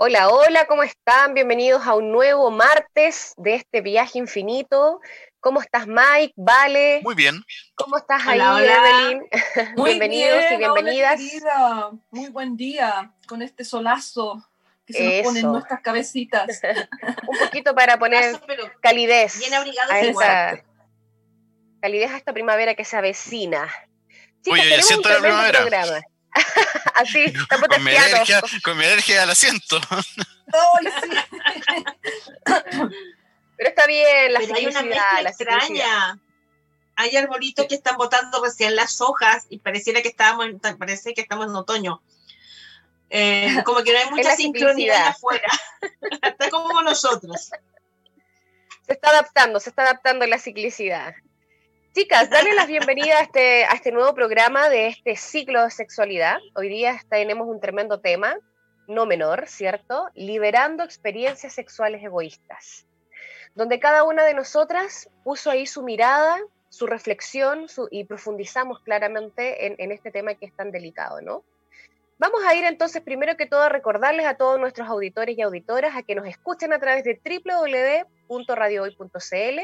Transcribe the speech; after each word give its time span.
Hola, 0.00 0.28
hola, 0.28 0.64
¿cómo 0.66 0.84
están? 0.84 1.34
Bienvenidos 1.34 1.84
a 1.84 1.96
un 1.96 2.12
nuevo 2.12 2.52
martes 2.52 3.34
de 3.36 3.56
este 3.56 3.80
viaje 3.80 4.20
infinito. 4.20 5.00
¿Cómo 5.40 5.60
estás, 5.60 5.88
Mike? 5.88 6.34
Vale. 6.36 7.00
Muy 7.02 7.16
bien. 7.16 7.42
¿Cómo 7.74 7.96
estás 7.96 8.22
Hola, 8.24 8.54
ahí, 8.54 8.62
hola. 8.62 8.76
Evelyn? 8.76 9.28
Muy 9.76 9.90
Bienvenidos 9.90 10.38
bien, 10.38 10.54
y 10.54 10.56
bienvenidas. 10.58 11.20
hola. 11.42 11.90
Muy 12.12 12.28
buen 12.28 12.56
día 12.56 13.12
con 13.26 13.42
este 13.42 13.64
solazo 13.64 14.48
que 14.86 14.92
se 14.92 15.04
nos 15.04 15.24
pone 15.24 15.40
en 15.40 15.46
nuestras 15.46 15.80
cabecitas. 15.80 16.60
un 17.26 17.38
poquito 17.40 17.74
para 17.74 17.98
poner 17.98 18.40
calidez 18.80 19.36
bien 19.40 19.52
abrigados 19.54 19.90
a 19.90 20.00
esta, 20.00 20.64
calidez 21.82 22.12
a 22.12 22.18
esta 22.18 22.32
primavera 22.32 22.76
que 22.76 22.84
se 22.84 22.96
avecina. 22.96 23.66
Chicas, 24.44 24.60
Oye, 24.60 24.76
ya 24.76 24.80
siento 24.80 25.08
la 25.08 25.18
primavera. 25.18 25.58
programa. 25.58 26.00
Así, 26.94 27.24
estamos 27.34 27.68
Con 27.68 27.84
mi, 27.84 27.94
alergia, 27.94 28.42
con 28.62 28.76
mi 28.76 28.84
alergia 28.84 29.22
al 29.22 29.30
asiento. 29.30 29.80
Pero 33.56 33.70
está 33.70 33.86
bien, 33.86 34.32
la 34.32 34.40
Pero 34.40 34.54
hay 34.54 34.66
una 34.66 34.82
mezcla 34.82 35.22
la 35.22 35.30
extraña. 35.30 36.18
Hay 36.96 37.16
arbolitos 37.16 37.66
que 37.66 37.74
están 37.76 37.96
botando 37.96 38.42
recién 38.42 38.74
las 38.74 39.00
hojas 39.00 39.46
y 39.50 39.58
pareciera 39.58 40.02
que 40.02 40.08
estábamos 40.08 40.46
en, 40.46 40.58
parece 40.78 41.14
que 41.14 41.20
estamos 41.20 41.46
en 41.46 41.54
otoño. 41.54 42.02
Eh, 43.10 43.62
como 43.64 43.82
que 43.82 43.92
no 43.92 43.98
hay 43.98 44.10
mucha 44.10 44.36
sincronía 44.36 45.08
afuera. 45.08 45.48
Está 46.22 46.50
como 46.50 46.82
nosotros. 46.82 47.50
Se 48.86 48.92
está 48.92 49.10
adaptando, 49.10 49.60
se 49.60 49.70
está 49.70 49.82
adaptando 49.82 50.24
a 50.24 50.28
la 50.28 50.38
ciclicidad. 50.38 51.14
Chicas, 51.98 52.30
darle 52.30 52.54
las 52.54 52.68
bienvenidas 52.68 53.18
a 53.18 53.22
este, 53.24 53.64
a 53.64 53.72
este 53.72 53.90
nuevo 53.90 54.14
programa 54.14 54.68
de 54.68 54.86
este 54.86 55.16
ciclo 55.16 55.64
de 55.64 55.70
sexualidad. 55.72 56.38
Hoy 56.54 56.68
día 56.68 56.96
tenemos 57.10 57.48
un 57.48 57.58
tremendo 57.58 57.98
tema, 57.98 58.36
no 58.86 59.04
menor, 59.04 59.48
¿cierto? 59.48 60.08
Liberando 60.14 60.84
experiencias 60.84 61.54
sexuales 61.54 62.04
egoístas, 62.04 62.86
donde 63.56 63.80
cada 63.80 64.04
una 64.04 64.24
de 64.24 64.34
nosotras 64.34 65.10
puso 65.24 65.50
ahí 65.50 65.66
su 65.66 65.82
mirada, 65.82 66.38
su 66.68 66.86
reflexión 66.86 67.68
su- 67.68 67.88
y 67.90 68.04
profundizamos 68.04 68.78
claramente 68.84 69.66
en, 69.66 69.74
en 69.78 69.90
este 69.90 70.12
tema 70.12 70.34
que 70.34 70.46
es 70.46 70.54
tan 70.54 70.70
delicado, 70.70 71.20
¿no? 71.20 71.42
Vamos 72.16 72.44
a 72.46 72.54
ir 72.54 72.64
entonces 72.64 73.02
primero 73.02 73.36
que 73.36 73.46
todo 73.46 73.62
a 73.62 73.70
recordarles 73.70 74.26
a 74.26 74.36
todos 74.36 74.60
nuestros 74.60 74.88
auditores 74.88 75.36
y 75.36 75.42
auditoras 75.42 75.96
a 75.96 76.04
que 76.04 76.14
nos 76.14 76.28
escuchen 76.28 76.72
a 76.72 76.78
través 76.78 77.02
de 77.02 77.20
www.radiohoy.cl 78.28 79.60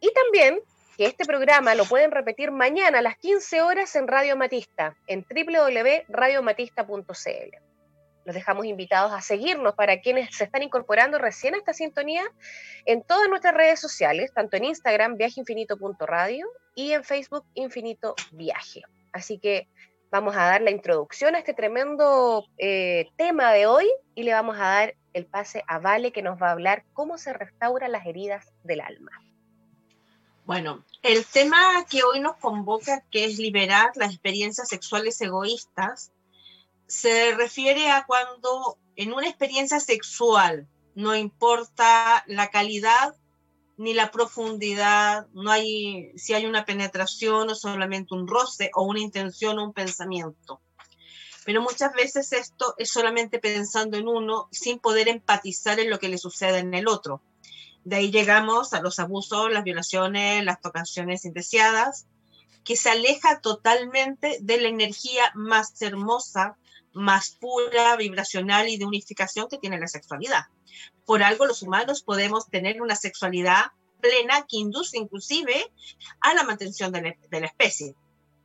y 0.00 0.12
también 0.14 0.60
este 1.04 1.24
programa 1.24 1.74
lo 1.74 1.84
pueden 1.84 2.10
repetir 2.10 2.50
mañana 2.50 2.98
a 2.98 3.02
las 3.02 3.16
15 3.16 3.62
horas 3.62 3.94
en 3.96 4.08
Radio 4.08 4.36
Matista, 4.36 4.96
en 5.06 5.24
www.radiomatista.cl. 5.28 7.56
Los 8.24 8.34
dejamos 8.34 8.66
invitados 8.66 9.12
a 9.12 9.20
seguirnos 9.20 9.74
para 9.74 10.00
quienes 10.00 10.34
se 10.36 10.44
están 10.44 10.62
incorporando 10.62 11.18
recién 11.18 11.54
a 11.54 11.58
esta 11.58 11.72
sintonía 11.72 12.22
en 12.84 13.02
todas 13.02 13.28
nuestras 13.28 13.54
redes 13.54 13.80
sociales, 13.80 14.32
tanto 14.32 14.56
en 14.56 14.64
Instagram, 14.64 15.16
viajeinfinito.radio 15.16 16.46
y 16.74 16.92
en 16.92 17.02
Facebook, 17.02 17.44
Infinito 17.54 18.14
Viaje. 18.30 18.82
Así 19.12 19.38
que 19.38 19.68
vamos 20.10 20.36
a 20.36 20.44
dar 20.44 20.62
la 20.62 20.70
introducción 20.70 21.34
a 21.34 21.38
este 21.38 21.54
tremendo 21.54 22.46
eh, 22.58 23.08
tema 23.16 23.52
de 23.52 23.66
hoy 23.66 23.90
y 24.14 24.22
le 24.22 24.34
vamos 24.34 24.56
a 24.56 24.64
dar 24.64 24.94
el 25.14 25.26
pase 25.26 25.64
a 25.66 25.78
Vale 25.78 26.12
que 26.12 26.22
nos 26.22 26.40
va 26.40 26.48
a 26.48 26.52
hablar 26.52 26.84
cómo 26.92 27.18
se 27.18 27.32
restauran 27.32 27.92
las 27.92 28.06
heridas 28.06 28.52
del 28.62 28.82
alma. 28.82 29.10
Bueno, 30.44 30.84
el 31.02 31.24
tema 31.24 31.84
que 31.88 32.02
hoy 32.02 32.20
nos 32.20 32.36
convoca, 32.36 33.04
que 33.10 33.24
es 33.24 33.38
liberar 33.38 33.92
las 33.94 34.10
experiencias 34.10 34.68
sexuales 34.68 35.20
egoístas, 35.20 36.10
se 36.86 37.32
refiere 37.34 37.90
a 37.90 38.04
cuando 38.06 38.76
en 38.96 39.12
una 39.12 39.28
experiencia 39.28 39.78
sexual 39.80 40.66
no 40.94 41.14
importa 41.14 42.24
la 42.26 42.50
calidad 42.50 43.14
ni 43.76 43.94
la 43.94 44.10
profundidad, 44.10 45.26
no 45.32 45.50
hay 45.50 46.12
si 46.16 46.34
hay 46.34 46.46
una 46.46 46.64
penetración 46.64 47.48
o 47.48 47.54
solamente 47.54 48.14
un 48.14 48.28
roce 48.28 48.70
o 48.74 48.82
una 48.82 49.00
intención 49.00 49.58
o 49.58 49.64
un 49.64 49.72
pensamiento. 49.72 50.60
Pero 51.44 51.62
muchas 51.62 51.92
veces 51.94 52.32
esto 52.32 52.74
es 52.78 52.90
solamente 52.90 53.38
pensando 53.38 53.96
en 53.96 54.06
uno 54.06 54.48
sin 54.52 54.78
poder 54.78 55.08
empatizar 55.08 55.80
en 55.80 55.90
lo 55.90 55.98
que 55.98 56.08
le 56.08 56.18
sucede 56.18 56.58
en 56.58 56.74
el 56.74 56.86
otro. 56.86 57.22
De 57.84 57.96
ahí 57.96 58.10
llegamos 58.10 58.74
a 58.74 58.80
los 58.80 58.98
abusos, 58.98 59.50
las 59.50 59.64
violaciones, 59.64 60.44
las 60.44 60.60
tocaciones 60.60 61.24
indeseadas, 61.24 62.06
que 62.64 62.76
se 62.76 62.90
aleja 62.90 63.40
totalmente 63.40 64.38
de 64.40 64.60
la 64.60 64.68
energía 64.68 65.32
más 65.34 65.80
hermosa, 65.82 66.56
más 66.92 67.30
pura, 67.40 67.96
vibracional 67.96 68.68
y 68.68 68.76
de 68.76 68.84
unificación 68.84 69.48
que 69.48 69.58
tiene 69.58 69.80
la 69.80 69.88
sexualidad. 69.88 70.44
Por 71.04 71.22
algo 71.22 71.46
los 71.46 71.62
humanos 71.62 72.02
podemos 72.02 72.48
tener 72.48 72.80
una 72.80 72.94
sexualidad 72.94 73.72
plena 74.00 74.46
que 74.48 74.58
induce 74.58 74.98
inclusive 74.98 75.72
a 76.20 76.34
la 76.34 76.44
mantención 76.44 76.92
de 76.92 77.02
la, 77.02 77.16
de 77.30 77.40
la 77.40 77.46
especie, 77.46 77.94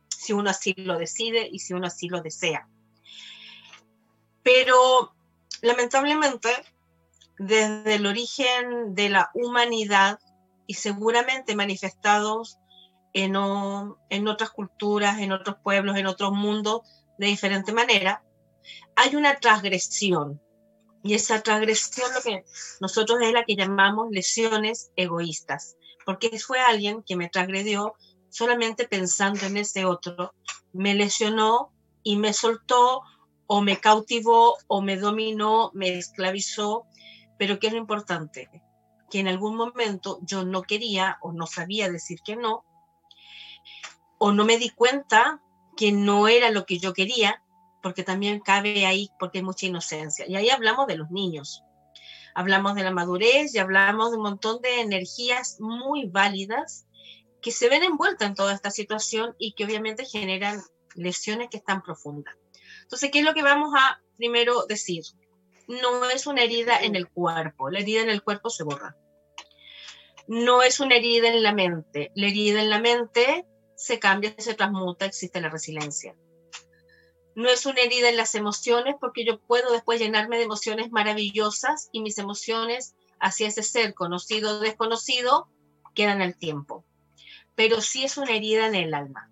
si 0.08 0.32
uno 0.32 0.50
así 0.50 0.74
lo 0.76 0.98
decide 0.98 1.48
y 1.50 1.60
si 1.60 1.74
uno 1.74 1.86
así 1.86 2.08
lo 2.08 2.22
desea. 2.22 2.68
Pero 4.42 5.14
lamentablemente 5.60 6.48
desde 7.38 7.94
el 7.94 8.06
origen 8.06 8.94
de 8.94 9.08
la 9.08 9.30
humanidad 9.34 10.18
y 10.66 10.74
seguramente 10.74 11.54
manifestados 11.56 12.58
en, 13.12 13.36
o- 13.36 13.98
en 14.10 14.28
otras 14.28 14.50
culturas, 14.50 15.18
en 15.20 15.32
otros 15.32 15.56
pueblos, 15.62 15.96
en 15.96 16.06
otros 16.06 16.32
mundos 16.32 16.80
de 17.18 17.26
diferente 17.28 17.72
manera, 17.72 18.22
hay 18.96 19.16
una 19.16 19.36
transgresión. 19.36 20.40
Y 21.02 21.14
esa 21.14 21.40
transgresión 21.42 22.12
lo 22.14 22.20
que 22.22 22.44
nosotros 22.80 23.20
es 23.22 23.32
la 23.32 23.44
que 23.44 23.56
llamamos 23.56 24.08
lesiones 24.10 24.90
egoístas, 24.96 25.76
porque 26.04 26.38
fue 26.38 26.60
alguien 26.60 27.02
que 27.06 27.16
me 27.16 27.28
transgredió 27.28 27.94
solamente 28.30 28.86
pensando 28.86 29.46
en 29.46 29.56
ese 29.56 29.84
otro, 29.84 30.34
me 30.72 30.94
lesionó 30.94 31.72
y 32.02 32.16
me 32.16 32.32
soltó 32.32 33.02
o 33.46 33.60
me 33.62 33.78
cautivó 33.78 34.56
o 34.66 34.82
me 34.82 34.96
dominó, 34.96 35.70
me 35.72 35.96
esclavizó, 35.96 36.84
pero 37.38 37.58
¿qué 37.58 37.68
es 37.68 37.72
lo 37.72 37.78
importante? 37.78 38.50
Que 39.10 39.20
en 39.20 39.28
algún 39.28 39.56
momento 39.56 40.18
yo 40.22 40.44
no 40.44 40.62
quería 40.62 41.18
o 41.22 41.32
no 41.32 41.46
sabía 41.46 41.90
decir 41.90 42.20
que 42.24 42.36
no, 42.36 42.64
o 44.18 44.32
no 44.32 44.44
me 44.44 44.58
di 44.58 44.70
cuenta 44.70 45.40
que 45.76 45.92
no 45.92 46.28
era 46.28 46.50
lo 46.50 46.66
que 46.66 46.78
yo 46.78 46.92
quería, 46.92 47.42
porque 47.82 48.02
también 48.02 48.40
cabe 48.40 48.84
ahí, 48.84 49.10
porque 49.18 49.38
hay 49.38 49.44
mucha 49.44 49.66
inocencia. 49.66 50.26
Y 50.28 50.34
ahí 50.34 50.50
hablamos 50.50 50.88
de 50.88 50.96
los 50.96 51.10
niños, 51.10 51.62
hablamos 52.34 52.74
de 52.74 52.82
la 52.82 52.90
madurez 52.90 53.54
y 53.54 53.58
hablamos 53.58 54.10
de 54.10 54.16
un 54.16 54.24
montón 54.24 54.60
de 54.60 54.80
energías 54.80 55.58
muy 55.60 56.06
válidas 56.06 56.86
que 57.40 57.52
se 57.52 57.68
ven 57.68 57.84
envueltas 57.84 58.28
en 58.28 58.34
toda 58.34 58.52
esta 58.52 58.70
situación 58.70 59.36
y 59.38 59.52
que 59.52 59.64
obviamente 59.64 60.04
generan 60.04 60.60
lesiones 60.94 61.48
que 61.48 61.58
están 61.58 61.82
profundas. 61.82 62.34
Entonces, 62.82 63.10
¿qué 63.12 63.20
es 63.20 63.24
lo 63.24 63.34
que 63.34 63.42
vamos 63.42 63.72
a 63.76 64.00
primero 64.16 64.66
decir? 64.66 65.04
No 65.68 66.08
es 66.10 66.26
una 66.26 66.42
herida 66.42 66.80
en 66.80 66.96
el 66.96 67.08
cuerpo, 67.08 67.70
la 67.70 67.80
herida 67.80 68.02
en 68.02 68.10
el 68.10 68.22
cuerpo 68.22 68.50
se 68.50 68.64
borra. 68.64 68.96
No 70.26 70.62
es 70.62 70.80
una 70.80 70.96
herida 70.96 71.28
en 71.28 71.42
la 71.42 71.52
mente, 71.52 72.10
la 72.14 72.26
herida 72.26 72.60
en 72.60 72.70
la 72.70 72.80
mente 72.80 73.46
se 73.76 73.98
cambia, 73.98 74.34
se 74.38 74.54
transmuta, 74.54 75.04
existe 75.04 75.40
la 75.40 75.50
resiliencia. 75.50 76.16
No 77.34 77.48
es 77.48 77.66
una 77.66 77.82
herida 77.82 78.08
en 78.08 78.16
las 78.16 78.34
emociones 78.34 78.96
porque 79.00 79.24
yo 79.24 79.38
puedo 79.40 79.70
después 79.70 80.00
llenarme 80.00 80.38
de 80.38 80.44
emociones 80.44 80.90
maravillosas 80.90 81.88
y 81.92 82.02
mis 82.02 82.18
emociones 82.18 82.96
hacia 83.20 83.46
ese 83.46 83.62
ser 83.62 83.94
conocido 83.94 84.56
o 84.56 84.60
desconocido 84.60 85.48
quedan 85.94 86.20
al 86.20 86.36
tiempo. 86.36 86.84
Pero 87.54 87.80
sí 87.80 88.04
es 88.04 88.16
una 88.16 88.34
herida 88.34 88.66
en 88.66 88.74
el 88.74 88.94
alma. 88.94 89.30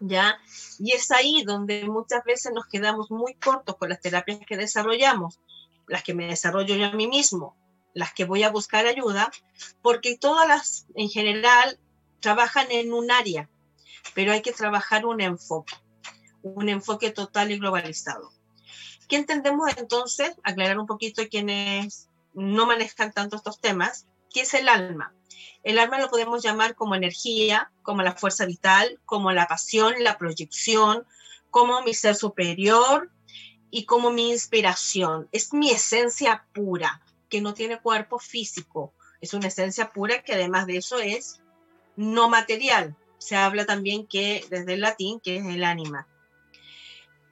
¿Ya? 0.00 0.38
Y 0.78 0.92
es 0.92 1.10
ahí 1.10 1.42
donde 1.44 1.84
muchas 1.84 2.24
veces 2.24 2.52
nos 2.52 2.66
quedamos 2.66 3.10
muy 3.10 3.34
cortos 3.34 3.76
con 3.76 3.88
las 3.88 4.00
terapias 4.00 4.40
que 4.46 4.56
desarrollamos, 4.56 5.40
las 5.86 6.02
que 6.02 6.14
me 6.14 6.26
desarrollo 6.26 6.74
yo 6.74 6.86
a 6.86 6.92
mí 6.92 7.08
mismo, 7.08 7.56
las 7.94 8.12
que 8.12 8.24
voy 8.24 8.42
a 8.42 8.50
buscar 8.50 8.86
ayuda, 8.86 9.30
porque 9.82 10.18
todas 10.18 10.46
las 10.46 10.86
en 10.94 11.08
general 11.08 11.78
trabajan 12.20 12.66
en 12.70 12.92
un 12.92 13.10
área, 13.10 13.48
pero 14.14 14.32
hay 14.32 14.42
que 14.42 14.52
trabajar 14.52 15.06
un 15.06 15.20
enfoque, 15.20 15.74
un 16.42 16.68
enfoque 16.68 17.10
total 17.10 17.52
y 17.52 17.58
globalizado. 17.58 18.32
¿Qué 19.08 19.16
entendemos 19.16 19.70
entonces? 19.76 20.34
Aclarar 20.42 20.78
un 20.78 20.86
poquito 20.86 21.22
a 21.22 21.26
quienes 21.26 22.08
no 22.34 22.66
manejan 22.66 23.12
tanto 23.12 23.36
estos 23.36 23.60
temas, 23.60 24.06
¿qué 24.36 24.42
es 24.42 24.52
el 24.52 24.68
alma? 24.68 25.14
El 25.62 25.78
alma 25.78 25.98
lo 25.98 26.10
podemos 26.10 26.42
llamar 26.42 26.74
como 26.74 26.94
energía, 26.94 27.72
como 27.80 28.02
la 28.02 28.12
fuerza 28.12 28.44
vital, 28.44 29.00
como 29.06 29.32
la 29.32 29.48
pasión, 29.48 29.94
la 30.00 30.18
proyección, 30.18 31.06
como 31.48 31.80
mi 31.80 31.94
ser 31.94 32.14
superior 32.16 33.10
y 33.70 33.86
como 33.86 34.10
mi 34.10 34.30
inspiración. 34.30 35.26
Es 35.32 35.54
mi 35.54 35.70
esencia 35.70 36.44
pura, 36.52 37.00
que 37.30 37.40
no 37.40 37.54
tiene 37.54 37.80
cuerpo 37.80 38.18
físico. 38.18 38.92
Es 39.22 39.32
una 39.32 39.48
esencia 39.48 39.90
pura 39.90 40.22
que 40.22 40.34
además 40.34 40.66
de 40.66 40.76
eso 40.76 40.98
es 40.98 41.40
no 41.96 42.28
material. 42.28 42.94
Se 43.16 43.36
habla 43.36 43.64
también 43.64 44.06
que 44.06 44.44
desde 44.50 44.74
el 44.74 44.82
latín, 44.82 45.18
que 45.18 45.38
es 45.38 45.46
el 45.46 45.64
ánima. 45.64 46.06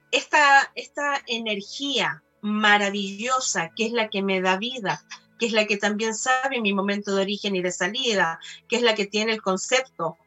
Esta, 0.09 0.71
esta 0.73 1.21
energía 1.27 2.23
maravillosa, 2.41 3.69
que 3.75 3.85
es 3.85 3.91
la 3.91 4.09
que 4.09 4.23
me 4.23 4.41
da 4.41 4.57
vida, 4.57 5.05
que 5.39 5.47
es 5.47 5.53
la 5.53 5.65
que 5.65 5.77
también 5.77 6.15
sabe 6.15 6.61
mi 6.61 6.73
momento 6.73 7.15
de 7.15 7.21
origen 7.21 7.55
y 7.55 7.61
de 7.61 7.71
salida, 7.71 8.39
que 8.67 8.77
es 8.77 8.81
la 8.81 8.95
que 8.95 9.05
tiene 9.05 9.33
el 9.33 9.41
concepto 9.41 10.17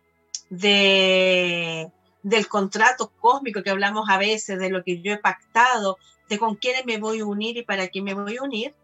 de, 0.50 1.90
del 2.22 2.48
contrato 2.48 3.12
cósmico 3.20 3.62
que 3.62 3.70
hablamos 3.70 4.08
a 4.08 4.18
veces, 4.18 4.58
de 4.58 4.70
lo 4.70 4.82
que 4.82 5.00
yo 5.00 5.12
he 5.12 5.18
pactado, 5.18 5.98
de 6.28 6.38
con 6.38 6.56
quiénes 6.56 6.84
me 6.84 6.98
voy 6.98 7.20
a 7.20 7.24
unir 7.24 7.56
y 7.56 7.64
para 7.64 7.88
qué 7.88 8.02
me 8.02 8.14
voy 8.14 8.36
a 8.36 8.42
unir, 8.42 8.74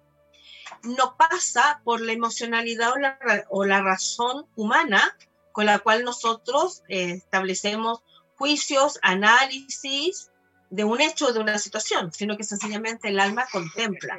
no 0.83 1.17
pasa 1.17 1.81
por 1.85 2.01
la 2.01 2.13
emocionalidad 2.13 2.93
o 2.93 2.97
la, 2.97 3.19
o 3.51 3.65
la 3.65 3.83
razón 3.83 4.47
humana 4.57 5.17
con 5.53 5.67
la 5.67 5.79
cual 5.79 6.05
nosotros 6.05 6.83
eh, 6.89 7.11
establecemos 7.11 8.01
juicios, 8.37 8.99
análisis 9.03 10.31
de 10.71 10.85
un 10.85 11.01
hecho 11.01 11.29
o 11.29 11.33
de 11.33 11.39
una 11.39 11.59
situación, 11.59 12.13
sino 12.13 12.37
que 12.37 12.45
sencillamente 12.45 13.09
el 13.09 13.21
alma 13.21 13.47
contempla. 13.53 14.19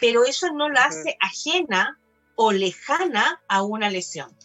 Pero 0.00 0.24
eso 0.24 0.52
no 0.52 0.68
la 0.68 0.84
hace 0.84 1.16
ajena 1.20 1.98
o 2.34 2.52
lejana 2.52 3.42
a 3.48 3.62
una 3.62 3.90
lesión. 3.90 4.36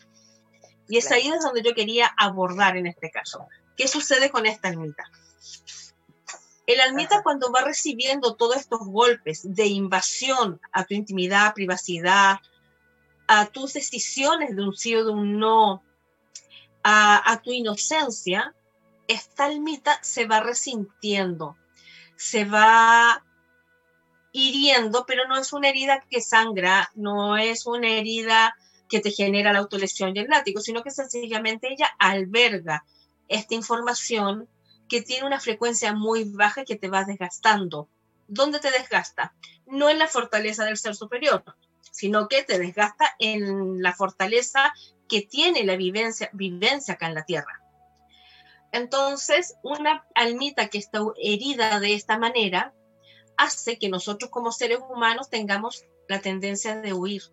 Y 0.88 0.98
es 0.98 1.12
ahí 1.12 1.32
donde 1.42 1.62
yo 1.64 1.74
quería 1.74 2.12
abordar 2.18 2.78
en 2.78 2.88
este 2.88 3.12
caso. 3.12 3.48
¿Qué 3.78 3.88
sucede 3.88 4.30
con 4.30 4.46
esta 4.46 4.68
almita? 4.68 5.04
El 6.66 6.80
almita 6.80 7.24
cuando 7.24 7.52
va 7.52 7.62
recibiendo 7.62 8.36
todos 8.36 8.58
estos 8.58 8.80
golpes 8.80 9.42
de 9.44 9.66
invasión 9.68 10.62
a 10.72 10.86
tu 10.86 10.94
intimidad, 10.94 11.54
privacidad, 11.54 12.40
a 13.28 13.48
tus 13.48 13.74
decisiones 13.74 14.56
de 14.56 14.64
un 14.64 14.76
sí 14.76 14.96
o 14.96 15.04
de 15.04 15.12
un 15.12 15.40
no, 15.40 15.84
a, 16.84 17.42
tu 17.44 17.52
inocencia, 17.52 18.54
esta 19.08 19.46
almita 19.46 20.00
se 20.02 20.26
va 20.26 20.40
resintiendo, 20.40 21.58
se 22.16 22.46
va 22.46 23.26
hiriendo, 24.34 25.06
pero 25.06 25.28
no 25.28 25.40
es 25.40 25.54
una 25.54 25.70
herida 25.70 26.04
que 26.10 26.20
sangra, 26.20 26.92
no 26.96 27.38
es 27.38 27.66
una 27.66 27.88
herida 27.88 28.56
que 28.90 29.00
te 29.00 29.12
genera 29.12 29.54
la 29.54 29.60
autolesión 29.60 30.16
y 30.16 30.20
el 30.20 30.28
látigo, 30.28 30.60
sino 30.60 30.84
que 30.84 30.92
sencillamente 30.92 31.72
ella 31.72 31.90
alberga 32.00 32.84
esta 33.30 33.54
información 33.54 34.50
que 34.90 35.02
tiene 35.02 35.26
una 35.26 35.40
frecuencia 35.40 35.94
muy 35.94 36.26
baja 36.26 36.62
y 36.62 36.66
que 36.66 36.76
te 36.76 36.90
va 36.90 37.06
desgastando. 37.06 37.88
¿Dónde 38.28 38.60
te 38.60 38.72
desgasta? 38.72 39.34
No 39.66 39.90
en 39.90 40.00
la 40.00 40.08
fortaleza 40.08 40.66
del 40.66 40.78
ser 40.78 40.96
superior, 40.96 41.44
sino 41.92 42.28
que 42.28 42.44
te 42.44 42.58
desgasta 42.58 43.16
en 43.20 43.82
la 43.82 43.94
fortaleza 43.94 44.74
que 45.08 45.22
tiene 45.22 45.64
la 45.64 45.76
vivencia, 45.76 46.30
vivencia 46.34 46.96
acá 46.96 47.08
en 47.08 47.14
la 47.14 47.26
Tierra. 47.26 47.62
Entonces, 48.72 49.56
una 49.62 50.06
almita 50.16 50.70
que 50.70 50.80
está 50.80 51.00
herida 51.22 51.80
de 51.80 51.94
esta 51.94 52.18
manera 52.18 52.74
hace 53.38 53.78
que 53.80 53.90
nosotros 53.90 54.30
como 54.32 54.52
seres 54.52 54.80
humanos 54.90 55.30
tengamos 55.30 55.86
la 56.08 56.20
tendencia 56.22 56.80
de 56.80 56.94
huir, 56.94 57.24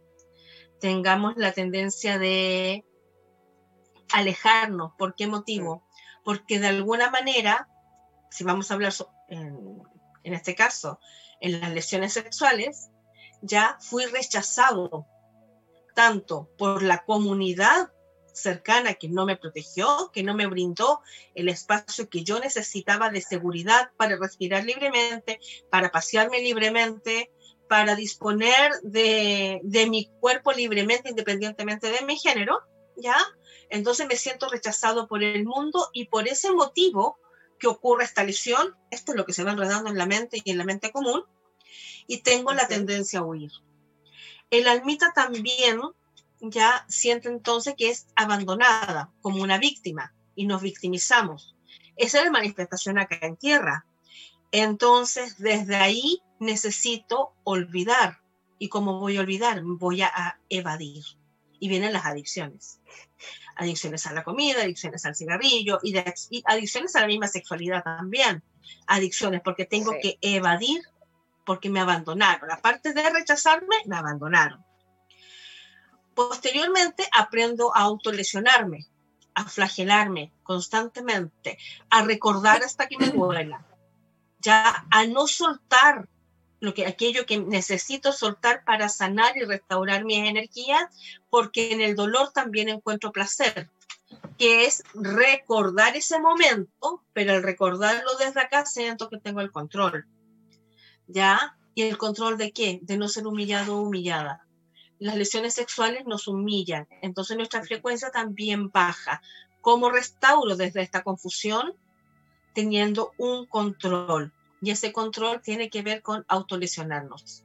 tengamos 0.80 1.34
la 1.36 1.52
tendencia 1.52 2.18
de 2.18 2.84
alejarnos. 4.12 4.92
¿Por 4.98 5.14
qué 5.14 5.26
motivo? 5.26 5.86
Porque 6.24 6.58
de 6.58 6.68
alguna 6.68 7.10
manera, 7.10 7.68
si 8.30 8.44
vamos 8.44 8.70
a 8.70 8.74
hablar 8.74 8.92
en, 9.28 9.82
en 10.24 10.34
este 10.34 10.54
caso, 10.54 11.00
en 11.40 11.60
las 11.60 11.72
lesiones 11.72 12.12
sexuales, 12.12 12.90
ya 13.42 13.78
fui 13.80 14.04
rechazado 14.06 15.06
tanto 15.94 16.50
por 16.58 16.82
la 16.82 17.04
comunidad 17.04 17.90
cercana 18.32 18.94
que 18.94 19.08
no 19.08 19.26
me 19.26 19.36
protegió, 19.36 20.10
que 20.12 20.22
no 20.22 20.34
me 20.34 20.46
brindó 20.46 21.00
el 21.34 21.48
espacio 21.48 22.08
que 22.08 22.24
yo 22.24 22.38
necesitaba 22.40 23.10
de 23.10 23.20
seguridad 23.20 23.90
para 23.96 24.16
respirar 24.16 24.64
libremente, 24.64 25.40
para 25.70 25.90
pasearme 25.90 26.40
libremente, 26.40 27.30
para 27.68 27.94
disponer 27.94 28.72
de, 28.82 29.60
mi 29.88 30.10
cuerpo 30.18 30.52
libremente, 30.52 31.10
independientemente 31.10 31.90
de 31.90 32.04
mi 32.04 32.16
género, 32.16 32.58
¿ya? 32.96 33.16
Entonces 33.68 34.08
me 34.08 34.16
siento 34.16 34.48
rechazado 34.48 35.06
por 35.06 35.22
el 35.22 35.44
mundo 35.44 35.88
y 35.92 36.06
por 36.06 36.26
ese 36.26 36.50
motivo 36.50 37.18
que 37.60 37.68
ocurre 37.68 38.04
esta 38.04 38.24
lesión, 38.24 38.76
esto 38.90 39.12
es 39.12 39.18
lo 39.18 39.24
que 39.24 39.32
se 39.32 39.44
va 39.44 39.52
enredando 39.52 39.88
en 39.88 39.98
la 39.98 40.06
mente 40.06 40.40
y 40.42 40.50
en 40.50 40.58
la 40.58 40.64
mente 40.64 40.90
común, 40.90 41.24
y 42.08 42.22
tengo 42.22 42.52
la 42.52 42.66
tendencia 42.66 43.20
a 43.20 43.24
huir. 43.24 43.52
El 44.50 44.66
almita 44.66 45.12
también 45.12 45.80
ya 46.40 46.84
siente 46.88 47.28
entonces 47.28 47.74
que 47.76 47.90
es 47.90 48.06
abandonada 48.16 49.10
como 49.20 49.42
una 49.42 49.58
víctima 49.58 50.14
y 50.34 50.46
nos 50.46 50.62
victimizamos. 50.62 51.54
Esa 51.96 52.18
es 52.18 52.24
la 52.24 52.30
manifestación 52.30 52.98
acá 52.98 53.18
en 53.22 53.36
tierra. 53.36 53.84
Entonces, 54.52 55.38
desde 55.38 55.76
ahí 55.76 56.22
necesito 56.38 57.34
olvidar. 57.44 58.20
¿Y 58.58 58.68
cómo 58.68 58.98
voy 58.98 59.16
a 59.16 59.20
olvidar? 59.20 59.60
Voy 59.62 60.02
a, 60.02 60.38
evadir. 60.48 61.04
Y 61.58 61.68
vienen 61.68 61.92
las 61.92 62.06
adicciones. 62.06 62.80
Adicciones 63.56 64.06
a 64.06 64.12
la 64.12 64.24
comida, 64.24 64.62
adicciones 64.62 65.04
al 65.04 65.14
cigarrillo 65.14 65.78
y, 65.82 65.94
adicciones 66.46 66.96
a 66.96 67.00
la 67.00 67.06
misma 67.06 67.28
sexualidad 67.28 67.82
también. 67.82 68.42
Adicciones 68.86 69.42
porque 69.44 69.66
tengo 69.66 69.92
que 70.00 70.18
evadir 70.22 70.80
porque 71.44 71.68
me 71.68 71.80
abandonaron. 71.80 72.50
Aparte 72.50 72.94
de 72.94 73.10
rechazarme, 73.10 73.76
me 73.86 73.96
abandonaron. 73.96 74.64
Posteriormente 76.28 77.08
aprendo 77.12 77.74
a 77.74 77.80
autolesionarme, 77.80 78.86
a 79.34 79.48
flagelarme 79.48 80.30
constantemente, 80.42 81.56
a 81.88 82.02
recordar 82.02 82.62
hasta 82.62 82.88
que 82.88 82.98
me 82.98 83.08
duela, 83.08 83.64
ya 84.38 84.84
a 84.90 85.06
no 85.06 85.26
soltar 85.26 86.10
lo 86.60 86.74
que, 86.74 86.84
aquello 86.84 87.24
que 87.24 87.38
necesito 87.38 88.12
soltar 88.12 88.64
para 88.64 88.90
sanar 88.90 89.34
y 89.38 89.44
restaurar 89.44 90.04
mis 90.04 90.18
energías, 90.28 90.90
porque 91.30 91.72
en 91.72 91.80
el 91.80 91.96
dolor 91.96 92.32
también 92.32 92.68
encuentro 92.68 93.12
placer, 93.12 93.70
que 94.36 94.66
es 94.66 94.82
recordar 94.92 95.96
ese 95.96 96.20
momento, 96.20 97.02
pero 97.14 97.32
al 97.32 97.42
recordarlo 97.42 98.14
desde 98.18 98.42
acá 98.42 98.66
siento 98.66 99.08
que 99.08 99.16
tengo 99.16 99.40
el 99.40 99.50
control 99.50 100.06
¿ya? 101.06 101.56
¿Y 101.74 101.84
el 101.84 101.96
control 101.96 102.36
de 102.36 102.52
qué? 102.52 102.78
De 102.82 102.98
no 102.98 103.08
ser 103.08 103.26
humillado 103.26 103.78
o 103.78 103.82
humillada. 103.84 104.44
Las 105.00 105.16
lesiones 105.16 105.54
sexuales 105.54 106.04
nos 106.04 106.28
humillan, 106.28 106.86
entonces 107.00 107.34
nuestra 107.34 107.64
frecuencia 107.64 108.10
también 108.10 108.70
baja. 108.70 109.22
¿Cómo 109.62 109.90
restauro 109.90 110.56
desde 110.56 110.82
esta 110.82 111.02
confusión? 111.02 111.72
Teniendo 112.52 113.12
un 113.16 113.46
control. 113.46 114.30
Y 114.60 114.70
ese 114.70 114.92
control 114.92 115.40
tiene 115.40 115.70
que 115.70 115.80
ver 115.80 116.02
con 116.02 116.26
autolesionarnos. 116.28 117.44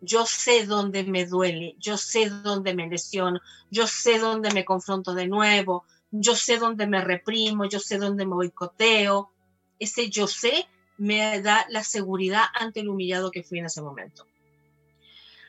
Yo 0.00 0.24
sé 0.24 0.66
dónde 0.66 1.02
me 1.02 1.26
duele, 1.26 1.74
yo 1.80 1.96
sé 1.96 2.30
dónde 2.30 2.74
me 2.74 2.86
lesiono, 2.86 3.40
yo 3.72 3.88
sé 3.88 4.20
dónde 4.20 4.52
me 4.52 4.64
confronto 4.64 5.14
de 5.14 5.26
nuevo, 5.26 5.84
yo 6.12 6.36
sé 6.36 6.58
dónde 6.58 6.86
me 6.86 7.00
reprimo, 7.00 7.64
yo 7.64 7.80
sé 7.80 7.98
dónde 7.98 8.24
me 8.24 8.36
boicoteo. 8.36 9.32
Ese 9.80 10.10
yo 10.10 10.28
sé 10.28 10.68
me 10.96 11.42
da 11.42 11.66
la 11.70 11.82
seguridad 11.82 12.44
ante 12.54 12.80
el 12.80 12.88
humillado 12.88 13.32
que 13.32 13.42
fui 13.42 13.58
en 13.58 13.66
ese 13.66 13.82
momento. 13.82 14.28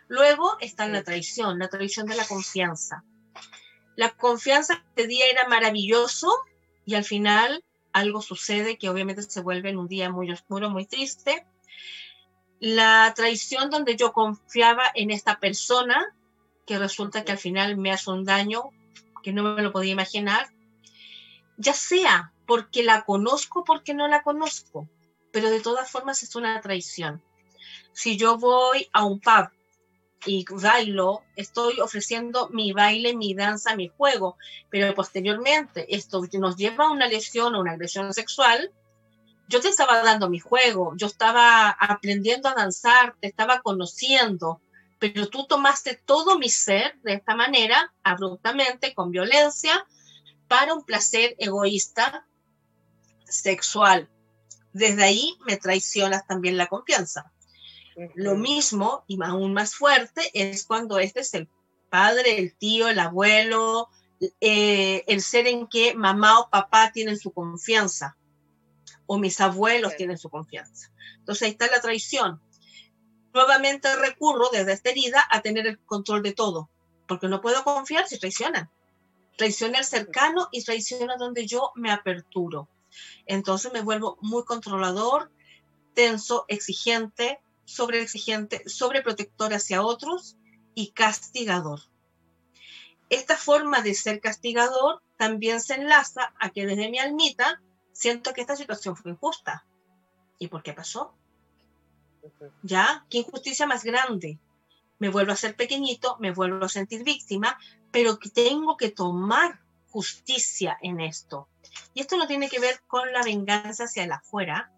Luego 0.07 0.57
está 0.59 0.87
la 0.87 1.03
traición, 1.03 1.59
la 1.59 1.67
traición 1.67 2.05
de 2.05 2.15
la 2.15 2.25
confianza. 2.25 3.03
La 3.95 4.11
confianza 4.11 4.83
este 4.89 5.07
día 5.07 5.25
era 5.27 5.47
maravilloso 5.47 6.31
y 6.85 6.95
al 6.95 7.03
final 7.03 7.63
algo 7.93 8.21
sucede 8.21 8.77
que 8.77 8.89
obviamente 8.89 9.23
se 9.23 9.41
vuelve 9.41 9.69
en 9.69 9.77
un 9.77 9.87
día 9.87 10.09
muy 10.09 10.31
oscuro, 10.31 10.69
muy 10.69 10.85
triste. 10.85 11.45
La 12.59 13.13
traición 13.15 13.69
donde 13.69 13.95
yo 13.95 14.11
confiaba 14.11 14.83
en 14.93 15.11
esta 15.11 15.39
persona, 15.39 16.13
que 16.65 16.77
resulta 16.77 17.23
que 17.23 17.31
al 17.31 17.37
final 17.37 17.77
me 17.77 17.91
hace 17.91 18.11
un 18.11 18.25
daño 18.25 18.69
que 19.23 19.31
no 19.31 19.43
me 19.43 19.61
lo 19.61 19.71
podía 19.71 19.93
imaginar, 19.93 20.49
ya 21.57 21.73
sea 21.73 22.33
porque 22.45 22.83
la 22.83 23.05
conozco, 23.05 23.63
porque 23.63 23.93
no 23.93 24.07
la 24.07 24.23
conozco, 24.23 24.87
pero 25.31 25.49
de 25.49 25.61
todas 25.61 25.89
formas 25.89 26.21
es 26.21 26.35
una 26.35 26.59
traición. 26.61 27.23
Si 27.93 28.17
yo 28.17 28.37
voy 28.37 28.89
a 28.91 29.05
un 29.05 29.19
pub 29.19 29.49
y 30.25 30.45
bailo, 30.49 31.23
estoy 31.35 31.79
ofreciendo 31.79 32.49
mi 32.49 32.71
baile, 32.71 33.15
mi 33.15 33.33
danza, 33.33 33.75
mi 33.75 33.87
juego, 33.87 34.37
pero 34.69 34.93
posteriormente 34.93 35.95
esto 35.95 36.21
nos 36.39 36.55
lleva 36.55 36.85
a 36.85 36.91
una 36.91 37.07
lesión 37.07 37.55
o 37.55 37.61
una 37.61 37.73
agresión 37.73 38.13
sexual, 38.13 38.71
yo 39.47 39.61
te 39.61 39.69
estaba 39.69 40.01
dando 40.01 40.29
mi 40.29 40.39
juego, 40.39 40.93
yo 40.97 41.07
estaba 41.07 41.69
aprendiendo 41.69 42.49
a 42.49 42.55
danzar, 42.55 43.15
te 43.19 43.27
estaba 43.27 43.61
conociendo, 43.61 44.61
pero 44.97 45.27
tú 45.27 45.45
tomaste 45.45 46.01
todo 46.05 46.39
mi 46.39 46.49
ser 46.49 46.99
de 47.03 47.13
esta 47.13 47.35
manera, 47.35 47.93
abruptamente, 48.03 48.95
con 48.95 49.11
violencia, 49.11 49.85
para 50.47 50.73
un 50.73 50.83
placer 50.83 51.35
egoísta 51.37 52.25
sexual 53.25 54.09
desde 54.75 55.05
ahí 55.05 55.37
me 55.47 55.55
traicionas 55.55 56.27
también 56.27 56.57
la 56.57 56.67
confianza. 56.67 57.31
Lo 58.15 58.35
mismo 58.35 59.03
y 59.07 59.17
aún 59.23 59.53
más 59.53 59.75
fuerte 59.75 60.29
es 60.33 60.65
cuando 60.65 60.99
este 60.99 61.21
es 61.21 61.33
el 61.33 61.49
padre, 61.89 62.37
el 62.39 62.55
tío, 62.55 62.89
el 62.89 62.99
abuelo, 62.99 63.89
eh, 64.41 65.03
el 65.07 65.21
ser 65.21 65.47
en 65.47 65.67
que 65.67 65.93
mamá 65.95 66.39
o 66.39 66.49
papá 66.49 66.91
tienen 66.91 67.17
su 67.17 67.31
confianza 67.31 68.17
o 69.05 69.17
mis 69.17 69.39
abuelos 69.39 69.95
tienen 69.95 70.17
su 70.17 70.29
confianza. 70.29 70.91
Entonces 71.19 71.43
ahí 71.43 71.51
está 71.51 71.67
la 71.67 71.81
traición. 71.81 72.41
nuevamente 73.33 73.93
recurro 73.97 74.47
desde 74.49 74.71
esta 74.71 74.91
herida 74.91 75.21
a 75.29 75.41
tener 75.41 75.67
el 75.67 75.77
control 75.79 76.23
de 76.23 76.31
todo, 76.31 76.69
porque 77.05 77.27
no 77.27 77.41
puedo 77.41 77.65
confiar 77.65 78.07
si 78.07 78.17
traicionan. 78.17 78.69
Traiciona 79.37 79.79
el 79.79 79.85
cercano 79.85 80.47
y 80.53 80.63
traiciona 80.63 81.17
donde 81.17 81.45
yo 81.45 81.71
me 81.75 81.91
aperturo. 81.91 82.69
Entonces 83.25 83.73
me 83.73 83.81
vuelvo 83.81 84.17
muy 84.21 84.45
controlador, 84.45 85.31
tenso, 85.93 86.45
exigente, 86.47 87.41
sobreexigente, 87.65 88.67
sobreprotector 88.67 89.53
hacia 89.53 89.83
otros 89.83 90.37
y 90.73 90.91
castigador. 90.91 91.81
Esta 93.09 93.37
forma 93.37 93.81
de 93.81 93.93
ser 93.93 94.19
castigador 94.19 95.01
también 95.17 95.61
se 95.61 95.75
enlaza 95.75 96.33
a 96.39 96.49
que 96.49 96.65
desde 96.65 96.89
mi 96.89 96.99
almita 96.99 97.61
siento 97.91 98.33
que 98.33 98.41
esta 98.41 98.55
situación 98.55 98.95
fue 98.95 99.11
injusta. 99.11 99.65
¿Y 100.39 100.47
por 100.47 100.63
qué 100.63 100.73
pasó? 100.73 101.13
¿Ya? 102.63 103.05
¿Qué 103.09 103.19
injusticia 103.19 103.67
más 103.67 103.83
grande? 103.83 104.39
Me 104.97 105.09
vuelvo 105.09 105.33
a 105.33 105.37
ser 105.37 105.55
pequeñito, 105.55 106.17
me 106.19 106.31
vuelvo 106.31 106.65
a 106.65 106.69
sentir 106.69 107.03
víctima, 107.03 107.57
pero 107.91 108.17
tengo 108.17 108.77
que 108.77 108.89
tomar 108.89 109.61
justicia 109.89 110.77
en 110.81 110.99
esto. 110.99 111.47
Y 111.93 112.01
esto 112.01 112.17
no 112.17 112.27
tiene 112.27 112.49
que 112.49 112.59
ver 112.59 112.81
con 112.87 113.11
la 113.13 113.23
venganza 113.23 113.85
hacia 113.85 114.03
el 114.03 114.11
afuera, 114.11 114.71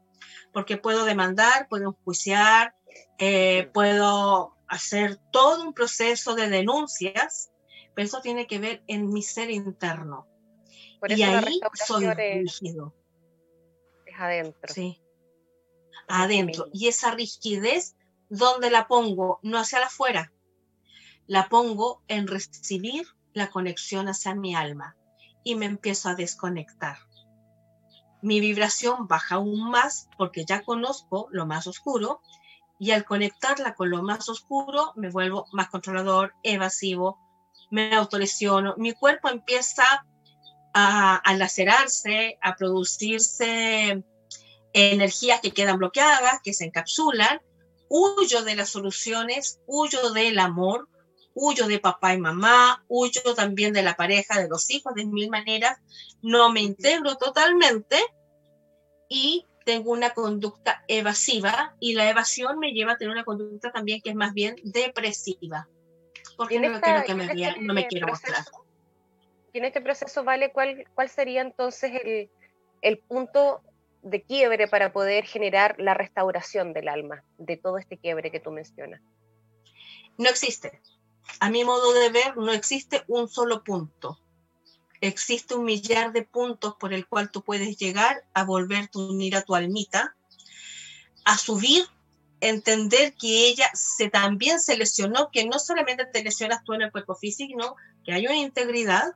porque 0.54 0.78
puedo 0.78 1.06
demandar, 1.06 1.68
puedo 1.68 1.90
enjuiciar, 1.90 2.76
eh, 3.18 3.70
puedo 3.74 4.56
hacer 4.68 5.18
todo 5.32 5.64
un 5.64 5.74
proceso 5.74 6.36
de 6.36 6.50
denuncias, 6.50 7.52
pero 7.96 8.06
eso 8.06 8.22
tiene 8.22 8.48
que 8.48 8.60
ver 8.60 8.84
en 8.88 9.10
mi 9.12 9.22
ser 9.22 9.50
interno. 9.50 10.28
y 11.08 11.24
ahí 11.24 11.60
soy 11.74 12.08
rígido. 12.10 12.94
Es 14.06 14.20
adentro. 14.20 14.74
Sí. 14.74 15.02
Adentro. 16.08 16.68
Y 16.74 16.88
esa 16.88 17.12
rigidez, 17.12 17.96
¿dónde 18.30 18.70
la 18.70 18.88
pongo? 18.88 19.40
No 19.42 19.58
hacia 19.58 19.80
afuera. 19.80 20.32
La 21.26 21.50
pongo 21.50 22.02
en 22.08 22.28
recibir 22.28 23.08
la 23.34 23.50
conexión 23.50 24.08
hacia 24.08 24.34
mi 24.36 24.56
alma 24.56 24.96
y 25.44 25.56
me 25.56 25.66
empiezo 25.66 26.10
a 26.10 26.16
desconectar. 26.16 26.98
Mi 28.22 28.40
vibración 28.40 29.08
baja 29.08 29.36
aún 29.36 29.70
más 29.70 30.10
porque 30.18 30.46
ya 30.46 30.64
conozco 30.64 31.28
lo 31.32 31.46
más 31.46 31.68
oscuro 31.68 32.22
y 32.80 32.92
al 32.92 33.06
conectarla 33.06 33.76
con 33.76 33.90
lo 33.90 34.04
más 34.04 34.30
oscuro 34.30 34.94
me 34.96 35.10
vuelvo 35.10 35.46
más 35.52 35.70
controlador, 35.70 36.34
evasivo, 36.44 37.20
me 37.72 37.96
autolesiono, 37.96 38.76
mi 38.78 38.94
cuerpo 38.94 39.30
empieza 39.30 40.06
a, 40.74 41.16
a 41.16 41.34
lacerarse, 41.36 42.38
a 42.42 42.56
producirse 42.56 44.04
energías 44.74 45.42
que 45.42 45.52
quedan 45.52 45.78
bloqueadas, 45.78 46.40
que 46.44 46.54
se 46.54 46.66
encapsulan, 46.66 47.42
huyo 47.90 48.44
de 48.44 48.56
las 48.56 48.70
soluciones, 48.70 49.60
huyo 49.66 50.12
del 50.12 50.40
amor, 50.40 50.88
huyo 51.34 51.68
de 51.68 51.80
papá 51.80 52.14
y 52.14 52.20
mamá, 52.20 52.84
huyo 52.88 53.22
también 53.36 53.74
de 53.74 53.84
la 53.84 53.96
pareja, 53.96 54.40
de 54.40 54.50
los 54.50 54.70
hijos, 54.70 54.94
de 54.96 55.06
mil 55.06 55.30
maneras, 55.30 55.78
no 56.22 56.52
me 56.52 56.62
integro 56.62 57.16
totalmente 57.16 57.98
y 59.10 59.46
tengo 59.68 59.92
una 59.92 60.12
conducta 60.12 60.82
evasiva 60.88 61.76
y 61.82 61.94
la 61.94 62.10
evasión 62.10 62.58
me 62.58 62.72
lleva 62.72 62.94
a 62.94 62.98
tener 62.98 63.12
una 63.12 63.26
conducta 63.26 63.70
también 63.70 64.00
que 64.02 64.12
es 64.12 64.16
más 64.16 64.34
bien 64.34 64.56
depresiva, 64.64 65.68
porque 66.38 66.58
no, 66.58 66.80
que 67.06 67.14
me 67.14 67.26
este 67.26 67.60
no 67.60 67.74
me 67.74 67.86
quiero 67.86 68.08
mostrar. 68.08 68.46
Y 69.52 69.58
en 69.58 69.66
este 69.66 69.82
proceso, 69.82 70.24
Vale, 70.24 70.54
¿cuál, 70.54 70.86
cuál 70.96 71.10
sería 71.10 71.42
entonces 71.42 71.92
el, 72.02 72.30
el 72.82 73.00
punto 73.00 73.60
de 74.04 74.22
quiebre 74.22 74.70
para 74.70 74.94
poder 74.94 75.26
generar 75.26 75.76
la 75.80 75.94
restauración 75.94 76.72
del 76.72 76.88
alma, 76.88 77.26
de 77.38 77.58
todo 77.58 77.78
este 77.78 77.98
quiebre 77.98 78.32
que 78.32 78.40
tú 78.40 78.52
mencionas? 78.52 79.02
No 80.18 80.30
existe. 80.30 80.80
A 81.42 81.50
mi 81.50 81.66
modo 81.66 81.92
de 81.92 82.10
ver, 82.10 82.38
no 82.38 82.54
existe 82.54 83.04
un 83.10 83.28
solo 83.28 83.66
punto 83.66 84.18
existe 85.02 85.56
un 85.56 85.66
millar 85.66 86.12
de 86.12 86.24
puntos 86.24 86.76
por 86.80 86.94
el 86.94 87.08
cual 87.08 87.32
tú 87.32 87.42
puedes 87.44 87.78
llegar 87.78 88.24
a 88.34 88.44
volverte 88.44 89.00
a 89.00 89.02
unir 89.02 89.36
a 89.36 89.44
tu 89.44 89.56
almita, 89.56 90.16
a 91.26 91.38
subir, 91.38 91.86
entender 92.40 93.14
que 93.16 93.48
ella 93.48 93.70
se, 93.74 94.10
también 94.10 94.60
se 94.60 94.78
lesionó, 94.78 95.30
que 95.32 95.46
no 95.46 95.60
solamente 95.60 96.06
te 96.06 96.24
lesionas 96.24 96.64
tú 96.64 96.74
en 96.74 96.84
el 96.84 96.92
cuerpo 96.92 97.16
físico, 97.16 97.50
sino 97.50 97.76
que 98.06 98.14
hay 98.14 98.26
una 98.26 98.38
integridad. 98.38 99.16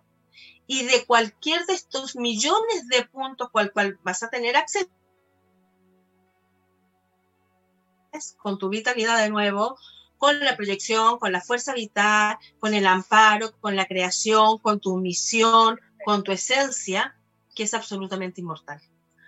Y 0.68 0.86
de 0.86 1.06
cualquier 1.06 1.66
de 1.66 1.74
estos 1.74 2.16
millones 2.16 2.88
de 2.88 3.04
puntos 3.06 3.50
cual 3.52 3.74
cual 3.74 4.00
vas 4.04 4.24
a 4.24 4.30
tener 4.30 4.56
acceso 4.56 4.90
con 8.38 8.58
tu 8.58 8.70
vitalidad 8.70 9.18
de 9.18 9.30
nuevo, 9.30 9.78
con 10.22 10.40
la 10.40 10.56
proyección, 10.56 11.18
con 11.18 11.32
la 11.32 11.42
fuerza 11.42 11.74
vital, 11.74 12.38
con 12.60 12.76
el 12.76 12.86
amparo, 12.86 13.60
con 13.60 13.76
la 13.76 13.88
creación, 13.88 14.60
con 14.60 14.80
tu 14.80 14.98
misión, 14.98 15.80
con 16.06 16.22
tu 16.24 16.32
esencia, 16.32 17.18
que 17.56 17.64
es 17.64 17.74
absolutamente 17.74 18.40
inmortal. 18.40 18.80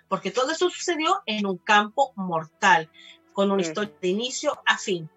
Porque 0.08 0.30
todo 0.30 0.52
eso 0.52 0.70
sucedió 0.70 1.20
en 1.26 1.46
un 1.46 1.58
campo 1.58 2.12
mortal, 2.14 2.88
con 3.32 3.50
una 3.50 3.62
historia 3.62 3.92
de 4.00 4.06
inicio 4.06 4.62
a 4.66 4.78
fin. 4.78 5.10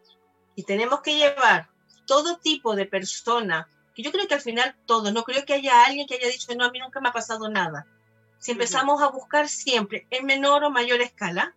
Y 0.56 0.64
tenemos 0.64 1.02
que 1.02 1.16
llevar 1.16 1.70
todo 2.08 2.40
tipo 2.40 2.76
de 2.76 2.88
persona, 2.88 3.70
que 3.94 4.02
yo 4.02 4.12
creo 4.12 4.28
que 4.28 4.34
al 4.34 4.42
final 4.42 4.76
todo, 4.88 5.12
no 5.12 5.22
creo 5.26 5.46
que 5.46 5.54
haya 5.54 5.86
alguien 5.86 6.08
que 6.08 6.16
haya 6.16 6.28
dicho, 6.28 6.56
no, 6.56 6.66
a 6.66 6.72
mí 6.72 6.80
nunca 6.80 7.02
me 7.02 7.10
ha 7.10 7.14
pasado 7.14 7.50
nada. 7.50 7.86
Si 8.40 8.54
empezamos 8.54 9.00
a 9.04 9.10
buscar 9.10 9.48
siempre 9.48 10.08
en 10.10 10.26
menor 10.26 10.64
o 10.64 10.72
mayor 10.72 11.02
escala, 11.02 11.56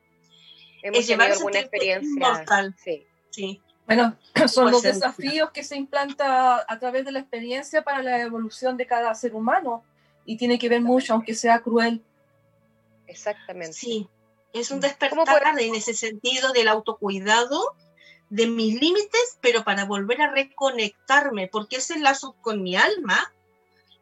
es 0.83 1.07
llevar 1.07 1.33
alguna 1.33 1.61
experiencia 1.61 2.29
mortal. 2.29 2.77
Sí. 2.85 3.07
sí. 3.31 3.62
Bueno, 3.90 4.16
son 4.49 4.70
los 4.70 4.82
desafíos 4.82 5.50
que 5.50 5.64
se 5.64 5.76
implanta 5.76 6.64
a 6.68 6.78
través 6.78 7.04
de 7.04 7.11
la 7.11 7.18
experiencia 7.18 7.82
para 7.82 8.02
la 8.02 8.20
evolución 8.20 8.76
de 8.76 8.87
cada 8.87 9.12
ser 9.16 9.35
humano 9.35 9.82
y 10.25 10.37
tiene 10.37 10.61
que 10.61 10.68
ver 10.68 10.80
mucho, 10.80 11.14
aunque 11.14 11.35
sea 11.35 11.59
cruel. 11.61 12.00
Exactamente. 13.09 13.73
Sí, 13.73 14.09
es 14.52 14.70
un 14.70 14.78
despertar 14.78 15.59
en 15.59 15.75
ese 15.75 15.94
sentido 15.94 16.52
del 16.52 16.68
autocuidado, 16.68 17.75
de 18.28 18.47
mis 18.47 18.80
límites, 18.80 19.38
pero 19.40 19.64
para 19.64 19.87
volver 19.87 20.23
a 20.23 20.30
reconectarme, 20.30 21.49
porque 21.49 21.78
ese 21.78 21.99
lazo 21.99 22.37
con 22.40 22.62
mi 22.62 22.76
alma 22.76 23.32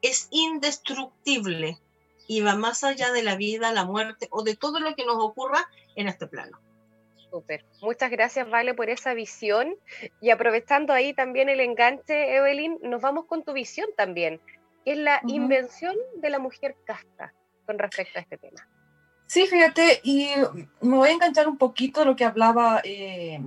es 0.02 0.28
indestructible 0.30 1.78
y 2.26 2.42
va 2.42 2.56
más 2.56 2.84
allá 2.84 3.10
de 3.10 3.22
la 3.22 3.36
vida, 3.36 3.72
la 3.72 3.86
muerte 3.86 4.28
o 4.30 4.42
de 4.42 4.54
todo 4.54 4.80
lo 4.80 4.94
que 4.94 5.06
nos 5.06 5.16
ocurra 5.16 5.66
en 5.96 6.08
este 6.08 6.26
plano. 6.26 6.60
Súper. 7.30 7.64
Muchas 7.82 8.10
gracias, 8.10 8.48
Vale, 8.48 8.74
por 8.74 8.88
esa 8.90 9.14
visión. 9.14 9.74
Y 10.20 10.30
aprovechando 10.30 10.92
ahí 10.92 11.12
también 11.12 11.48
el 11.48 11.60
enganche, 11.60 12.36
Evelyn, 12.36 12.78
nos 12.82 13.02
vamos 13.02 13.26
con 13.26 13.44
tu 13.44 13.52
visión 13.52 13.88
también, 13.96 14.40
que 14.84 14.92
es 14.92 14.98
la 14.98 15.20
invención 15.26 15.94
de 16.16 16.30
la 16.30 16.38
mujer 16.38 16.76
casta 16.84 17.34
con 17.66 17.78
respecto 17.78 18.18
a 18.18 18.22
este 18.22 18.38
tema. 18.38 18.66
Sí, 19.26 19.46
fíjate, 19.46 20.00
y 20.04 20.30
me 20.80 20.96
voy 20.96 21.10
a 21.10 21.12
enganchar 21.12 21.48
un 21.48 21.58
poquito 21.58 22.02
lo 22.06 22.16
que 22.16 22.24
hablaba 22.24 22.80
eh, 22.82 23.38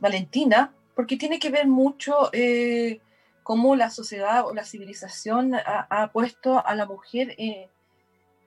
Valentina, 0.00 0.74
porque 0.96 1.16
tiene 1.16 1.38
que 1.38 1.50
ver 1.50 1.68
mucho 1.68 2.30
eh, 2.32 3.00
cómo 3.44 3.76
la 3.76 3.90
sociedad 3.90 4.44
o 4.44 4.52
la 4.52 4.64
civilización 4.64 5.54
ha, 5.54 6.10
puesto 6.12 6.66
a 6.66 6.74
la 6.74 6.84
mujer 6.84 7.36
eh, 7.38 7.68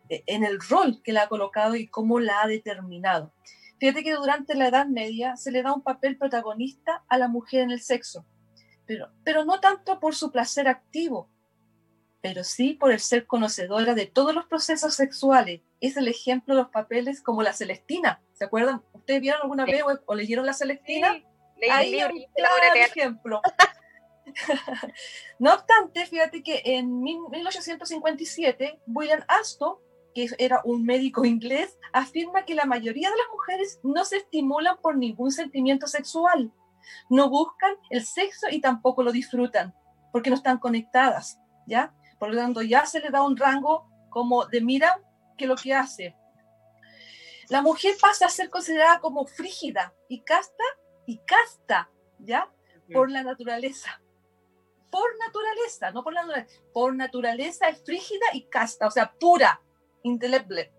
en 0.09 0.43
el 0.43 0.59
rol 0.59 1.01
que 1.03 1.13
la 1.13 1.23
ha 1.23 1.29
colocado 1.29 1.75
y 1.75 1.87
cómo 1.87 2.19
la 2.19 2.41
ha 2.41 2.47
determinado. 2.47 3.31
Fíjate 3.83 4.05
que 4.05 4.13
durante 4.13 4.55
la 4.55 4.69
Edad 4.69 4.85
Media 4.85 5.35
se 5.35 5.51
le 5.51 5.61
da 5.61 5.73
un 5.73 5.81
papel 5.81 6.15
protagonista 6.17 7.03
a 7.09 7.17
la 7.17 7.27
mujer 7.27 7.63
en 7.63 7.71
el 7.71 7.81
sexo, 7.81 8.25
pero, 8.85 9.09
pero 9.25 9.43
no 9.43 9.59
tanto 9.59 9.99
por 9.99 10.15
su 10.15 10.31
placer 10.31 10.69
activo, 10.69 11.29
pero 12.21 12.45
sí 12.45 12.75
por 12.75 12.93
el 12.93 13.01
ser 13.01 13.27
conocedora 13.27 13.93
de 13.93 14.05
todos 14.05 14.33
los 14.33 14.45
procesos 14.45 14.93
sexuales. 14.93 15.59
Es 15.81 15.97
el 15.97 16.07
ejemplo 16.07 16.55
de 16.55 16.61
los 16.61 16.71
papeles 16.71 17.21
como 17.21 17.43
la 17.43 17.51
Celestina. 17.51 18.21
¿Se 18.31 18.45
acuerdan? 18.45 18.81
¿Ustedes 18.93 19.19
vieron 19.19 19.41
alguna 19.41 19.65
vez 19.65 19.83
o, 20.05 20.15
leyeron 20.15 20.45
la 20.45 20.53
Celestina? 20.53 21.15
Sí, 21.15 21.25
Ahí 21.69 21.99
el 21.99 22.25
ejemplo. 22.77 23.41
no 25.39 25.55
obstante, 25.55 26.05
fíjate 26.05 26.41
que 26.41 26.61
en 26.63 27.01
1857 27.01 28.79
William 28.87 29.25
Astor 29.27 29.81
que 30.13 30.27
era 30.37 30.61
un 30.63 30.83
médico 30.83 31.25
inglés, 31.25 31.77
afirma 31.91 32.45
que 32.45 32.55
la 32.55 32.65
mayoría 32.65 33.09
de 33.09 33.17
las 33.17 33.27
mujeres 33.31 33.79
no 33.83 34.05
se 34.05 34.17
estimulan 34.17 34.77
por 34.81 34.97
ningún 34.97 35.31
sentimiento 35.31 35.87
sexual, 35.87 36.51
no 37.09 37.29
buscan 37.29 37.75
el 37.89 38.05
sexo 38.05 38.47
y 38.49 38.61
tampoco 38.61 39.03
lo 39.03 39.11
disfrutan, 39.11 39.73
porque 40.11 40.29
no 40.29 40.35
están 40.35 40.59
conectadas, 40.59 41.39
¿ya? 41.67 41.93
Por 42.19 42.29
lo 42.29 42.37
tanto, 42.37 42.61
ya 42.61 42.85
se 42.85 42.99
le 42.99 43.09
da 43.09 43.23
un 43.23 43.37
rango 43.37 43.89
como 44.09 44.45
de 44.45 44.61
mira 44.61 45.01
que 45.37 45.47
lo 45.47 45.55
que 45.55 45.73
hace. 45.73 46.15
La 47.49 47.61
mujer 47.61 47.95
pasa 47.99 48.27
a 48.27 48.29
ser 48.29 48.49
considerada 48.49 48.99
como 48.99 49.25
frígida 49.25 49.93
y 50.07 50.23
casta 50.23 50.63
y 51.05 51.19
casta, 51.25 51.89
¿ya? 52.19 52.49
Por 52.93 53.09
la 53.09 53.23
naturaleza. 53.23 54.01
Por 54.89 55.17
naturaleza, 55.17 55.91
no 55.91 56.03
por 56.03 56.13
la 56.13 56.21
naturaleza. 56.21 56.61
Por 56.71 56.95
naturaleza 56.95 57.67
es 57.67 57.83
frígida 57.83 58.25
y 58.33 58.45
casta, 58.45 58.87
o 58.87 58.91
sea, 58.91 59.11
pura, 59.19 59.61
indeleble, 60.03 60.71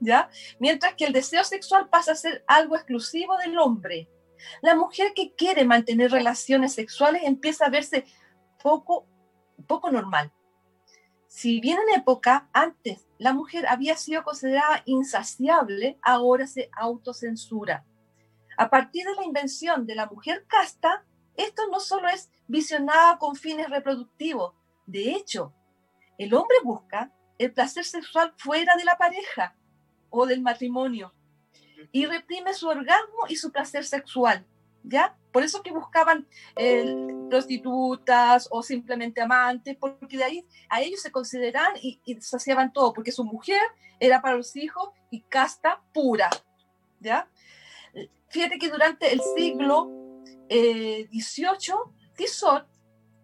¿ya? 0.00 0.30
Mientras 0.58 0.94
que 0.94 1.04
el 1.04 1.12
deseo 1.12 1.44
sexual 1.44 1.88
pasa 1.88 2.12
a 2.12 2.16
ser 2.16 2.44
algo 2.46 2.76
exclusivo 2.76 3.36
del 3.38 3.58
hombre. 3.58 4.08
La 4.60 4.74
mujer 4.74 5.12
que 5.14 5.34
quiere 5.34 5.64
mantener 5.64 6.10
relaciones 6.10 6.74
sexuales 6.74 7.22
empieza 7.24 7.66
a 7.66 7.70
verse 7.70 8.04
poco, 8.62 9.06
poco 9.66 9.90
normal. 9.90 10.32
Si 11.28 11.60
bien 11.60 11.78
en 11.88 12.00
época 12.00 12.48
antes 12.52 13.06
la 13.18 13.32
mujer 13.32 13.66
había 13.68 13.96
sido 13.96 14.22
considerada 14.24 14.82
insaciable, 14.84 15.98
ahora 16.02 16.46
se 16.46 16.70
autocensura. 16.76 17.84
A 18.58 18.68
partir 18.68 19.06
de 19.06 19.14
la 19.14 19.24
invención 19.24 19.86
de 19.86 19.94
la 19.94 20.06
mujer 20.06 20.44
casta, 20.46 21.04
esto 21.36 21.62
no 21.70 21.80
solo 21.80 22.08
es 22.08 22.30
visionado 22.48 23.18
con 23.18 23.34
fines 23.36 23.70
reproductivos, 23.70 24.54
de 24.86 25.12
hecho, 25.12 25.54
el 26.18 26.34
hombre 26.34 26.56
busca 26.64 27.12
el 27.44 27.52
placer 27.52 27.84
sexual 27.84 28.32
fuera 28.36 28.76
de 28.76 28.84
la 28.84 28.96
pareja 28.96 29.54
o 30.10 30.26
del 30.26 30.40
matrimonio 30.40 31.12
y 31.90 32.06
reprime 32.06 32.54
su 32.54 32.68
orgasmo 32.68 33.26
y 33.28 33.36
su 33.36 33.50
placer 33.50 33.84
sexual, 33.84 34.46
¿ya? 34.84 35.16
Por 35.32 35.42
eso 35.42 35.62
que 35.62 35.72
buscaban 35.72 36.26
eh, 36.56 36.94
prostitutas 37.28 38.48
o 38.50 38.62
simplemente 38.62 39.20
amantes, 39.20 39.76
porque 39.78 40.16
de 40.16 40.24
ahí 40.24 40.46
a 40.68 40.82
ellos 40.82 41.00
se 41.00 41.10
consideraban 41.10 41.72
y, 41.80 42.00
y 42.04 42.20
saciaban 42.20 42.72
todo, 42.72 42.92
porque 42.92 43.12
su 43.12 43.24
mujer 43.24 43.60
era 43.98 44.20
para 44.20 44.36
los 44.36 44.54
hijos 44.56 44.90
y 45.10 45.22
casta 45.22 45.80
pura, 45.92 46.30
¿ya? 47.00 47.28
Fíjate 48.28 48.58
que 48.58 48.70
durante 48.70 49.12
el 49.12 49.20
siglo 49.36 49.90
XVIII, 50.48 51.08
eh, 51.08 51.08
Tissot 52.16 52.66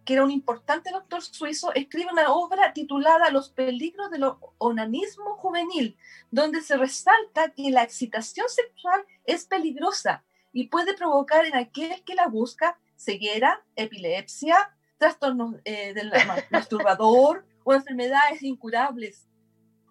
que 0.09 0.15
era 0.15 0.25
un 0.25 0.31
importante 0.31 0.91
doctor 0.91 1.21
suizo, 1.21 1.75
escribe 1.75 2.11
una 2.11 2.33
obra 2.33 2.73
titulada 2.73 3.31
Los 3.31 3.51
peligros 3.51 4.11
del 4.11 4.25
onanismo 4.57 5.37
juvenil, 5.37 5.99
donde 6.31 6.63
se 6.63 6.79
resalta 6.79 7.51
que 7.51 7.71
la 7.71 7.83
excitación 7.83 8.49
sexual 8.49 9.05
es 9.25 9.45
peligrosa 9.45 10.25
y 10.51 10.69
puede 10.69 10.95
provocar 10.95 11.45
en 11.45 11.55
aquel 11.55 12.03
que 12.05 12.15
la 12.15 12.27
busca 12.27 12.79
ceguera, 12.97 13.63
epilepsia, 13.77 14.75
trastornos 14.97 15.57
eh, 15.67 15.93
del 15.93 16.11
masturbador 16.51 17.45
o 17.63 17.75
enfermedades 17.75 18.43
incurables. 18.43 19.29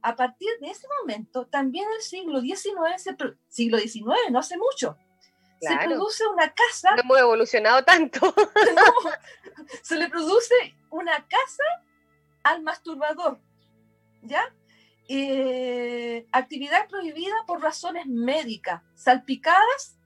A 0.01 0.15
partir 0.15 0.49
de 0.61 0.71
ese 0.71 0.87
momento, 0.99 1.45
también 1.45 1.85
el 1.95 2.01
siglo 2.01 2.41
XIX, 2.41 2.65
siglo 3.49 3.77
XIX, 3.77 4.31
no 4.31 4.39
hace 4.39 4.57
mucho, 4.57 4.97
se 5.59 5.77
produce 5.85 6.27
una 6.27 6.53
casa. 6.53 6.95
No 6.95 7.01
hemos 7.01 7.19
evolucionado 7.19 7.83
tanto. 7.83 8.33
se 9.81 9.95
le 9.95 10.09
produce 10.09 10.53
una 10.89 11.27
casa 11.27 11.63
al 12.43 12.63
masturbador, 12.63 13.39
¿ya? 14.21 14.41
Eh, 15.09 16.27
actividad 16.31 16.87
prohibida 16.87 17.35
por 17.45 17.61
razones 17.61 18.05
médicas, 18.07 18.81
salpicadas 18.95 19.97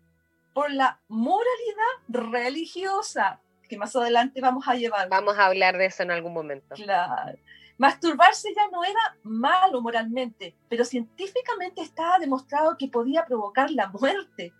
por 0.53 0.71
la 0.71 0.99
moralidad 1.07 1.95
religiosa, 2.07 3.41
que 3.67 3.77
más 3.77 3.95
adelante 3.95 4.41
vamos 4.41 4.67
a 4.67 4.75
llevar. 4.75 5.09
Vamos 5.09 5.37
a 5.37 5.47
hablar 5.47 5.77
de 5.77 5.85
eso 5.85 6.03
en 6.03 6.11
algún 6.11 6.33
momento. 6.33 6.75
Claro. 6.75 7.37
Masturbarse 7.77 8.53
ya 8.55 8.67
no 8.69 8.83
era 8.83 9.17
malo 9.23 9.81
moralmente, 9.81 10.55
pero 10.69 10.85
científicamente 10.85 11.81
estaba 11.81 12.19
demostrado 12.19 12.77
que 12.77 12.87
podía 12.87 13.25
provocar 13.25 13.71
la 13.71 13.87
muerte 13.87 14.53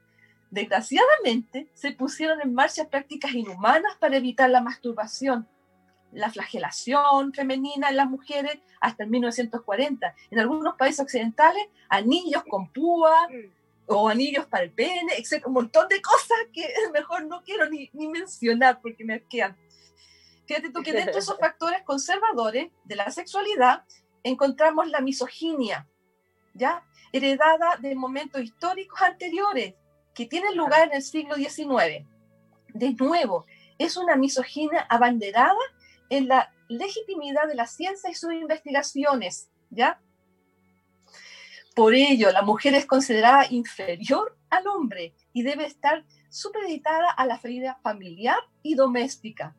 Desgraciadamente, 0.52 1.70
se 1.74 1.94
pusieron 1.94 2.42
en 2.42 2.54
marcha 2.54 2.90
prácticas 2.90 3.34
inhumanas 3.34 3.96
para 4.00 4.18
evitar 4.18 4.50
la 4.50 4.60
masturbación, 4.60 5.48
la 6.12 6.30
flagelación 6.30 7.34
femenina 7.34 7.90
en 7.90 7.96
las 7.96 8.10
mujeres 8.10 8.60
hasta 8.82 9.06
el 9.06 9.10
1940. 9.10 10.14
En 10.30 10.40
algunos 10.40 10.76
países 10.76 11.00
occidentales, 11.00 11.64
anillos 11.88 12.44
con 12.50 12.70
púa 12.70 13.30
o 13.88 14.10
anillos 14.10 14.46
para 14.46 14.66
el 14.66 14.72
pene, 14.72 15.14
etc. 15.18 15.48
Un 15.48 15.54
montón 15.54 15.88
de 15.88 16.02
cosas 16.02 16.38
que 16.52 16.68
mejor 16.94 17.26
no 17.26 17.42
quiero 17.44 17.70
ni, 17.70 17.90
ni 17.94 18.10
mencionar 18.10 18.82
porque 18.82 19.06
me 19.06 19.24
quedan. 19.24 19.58
Fíjate 20.48 20.70
tú 20.72 20.84
que 20.84 20.92
dentro 20.92 21.14
de 21.14 21.20
esos 21.20 21.40
factores 21.40 21.82
conservadores 21.84 22.72
de 22.84 22.96
la 22.98 23.10
sexualidad 23.10 23.86
encontramos 24.24 24.90
la 24.90 25.00
misoginia, 25.00 25.88
¿ya? 26.54 26.84
Heredada 27.14 27.78
de 27.78 27.96
momentos 27.96 28.42
históricos 28.42 29.02
anteriores, 29.02 29.76
que 30.14 30.26
tiene 30.26 30.54
lugar 30.56 30.88
en 30.88 30.96
el 30.96 31.02
siglo 31.02 31.36
XIX. 31.36 32.06
De 32.74 32.94
nuevo, 32.94 33.46
es 33.78 33.98
una 33.98 34.16
misoginia 34.16 34.86
abanderada 34.90 35.56
en 36.10 36.28
la 36.28 36.54
legitimidad 36.68 37.48
de 37.48 37.56
la 37.56 37.68
ciencia 37.68 38.10
y 38.10 38.16
sus 38.16 38.34
investigaciones, 38.34 39.50
¿ya? 39.70 40.00
Por 41.76 41.94
ello, 41.94 42.32
la 42.32 42.42
mujer 42.42 42.74
es 42.76 42.86
considerada 42.86 43.46
inferior 43.50 44.38
al 44.50 44.68
hombre 44.68 45.16
y 45.34 45.44
debe 45.44 45.66
estar 45.66 46.04
supeditada 46.30 47.10
a 47.10 47.26
la 47.26 47.38
vida 47.38 47.80
familiar 47.82 48.38
y 48.62 48.76
doméstica. 48.76 49.56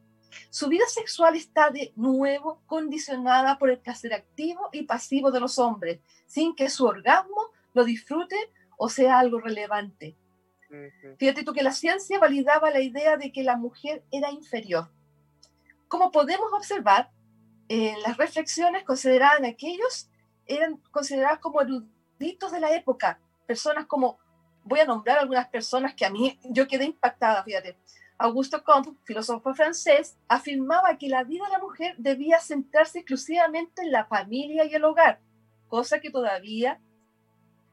Su 0.51 0.69
vida 0.69 0.85
sexual 0.87 1.37
está 1.37 1.71
de 1.71 1.93
nuevo 1.97 2.63
condicionada 2.67 3.59
por 3.59 3.71
el 3.71 3.79
placer 3.79 4.15
activo 4.15 4.69
y 4.73 4.83
pasivo 4.83 5.31
de 5.31 5.41
los 5.41 5.59
hombres, 5.59 6.01
sin 6.27 6.55
que 6.55 6.71
su 6.71 6.85
orgasmo 6.87 7.51
lo 7.75 7.85
disfrute 7.85 8.37
o 8.77 8.89
sea 8.89 9.19
algo 9.19 9.41
relevante. 9.41 10.17
Fíjate 11.19 11.45
tú 11.45 11.53
que 11.53 11.63
la 11.63 11.73
ciencia 11.73 12.19
validaba 12.19 12.71
la 12.71 12.81
idea 12.81 13.17
de 13.17 13.31
que 13.33 13.43
la 13.43 13.57
mujer 13.57 14.05
era 14.11 14.31
inferior. 14.31 14.91
Como 15.89 16.11
podemos 16.11 16.53
observar, 16.53 17.11
en 17.69 18.01
las 18.03 18.17
reflexiones 18.17 18.85
consideraban 18.85 19.45
aquellos, 19.45 20.09
eran 20.47 20.77
consideradas 20.91 21.39
como 21.39 21.61
eruditos 21.61 22.53
de 22.53 22.61
la 22.61 22.75
época, 22.75 23.21
personas 23.47 23.87
como, 23.87 24.19
voy 24.65 24.81
a 24.81 24.87
nombrar 24.87 25.19
algunas 25.19 25.49
personas 25.49 25.95
que 25.95 26.07
a 26.07 26.11
mí, 26.11 26.39
yo 26.45 26.67
quedé 26.67 26.85
impactada, 26.85 27.43
fíjate. 27.45 27.77
Augusto 28.19 28.63
Comte, 28.63 28.93
filósofo 29.05 29.53
francés, 29.55 30.17
afirmaba 30.29 30.97
que 30.97 31.09
la 31.09 31.25
vida 31.25 31.45
de 31.47 31.53
la 31.53 31.59
mujer 31.59 31.95
debía 31.99 32.41
centrarse 32.41 33.01
exclusivamente 33.01 33.83
en 33.83 33.91
la 33.91 34.07
familia 34.07 34.65
y 34.65 34.75
el 34.75 34.85
hogar, 34.85 35.21
cosa 35.69 36.01
que 36.01 36.11
todavía 36.11 36.81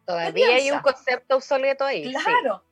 Todavía 0.09 0.55
hay 0.55 0.71
un 0.71 0.79
concepto 0.79 1.35
obsoleto 1.35 1.85
ahí. 1.85 2.11
Claro. 2.11 2.63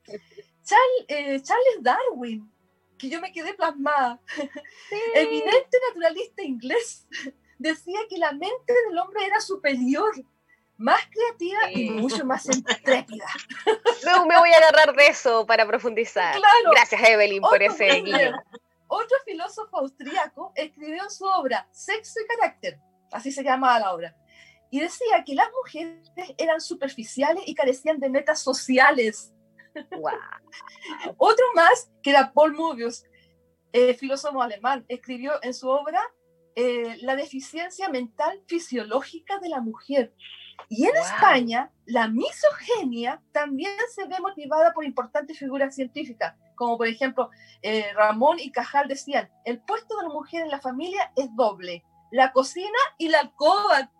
Eh, 1.06 1.40
Charles 1.40 1.78
Darwin, 1.80 2.52
que 2.98 3.08
yo 3.08 3.20
me 3.20 3.32
quedé 3.32 3.54
plasmada, 3.54 4.20
eminente 5.14 5.78
naturalista 5.88 6.42
inglés, 6.42 7.06
decía 7.58 8.00
que 8.10 8.18
la 8.18 8.32
mente 8.32 8.74
del 8.88 8.98
hombre 8.98 9.24
era 9.24 9.40
superior, 9.40 10.10
más 10.76 11.00
creativa 11.06 11.70
y 11.70 11.90
mucho 11.90 12.24
más 12.24 12.44
intrépida. 12.46 13.26
Luego 14.04 14.26
me 14.26 14.36
voy 14.36 14.50
a 14.50 14.56
agarrar 14.56 14.96
de 14.96 15.06
eso 15.06 15.46
para 15.46 15.64
profundizar. 15.64 16.34
Gracias, 16.72 17.08
Evelyn, 17.08 17.40
por 17.40 17.62
ese 17.62 17.86
guiño. 18.00 18.32
Otro 18.88 19.16
filósofo 19.24 19.78
austríaco 19.78 20.52
escribió 20.56 21.04
en 21.04 21.10
su 21.10 21.24
obra 21.24 21.68
Sexo 21.70 22.18
y 22.20 22.26
Carácter, 22.26 22.80
así 23.12 23.30
se 23.30 23.44
llama 23.44 23.78
la 23.78 23.92
obra, 23.92 24.16
y 24.70 24.80
decía 24.80 25.24
que 25.24 25.34
las 25.34 25.48
mujeres 25.52 26.12
eran 26.36 26.60
superficiales 26.60 27.42
y 27.46 27.54
carecían 27.54 27.98
de 27.98 28.10
metas 28.10 28.40
sociales. 28.40 29.32
Otro 31.16 31.44
más, 31.54 31.90
que 32.02 32.10
era 32.10 32.32
Paul 32.32 32.54
Mobius, 32.54 33.04
eh, 33.72 33.94
filósofo 33.94 34.42
alemán, 34.42 34.84
escribió 34.88 35.32
en 35.42 35.54
su 35.54 35.68
obra 35.68 36.00
eh, 36.56 36.96
La 37.02 37.14
deficiencia 37.16 37.88
mental 37.88 38.42
fisiológica 38.46 39.38
de 39.38 39.48
la 39.48 39.60
mujer. 39.60 40.12
Y 40.68 40.86
en 40.86 40.96
España, 40.96 41.70
la 41.86 42.08
misogenia 42.08 43.22
también 43.32 43.70
se 43.94 44.06
ve 44.06 44.16
motivada 44.20 44.72
por 44.74 44.84
importantes 44.84 45.38
figuras 45.38 45.74
científicas, 45.74 46.34
como 46.56 46.76
por 46.76 46.88
ejemplo 46.88 47.30
eh, 47.62 47.92
Ramón 47.94 48.38
y 48.40 48.50
Cajal 48.50 48.88
decían, 48.88 49.30
el 49.44 49.60
puesto 49.60 49.96
de 49.96 50.02
la 50.02 50.08
mujer 50.08 50.42
en 50.42 50.50
la 50.50 50.60
familia 50.60 51.12
es 51.16 51.34
doble, 51.36 51.84
la 52.10 52.32
cocina 52.32 52.78
y 52.98 53.08
la 53.08 53.20
alcoba. 53.20 53.90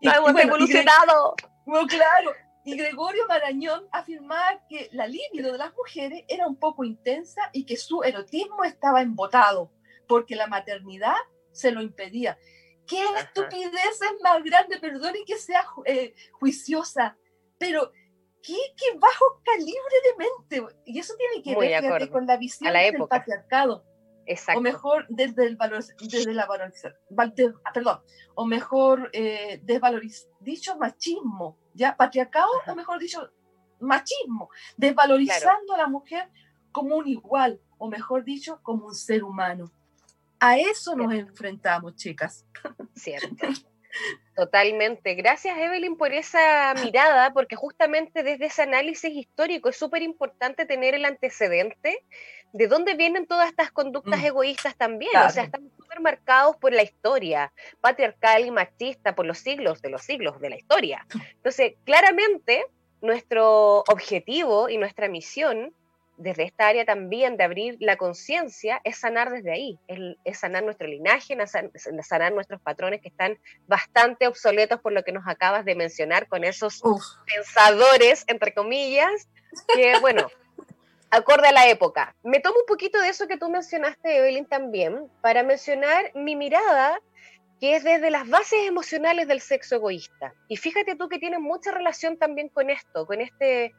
Hemos 0.00 0.40
evolucionado. 0.40 1.34
bueno, 1.64 1.86
claro. 1.86 2.32
Y 2.64 2.76
Gregorio 2.76 3.26
Marañón 3.26 3.88
afirmaba 3.90 4.62
que 4.68 4.88
la 4.92 5.06
libido 5.06 5.52
de 5.52 5.58
las 5.58 5.74
mujeres 5.74 6.24
era 6.28 6.46
un 6.46 6.56
poco 6.56 6.84
intensa 6.84 7.50
y 7.52 7.64
que 7.64 7.76
su 7.76 8.02
erotismo 8.04 8.62
estaba 8.62 9.02
embotado, 9.02 9.72
porque 10.06 10.36
la 10.36 10.46
maternidad 10.46 11.16
se 11.50 11.72
lo 11.72 11.82
impedía. 11.82 12.38
¿Qué 12.86 13.04
estupidez 13.18 14.00
es 14.00 14.22
más 14.22 14.42
grande? 14.44 14.78
Perdón 14.78 15.16
y 15.16 15.24
que 15.24 15.38
sea 15.38 15.64
eh, 15.86 16.14
juiciosa, 16.32 17.16
pero 17.58 17.90
¿qué, 18.42 18.56
qué, 18.76 18.98
bajo 18.98 19.40
calibre 19.44 19.96
de 20.04 20.58
mente. 20.58 20.76
Y 20.84 20.98
eso 20.98 21.14
tiene 21.16 21.42
que 21.42 21.56
ver 21.56 22.10
con 22.10 22.26
la 22.26 22.36
visión 22.36 22.72
del 22.72 23.06
patriarcado. 23.08 23.84
O 24.56 24.60
mejor 24.60 25.06
desde, 25.08 25.46
el 25.46 25.56
valor, 25.56 25.84
desde 26.00 26.32
la 26.32 26.46
valorización, 26.46 26.94
perdón, 27.74 28.00
o 28.34 28.46
mejor 28.46 29.10
eh, 29.12 29.60
dicho 30.40 30.76
machismo, 30.78 31.58
¿ya? 31.74 31.96
Patriarcado, 31.96 32.48
o 32.66 32.74
mejor 32.74 32.98
dicho 32.98 33.30
machismo, 33.80 34.48
desvalorizando 34.76 35.74
a 35.74 35.78
la 35.78 35.88
mujer 35.88 36.30
como 36.70 36.96
un 36.96 37.08
igual, 37.08 37.60
o 37.78 37.88
mejor 37.88 38.24
dicho, 38.24 38.60
como 38.62 38.86
un 38.86 38.94
ser 38.94 39.24
humano. 39.24 39.70
A 40.40 40.56
eso 40.58 40.96
nos 40.96 41.12
enfrentamos, 41.12 41.94
chicas. 41.96 42.46
Cierto. 42.94 43.46
Totalmente. 44.34 45.14
Gracias, 45.14 45.56
Evelyn, 45.58 45.96
por 45.96 46.12
esa 46.12 46.72
mirada, 46.74 47.32
porque 47.32 47.54
justamente 47.54 48.22
desde 48.22 48.46
ese 48.46 48.62
análisis 48.62 49.12
histórico 49.14 49.68
es 49.68 49.76
súper 49.76 50.02
importante 50.02 50.64
tener 50.64 50.94
el 50.94 51.04
antecedente 51.04 52.02
de 52.52 52.66
dónde 52.66 52.94
vienen 52.94 53.26
todas 53.26 53.48
estas 53.48 53.70
conductas 53.70 54.20
Mm. 54.20 54.24
egoístas 54.26 54.76
también. 54.76 55.16
O 55.16 55.30
sea, 55.30 55.44
están 55.44 55.70
súper 55.76 56.00
marcados 56.00 56.56
por 56.56 56.72
la 56.72 56.82
historia 56.82 57.52
patriarcal 57.80 58.44
y 58.46 58.50
machista, 58.50 59.14
por 59.14 59.26
los 59.26 59.38
siglos 59.38 59.82
de 59.82 59.90
los 59.90 60.02
siglos 60.02 60.40
de 60.40 60.50
la 60.50 60.56
historia. 60.56 61.06
Entonces, 61.34 61.74
claramente, 61.84 62.64
nuestro 63.02 63.80
objetivo 63.88 64.68
y 64.68 64.78
nuestra 64.78 65.08
misión 65.08 65.74
desde 66.16 66.44
esta 66.44 66.68
área 66.68 66.84
también 66.84 67.36
de 67.36 67.44
abrir 67.44 67.76
la 67.80 67.96
conciencia 67.96 68.80
es 68.84 68.98
sanar 68.98 69.30
desde 69.30 69.52
ahí, 69.52 69.78
es, 69.88 69.98
es 70.24 70.38
sanar 70.38 70.62
nuestro 70.62 70.86
linaje, 70.86 71.34
na- 71.36 71.46
san- 71.46 71.70
sanar 72.02 72.32
nuestros 72.32 72.60
patrones 72.60 73.00
que 73.00 73.08
están 73.08 73.38
bastante 73.66 74.26
obsoletos 74.26 74.80
por 74.80 74.92
lo 74.92 75.02
que 75.02 75.12
nos 75.12 75.26
acabas 75.26 75.64
de 75.64 75.74
mencionar 75.74 76.28
con 76.28 76.44
esos 76.44 76.84
Uf, 76.84 77.02
pensadores, 77.26 78.24
entre 78.28 78.52
comillas, 78.54 79.28
que 79.74 79.94
bueno, 80.00 80.28
acorde 81.10 81.48
a 81.48 81.52
la 81.52 81.68
época. 81.68 82.14
Me 82.22 82.40
tomo 82.40 82.56
un 82.60 82.66
poquito 82.66 83.00
de 83.00 83.08
eso 83.08 83.26
que 83.26 83.36
tú 83.38 83.50
mencionaste, 83.50 84.16
Evelyn, 84.18 84.46
también, 84.46 85.10
para 85.20 85.42
mencionar 85.42 86.10
mi 86.14 86.36
mirada, 86.36 87.00
que 87.60 87.76
es 87.76 87.84
desde 87.84 88.10
las 88.10 88.28
bases 88.28 88.66
emocionales 88.66 89.28
del 89.28 89.40
sexo 89.40 89.76
egoísta. 89.76 90.34
Y 90.48 90.56
fíjate 90.56 90.96
tú 90.96 91.08
que 91.08 91.18
tiene 91.18 91.38
mucha 91.38 91.70
relación 91.70 92.16
también 92.18 92.48
con 92.48 92.70
esto, 92.70 93.06
con, 93.06 93.20
este, 93.20 93.72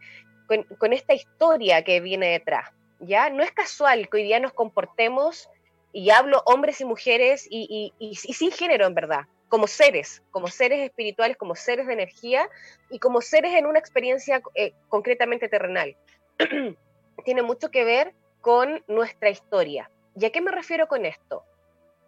con, 0.47 0.93
esta 0.93 1.13
historia 1.13 1.83
que 1.83 1.99
viene 1.99 2.29
detrás. 2.29 2.69
¿ya? 2.99 3.29
No 3.29 3.43
es 3.43 3.51
casual 3.51 4.09
que 4.09 4.17
hoy 4.17 4.23
día 4.23 4.39
nos 4.39 4.53
comportemos, 4.53 5.49
y 5.91 6.09
hablo 6.09 6.41
hombres 6.45 6.81
y 6.81 6.85
mujeres, 6.85 7.47
y- 7.49 7.93
y 7.99 8.15
sin 8.15 8.51
género 8.51 8.87
en 8.87 8.95
verdad, 8.95 9.25
como 9.53 9.67
seres, 9.67 10.23
como 10.31 10.47
seres 10.47 10.79
espirituales, 10.79 11.37
como 11.37 11.55
seres 11.55 11.85
de 11.85 11.93
energía, 11.93 12.49
y 12.89 12.97
como 12.97 13.21
seres 13.21 13.53
en 13.53 13.67
una 13.67 13.77
experiencia 13.77 14.41
eh, 14.55 14.73
concretamente 14.89 15.47
terrenal. 15.47 15.95
Tiene 17.23 17.43
mucho 17.43 17.69
que 17.69 17.83
ver 17.83 18.15
con 18.41 18.83
nuestra 18.87 19.29
historia. 19.29 19.91
¿Y 20.19 20.25
a 20.25 20.31
qué 20.31 20.41
me 20.41 20.49
refiero 20.49 20.87
con 20.87 21.05
esto? 21.05 21.43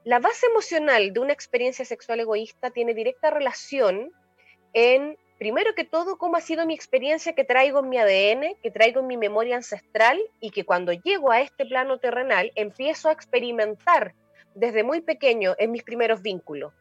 La 0.03 0.17
base 0.17 0.47
emocional 0.47 1.13
de 1.13 1.19
una 1.19 1.33
experiencia 1.33 1.85
sexual 1.85 2.19
egoísta 2.19 2.71
tiene 2.71 2.95
directa 2.95 3.29
relación 3.29 4.11
en, 4.73 5.15
primero 5.37 5.75
que 5.75 5.83
todo, 5.83 6.17
cómo 6.17 6.37
ha 6.37 6.41
sido 6.41 6.65
mi 6.65 6.73
experiencia 6.73 7.33
que 7.33 7.43
traigo 7.43 7.79
en 7.79 7.89
mi 7.89 7.97
ADN, 7.97 8.55
que 8.61 8.71
traigo 8.71 9.01
en 9.01 9.07
mi 9.07 9.17
memoria 9.17 9.55
ancestral 9.55 10.19
y 10.39 10.51
que 10.51 10.63
cuando 10.63 10.93
llego 10.93 11.31
a 11.31 11.41
este 11.41 11.65
plano 11.65 11.97
terrenal 11.97 12.51
empiezo 12.55 13.09
a 13.09 13.11
experimentar 13.11 14.13
desde 14.53 14.83
muy 14.83 15.01
pequeño 15.01 15.55
en 15.57 15.71
mis 15.71 15.83
primeros 15.83 16.21
vínculos. 16.21 16.73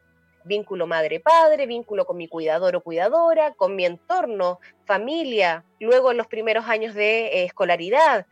Vínculo 0.45 0.87
madre-padre, 0.87 1.65
vínculo 1.65 2.05
con 2.05 2.17
mi 2.17 2.27
cuidador 2.27 2.75
o 2.75 2.81
cuidadora, 2.81 3.53
con 3.53 3.75
mi 3.75 3.85
entorno, 3.85 4.59
familia, 4.85 5.63
luego 5.79 6.11
en 6.11 6.17
los 6.17 6.27
primeros 6.27 6.65
años 6.67 6.93
de 6.93 7.27
eh, 7.27 7.43
escolaridad, 7.45 8.27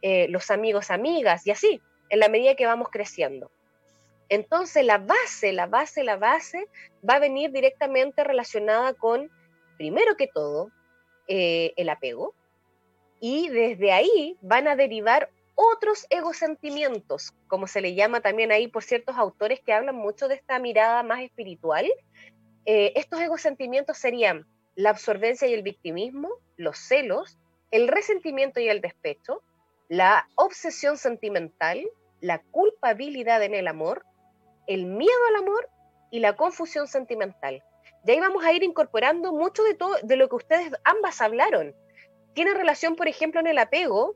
eh, 0.00 0.28
los 0.28 0.50
amigos, 0.50 0.90
amigas, 0.90 1.46
y 1.46 1.50
así, 1.50 1.80
en 2.08 2.20
la 2.20 2.28
medida 2.28 2.54
que 2.54 2.66
vamos 2.66 2.88
creciendo. 2.90 3.50
Entonces 4.28 4.84
la 4.84 4.98
base, 4.98 5.52
la 5.52 5.66
base, 5.66 6.02
la 6.02 6.16
base 6.16 6.68
va 7.08 7.14
a 7.14 7.20
venir 7.20 7.52
directamente 7.52 8.24
relacionada 8.24 8.94
con, 8.94 9.30
primero 9.76 10.16
que 10.16 10.26
todo, 10.26 10.70
eh, 11.28 11.72
el 11.76 11.88
apego, 11.88 12.34
y 13.20 13.48
desde 13.48 13.92
ahí 13.92 14.36
van 14.42 14.68
a 14.68 14.76
derivar 14.76 15.30
otros 15.54 16.06
egosentimientos, 16.10 17.32
como 17.48 17.66
se 17.66 17.80
le 17.80 17.94
llama 17.94 18.20
también 18.20 18.52
ahí 18.52 18.68
por 18.68 18.84
ciertos 18.84 19.16
autores 19.16 19.60
que 19.60 19.72
hablan 19.72 19.96
mucho 19.96 20.28
de 20.28 20.34
esta 20.34 20.58
mirada 20.58 21.02
más 21.02 21.20
espiritual. 21.20 21.86
Eh, 22.66 22.92
estos 22.94 23.20
egosentimientos 23.20 23.96
serían 23.96 24.46
la 24.74 24.90
absorbencia 24.90 25.48
y 25.48 25.54
el 25.54 25.62
victimismo, 25.62 26.28
los 26.56 26.78
celos, 26.78 27.38
el 27.70 27.88
resentimiento 27.88 28.60
y 28.60 28.68
el 28.68 28.82
despecho, 28.82 29.42
la 29.88 30.28
obsesión 30.34 30.98
sentimental, 30.98 31.82
la 32.20 32.42
culpabilidad 32.50 33.42
en 33.42 33.54
el 33.54 33.66
amor, 33.66 34.04
el 34.66 34.84
miedo 34.84 35.18
al 35.30 35.36
amor 35.36 35.68
y 36.10 36.20
la 36.20 36.36
confusión 36.36 36.86
sentimental. 36.86 37.62
De 38.06 38.12
ahí 38.12 38.20
vamos 38.20 38.44
a 38.44 38.52
ir 38.52 38.62
incorporando 38.62 39.32
mucho 39.32 39.64
de 39.64 39.74
todo 39.74 39.96
de 40.00 40.14
lo 40.14 40.28
que 40.28 40.36
ustedes 40.36 40.70
ambas 40.84 41.20
hablaron. 41.20 41.74
Tiene 42.34 42.54
relación, 42.54 42.94
por 42.94 43.08
ejemplo, 43.08 43.40
en 43.40 43.48
el 43.48 43.58
apego, 43.58 44.14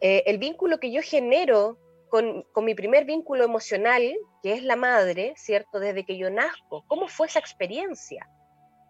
eh, 0.00 0.24
el 0.26 0.38
vínculo 0.38 0.80
que 0.80 0.90
yo 0.90 1.00
genero 1.02 1.78
con, 2.08 2.42
con 2.52 2.64
mi 2.64 2.74
primer 2.74 3.04
vínculo 3.04 3.44
emocional, 3.44 4.02
que 4.42 4.54
es 4.54 4.64
la 4.64 4.74
madre, 4.74 5.34
¿cierto? 5.36 5.78
Desde 5.78 6.04
que 6.04 6.18
yo 6.18 6.30
nazco. 6.30 6.84
¿Cómo 6.88 7.06
fue 7.06 7.28
esa 7.28 7.38
experiencia? 7.38 8.28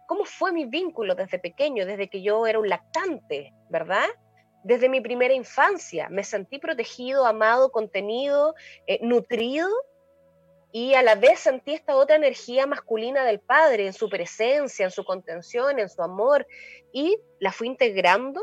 ¿Cómo 0.09 0.25
fue 0.25 0.51
mi 0.51 0.65
vínculo 0.65 1.15
desde 1.15 1.39
pequeño, 1.39 1.85
desde 1.85 2.09
que 2.09 2.23
yo 2.23 2.47
era 2.47 2.59
un 2.59 2.71
lactante, 2.71 3.53
¿verdad? 3.69 4.07
Desde 4.65 4.89
mi 4.89 5.03
primera 5.03 5.35
infancia 5.35 6.09
me 6.09 6.25
sentí 6.25 6.59
protegido, 6.59 7.27
amado, 7.27 7.71
contenido, 7.71 8.55
eh, 8.87 8.99
nutrido 9.03 9.69
y 10.73 10.95
a 10.95 11.03
la 11.03 11.15
vez 11.15 11.41
sentí 11.41 11.73
esta 11.73 11.97
otra 11.97 12.17
energía 12.17 12.67
masculina 12.67 13.25
del 13.25 13.41
padre 13.41 13.87
en 13.87 13.93
su 13.93 14.09
presencia, 14.09 14.85
en 14.85 14.91
su 14.91 15.05
contención, 15.05 15.79
en 15.79 15.89
su 15.89 16.03
amor 16.03 16.47
y 16.93 17.19
la 17.41 17.53
fui 17.53 17.69
integrando 17.69 18.41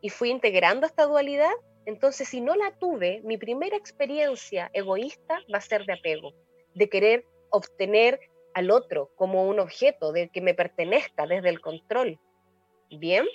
y 0.00 0.10
fui 0.10 0.30
integrando 0.30 0.86
esta 0.86 1.04
dualidad. 1.04 1.52
Entonces, 1.86 2.28
si 2.28 2.40
no 2.40 2.54
la 2.54 2.72
tuve, 2.78 3.20
mi 3.24 3.36
primera 3.36 3.76
experiencia 3.76 4.70
egoísta 4.72 5.40
va 5.52 5.58
a 5.58 5.62
ser 5.62 5.84
de 5.84 5.92
apego, 5.94 6.32
de 6.74 6.88
querer 6.88 7.26
obtener 7.50 8.18
al 8.54 8.70
otro 8.70 9.10
como 9.16 9.46
un 9.48 9.60
objeto, 9.60 10.12
de 10.12 10.28
que 10.28 10.40
me 10.40 10.54
pertenezca 10.54 11.26
desde 11.26 11.50
el 11.50 11.60
control. 11.60 12.18
Bien. 12.90 13.26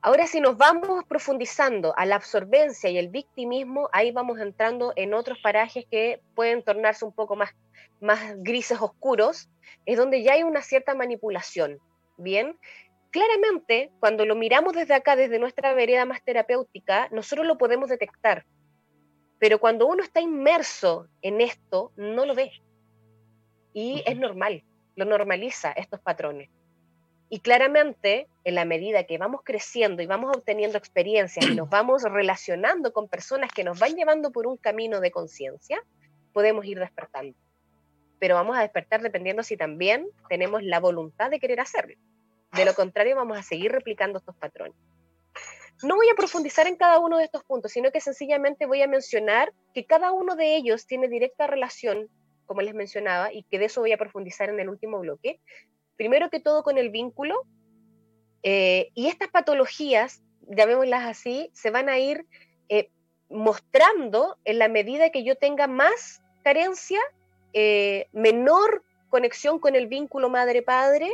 Ahora, 0.00 0.26
si 0.26 0.40
nos 0.40 0.56
vamos 0.56 1.04
profundizando 1.04 1.94
a 1.96 2.06
la 2.06 2.16
absorbencia 2.16 2.90
y 2.90 2.98
el 2.98 3.08
victimismo, 3.08 3.88
ahí 3.92 4.12
vamos 4.12 4.38
entrando 4.38 4.92
en 4.96 5.14
otros 5.14 5.38
parajes 5.42 5.84
que 5.90 6.20
pueden 6.34 6.62
tornarse 6.62 7.04
un 7.04 7.12
poco 7.12 7.36
más, 7.36 7.54
más 8.00 8.20
grises 8.38 8.80
oscuros, 8.80 9.48
es 9.86 9.96
donde 9.96 10.22
ya 10.22 10.34
hay 10.34 10.42
una 10.42 10.62
cierta 10.62 10.94
manipulación. 10.94 11.78
Bien, 12.16 12.58
claramente, 13.10 13.90
cuando 14.00 14.24
lo 14.26 14.34
miramos 14.34 14.74
desde 14.74 14.94
acá, 14.94 15.16
desde 15.16 15.38
nuestra 15.38 15.74
vereda 15.74 16.04
más 16.04 16.22
terapéutica, 16.22 17.08
nosotros 17.10 17.46
lo 17.46 17.58
podemos 17.58 17.88
detectar. 17.88 18.44
Pero 19.38 19.60
cuando 19.60 19.86
uno 19.86 20.02
está 20.02 20.20
inmerso 20.20 21.06
en 21.22 21.40
esto, 21.40 21.92
no 21.96 22.26
lo 22.26 22.34
ve. 22.34 22.50
Y 23.72 24.02
es 24.06 24.16
normal, 24.16 24.64
lo 24.96 25.04
normaliza 25.04 25.70
estos 25.72 26.00
patrones. 26.00 26.50
Y 27.30 27.40
claramente, 27.40 28.26
en 28.44 28.54
la 28.54 28.64
medida 28.64 29.04
que 29.04 29.18
vamos 29.18 29.42
creciendo 29.44 30.02
y 30.02 30.06
vamos 30.06 30.34
obteniendo 30.34 30.78
experiencias 30.78 31.46
y 31.46 31.54
nos 31.54 31.68
vamos 31.70 32.02
relacionando 32.02 32.92
con 32.92 33.08
personas 33.08 33.50
que 33.52 33.64
nos 33.64 33.78
van 33.78 33.94
llevando 33.94 34.32
por 34.32 34.46
un 34.46 34.56
camino 34.56 35.00
de 35.00 35.10
conciencia, 35.10 35.82
podemos 36.32 36.64
ir 36.64 36.78
despertando. 36.78 37.36
Pero 38.18 38.34
vamos 38.34 38.56
a 38.56 38.62
despertar 38.62 39.02
dependiendo 39.02 39.42
si 39.42 39.56
también 39.56 40.08
tenemos 40.28 40.62
la 40.62 40.80
voluntad 40.80 41.30
de 41.30 41.38
querer 41.38 41.60
hacerlo. 41.60 41.96
De 42.52 42.64
lo 42.64 42.74
contrario, 42.74 43.14
vamos 43.14 43.38
a 43.38 43.42
seguir 43.42 43.72
replicando 43.72 44.18
estos 44.18 44.34
patrones. 44.36 44.76
No 45.82 45.94
voy 45.94 46.08
a 46.08 46.16
profundizar 46.16 46.66
en 46.66 46.76
cada 46.76 46.98
uno 46.98 47.18
de 47.18 47.24
estos 47.24 47.44
puntos, 47.44 47.70
sino 47.70 47.92
que 47.92 48.00
sencillamente 48.00 48.66
voy 48.66 48.82
a 48.82 48.88
mencionar 48.88 49.52
que 49.74 49.84
cada 49.84 50.12
uno 50.12 50.34
de 50.34 50.56
ellos 50.56 50.86
tiene 50.86 51.06
directa 51.08 51.46
relación, 51.46 52.08
como 52.46 52.62
les 52.62 52.74
mencionaba, 52.74 53.32
y 53.32 53.44
que 53.44 53.60
de 53.60 53.66
eso 53.66 53.80
voy 53.80 53.92
a 53.92 53.98
profundizar 53.98 54.48
en 54.48 54.58
el 54.58 54.68
último 54.68 54.98
bloque, 54.98 55.40
primero 55.98 56.30
que 56.30 56.40
todo 56.40 56.62
con 56.62 56.78
el 56.78 56.88
vínculo, 56.88 57.42
eh, 58.42 58.88
y 58.94 59.08
estas 59.08 59.28
patologías, 59.28 60.22
llamémoslas 60.48 61.04
así, 61.04 61.50
se 61.52 61.70
van 61.70 61.90
a 61.90 61.98
ir 61.98 62.24
eh, 62.70 62.88
mostrando 63.28 64.38
en 64.46 64.58
la 64.58 64.68
medida 64.68 65.10
que 65.10 65.24
yo 65.24 65.36
tenga 65.36 65.66
más 65.66 66.22
carencia, 66.42 67.00
eh, 67.52 68.06
menor 68.12 68.82
conexión 69.10 69.58
con 69.58 69.74
el 69.74 69.88
vínculo 69.88 70.30
madre-padre, 70.30 71.12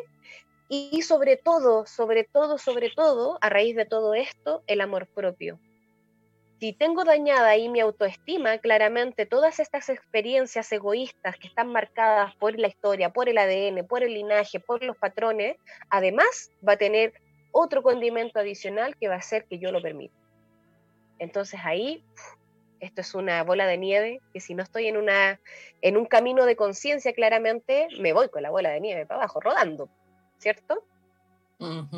y 0.69 1.03
sobre 1.03 1.37
todo, 1.37 1.87
sobre 1.87 2.25
todo, 2.25 2.59
sobre 2.59 2.91
todo, 2.91 3.39
a 3.41 3.49
raíz 3.49 3.77
de 3.77 3.85
todo 3.87 4.15
esto, 4.15 4.63
el 4.67 4.81
amor 4.81 5.07
propio. 5.07 5.59
Si 6.65 6.73
tengo 6.73 7.05
dañada 7.05 7.49
ahí 7.51 7.69
mi 7.69 7.81
autoestima, 7.81 8.57
claramente 8.57 9.27
todas 9.27 9.61
estas 9.61 9.91
experiencias 9.91 10.73
egoístas 10.73 11.37
que 11.37 11.47
están 11.47 11.71
marcadas 11.71 12.35
por 12.37 12.59
la 12.59 12.69
historia, 12.69 13.11
por 13.11 13.29
el 13.29 13.37
ADN, 13.37 13.87
por 13.87 14.03
el 14.03 14.15
linaje, 14.15 14.61
por 14.61 14.83
los 14.83 14.97
patrones, 14.97 15.59
además 15.91 16.51
va 16.67 16.73
a 16.73 16.77
tener 16.79 17.13
otro 17.53 17.83
condimento 17.83 18.39
adicional 18.39 18.97
que 18.97 19.09
va 19.09 19.17
a 19.17 19.19
hacer 19.19 19.45
que 19.45 19.59
yo 19.59 19.73
lo 19.73 19.83
permita. 19.83 20.15
Entonces 21.19 21.61
ahí, 21.63 22.03
esto 22.81 23.03
es 23.03 23.15
una 23.15 23.43
bola 23.43 23.67
de 23.67 23.77
nieve 23.77 24.21
que 24.33 24.41
si 24.41 24.55
no 24.55 24.63
estoy 24.63 24.87
en, 24.87 24.97
una, 24.97 25.39
en 25.83 25.99
un 25.99 26.07
camino 26.07 26.47
de 26.47 26.57
conciencia, 26.57 27.13
claramente 27.13 27.89
me 28.01 28.15
voy 28.15 28.31
con 28.31 28.41
la 28.41 28.49
bola 28.49 28.71
de 28.71 28.81
nieve 28.81 29.05
para 29.05 29.21
abajo, 29.21 29.39
rodando, 29.39 29.91
¿cierto? 30.39 30.83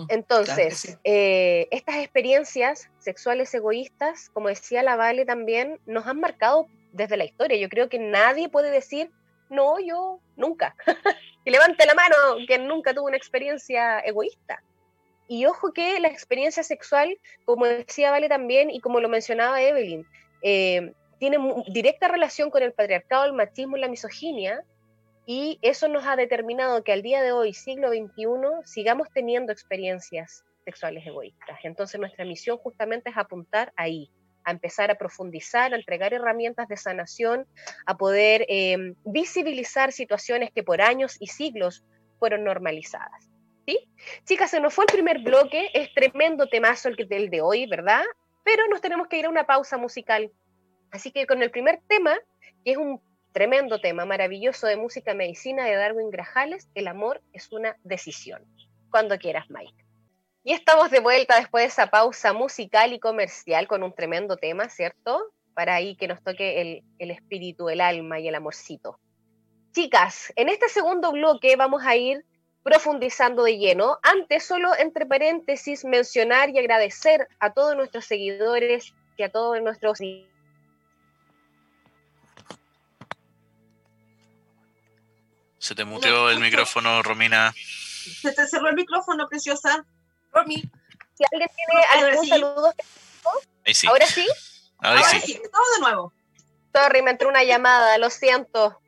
Entonces, 0.08 0.78
sí. 0.78 0.94
eh, 1.04 1.68
estas 1.70 1.96
experiencias 1.96 2.90
sexuales 2.98 3.52
egoístas, 3.54 4.30
como 4.32 4.48
decía 4.48 4.82
la 4.82 4.96
Vale 4.96 5.24
también, 5.24 5.80
nos 5.86 6.06
han 6.06 6.20
marcado 6.20 6.66
desde 6.92 7.16
la 7.16 7.24
historia. 7.24 7.58
Yo 7.58 7.68
creo 7.68 7.88
que 7.88 7.98
nadie 7.98 8.48
puede 8.48 8.70
decir, 8.70 9.10
No, 9.48 9.78
yo 9.78 10.20
nunca. 10.36 10.74
que 11.44 11.50
levante 11.50 11.86
la 11.86 11.94
mano 11.94 12.16
que 12.48 12.58
nunca 12.58 12.94
tuvo 12.94 13.06
una 13.06 13.16
experiencia 13.16 14.00
egoísta. 14.00 14.62
Y 15.28 15.46
ojo 15.46 15.72
que 15.72 15.98
la 16.00 16.08
experiencia 16.08 16.62
sexual, 16.62 17.18
como 17.44 17.66
decía 17.66 18.10
Vale 18.10 18.28
también 18.28 18.70
y 18.70 18.80
como 18.80 19.00
lo 19.00 19.08
mencionaba 19.08 19.60
Evelyn, 19.60 20.06
eh, 20.42 20.92
tiene 21.18 21.38
directa 21.68 22.08
relación 22.08 22.50
con 22.50 22.62
el 22.62 22.72
patriarcado, 22.72 23.24
el 23.24 23.32
machismo 23.32 23.76
y 23.76 23.80
la 23.80 23.88
misoginia, 23.88 24.64
y 25.26 25.58
eso 25.60 25.88
nos 25.88 26.06
ha 26.06 26.14
determinado 26.14 26.84
que 26.84 26.92
al 26.92 27.02
día 27.02 27.20
de 27.20 27.32
hoy, 27.32 27.52
siglo 27.52 27.88
XXI, 27.88 28.26
sigamos 28.64 29.08
teniendo 29.12 29.52
experiencias 29.52 30.44
sexuales 30.64 31.04
egoístas. 31.04 31.58
Entonces 31.64 31.98
nuestra 31.98 32.24
misión 32.24 32.58
justamente 32.58 33.10
es 33.10 33.16
apuntar 33.16 33.72
ahí, 33.76 34.08
a 34.44 34.52
empezar 34.52 34.92
a 34.92 34.94
profundizar, 34.94 35.72
a 35.72 35.76
entregar 35.76 36.14
herramientas 36.14 36.68
de 36.68 36.76
sanación, 36.76 37.44
a 37.86 37.96
poder 37.96 38.46
em, 38.48 38.94
visibilizar 39.04 39.90
situaciones 39.90 40.52
que 40.52 40.62
por 40.62 40.80
años 40.80 41.16
y 41.18 41.26
siglos 41.26 41.84
fueron 42.20 42.44
normalizadas. 42.44 43.28
¿Sí? 43.66 43.80
Chicas, 44.24 44.52
se 44.52 44.60
nos 44.60 44.72
fue 44.72 44.84
el 44.84 44.92
primer 44.92 45.18
bloque, 45.18 45.70
es 45.74 45.92
tremendo 45.92 46.46
temazo 46.46 46.88
el, 46.88 46.94
del 47.08 47.30
de 47.30 47.40
hoy, 47.40 47.66
¿verdad? 47.66 48.04
Pero 48.44 48.68
nos 48.68 48.80
tenemos 48.80 49.08
que 49.08 49.18
ir 49.18 49.26
a 49.26 49.28
una 49.28 49.44
pausa 49.44 49.76
musical. 49.76 50.30
Así 50.92 51.10
que 51.10 51.26
con 51.26 51.42
el 51.42 51.50
primer 51.50 51.80
tema, 51.88 52.16
que 52.64 52.70
es 52.70 52.76
un 52.76 53.00
tremendo 53.36 53.82
tema 53.82 54.06
maravilloso 54.06 54.66
de 54.66 54.78
música 54.78 55.12
medicina 55.12 55.66
de 55.66 55.74
Darwin 55.74 56.10
Grajales, 56.10 56.70
el 56.74 56.88
amor 56.88 57.20
es 57.34 57.52
una 57.52 57.76
decisión. 57.84 58.42
Cuando 58.90 59.18
quieras, 59.18 59.44
Mike. 59.50 59.84
Y 60.42 60.52
estamos 60.54 60.90
de 60.90 61.00
vuelta 61.00 61.36
después 61.38 61.64
de 61.64 61.68
esa 61.68 61.88
pausa 61.88 62.32
musical 62.32 62.94
y 62.94 62.98
comercial 62.98 63.68
con 63.68 63.82
un 63.82 63.94
tremendo 63.94 64.38
tema, 64.38 64.70
¿cierto? 64.70 65.34
Para 65.52 65.74
ahí 65.74 65.96
que 65.96 66.08
nos 66.08 66.22
toque 66.24 66.62
el, 66.62 66.82
el 66.98 67.10
espíritu, 67.10 67.68
el 67.68 67.82
alma 67.82 68.18
y 68.18 68.26
el 68.26 68.34
amorcito. 68.36 68.98
Chicas, 69.72 70.32
en 70.34 70.48
este 70.48 70.70
segundo 70.70 71.12
bloque 71.12 71.56
vamos 71.56 71.84
a 71.84 71.94
ir 71.94 72.24
profundizando 72.62 73.42
de 73.42 73.58
lleno. 73.58 73.98
Antes, 74.02 74.46
solo 74.46 74.70
entre 74.78 75.04
paréntesis, 75.04 75.84
mencionar 75.84 76.48
y 76.48 76.58
agradecer 76.58 77.28
a 77.38 77.52
todos 77.52 77.76
nuestros 77.76 78.06
seguidores 78.06 78.94
y 79.18 79.24
a 79.24 79.28
todos 79.28 79.60
nuestros... 79.60 80.00
Se 85.66 85.74
te 85.74 85.84
muteó 85.84 86.30
el 86.30 86.38
micrófono, 86.38 87.02
Romina. 87.02 87.52
Se 87.52 88.30
te 88.30 88.46
cerró 88.46 88.68
el 88.68 88.76
micrófono, 88.76 89.28
preciosa. 89.28 89.84
Si 90.46 91.24
alguien 91.32 91.50
tiene 91.56 92.06
algún 92.06 92.28
saludo, 92.28 92.72
Ahí 93.66 93.74
sí. 93.74 93.88
¿ahora 93.88 94.06
sí? 94.06 94.24
Ahora 94.78 95.02
sí. 95.02 95.20
sí, 95.22 95.42
todo 95.42 95.74
de 95.74 95.80
nuevo. 95.80 96.12
Sorry, 96.72 97.02
me 97.02 97.10
entró 97.10 97.28
una 97.28 97.42
llamada, 97.42 97.98
lo 97.98 98.10
siento. 98.10 98.80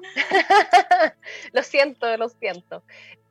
lo 1.52 1.62
siento, 1.62 2.16
lo 2.16 2.30
siento. 2.30 2.82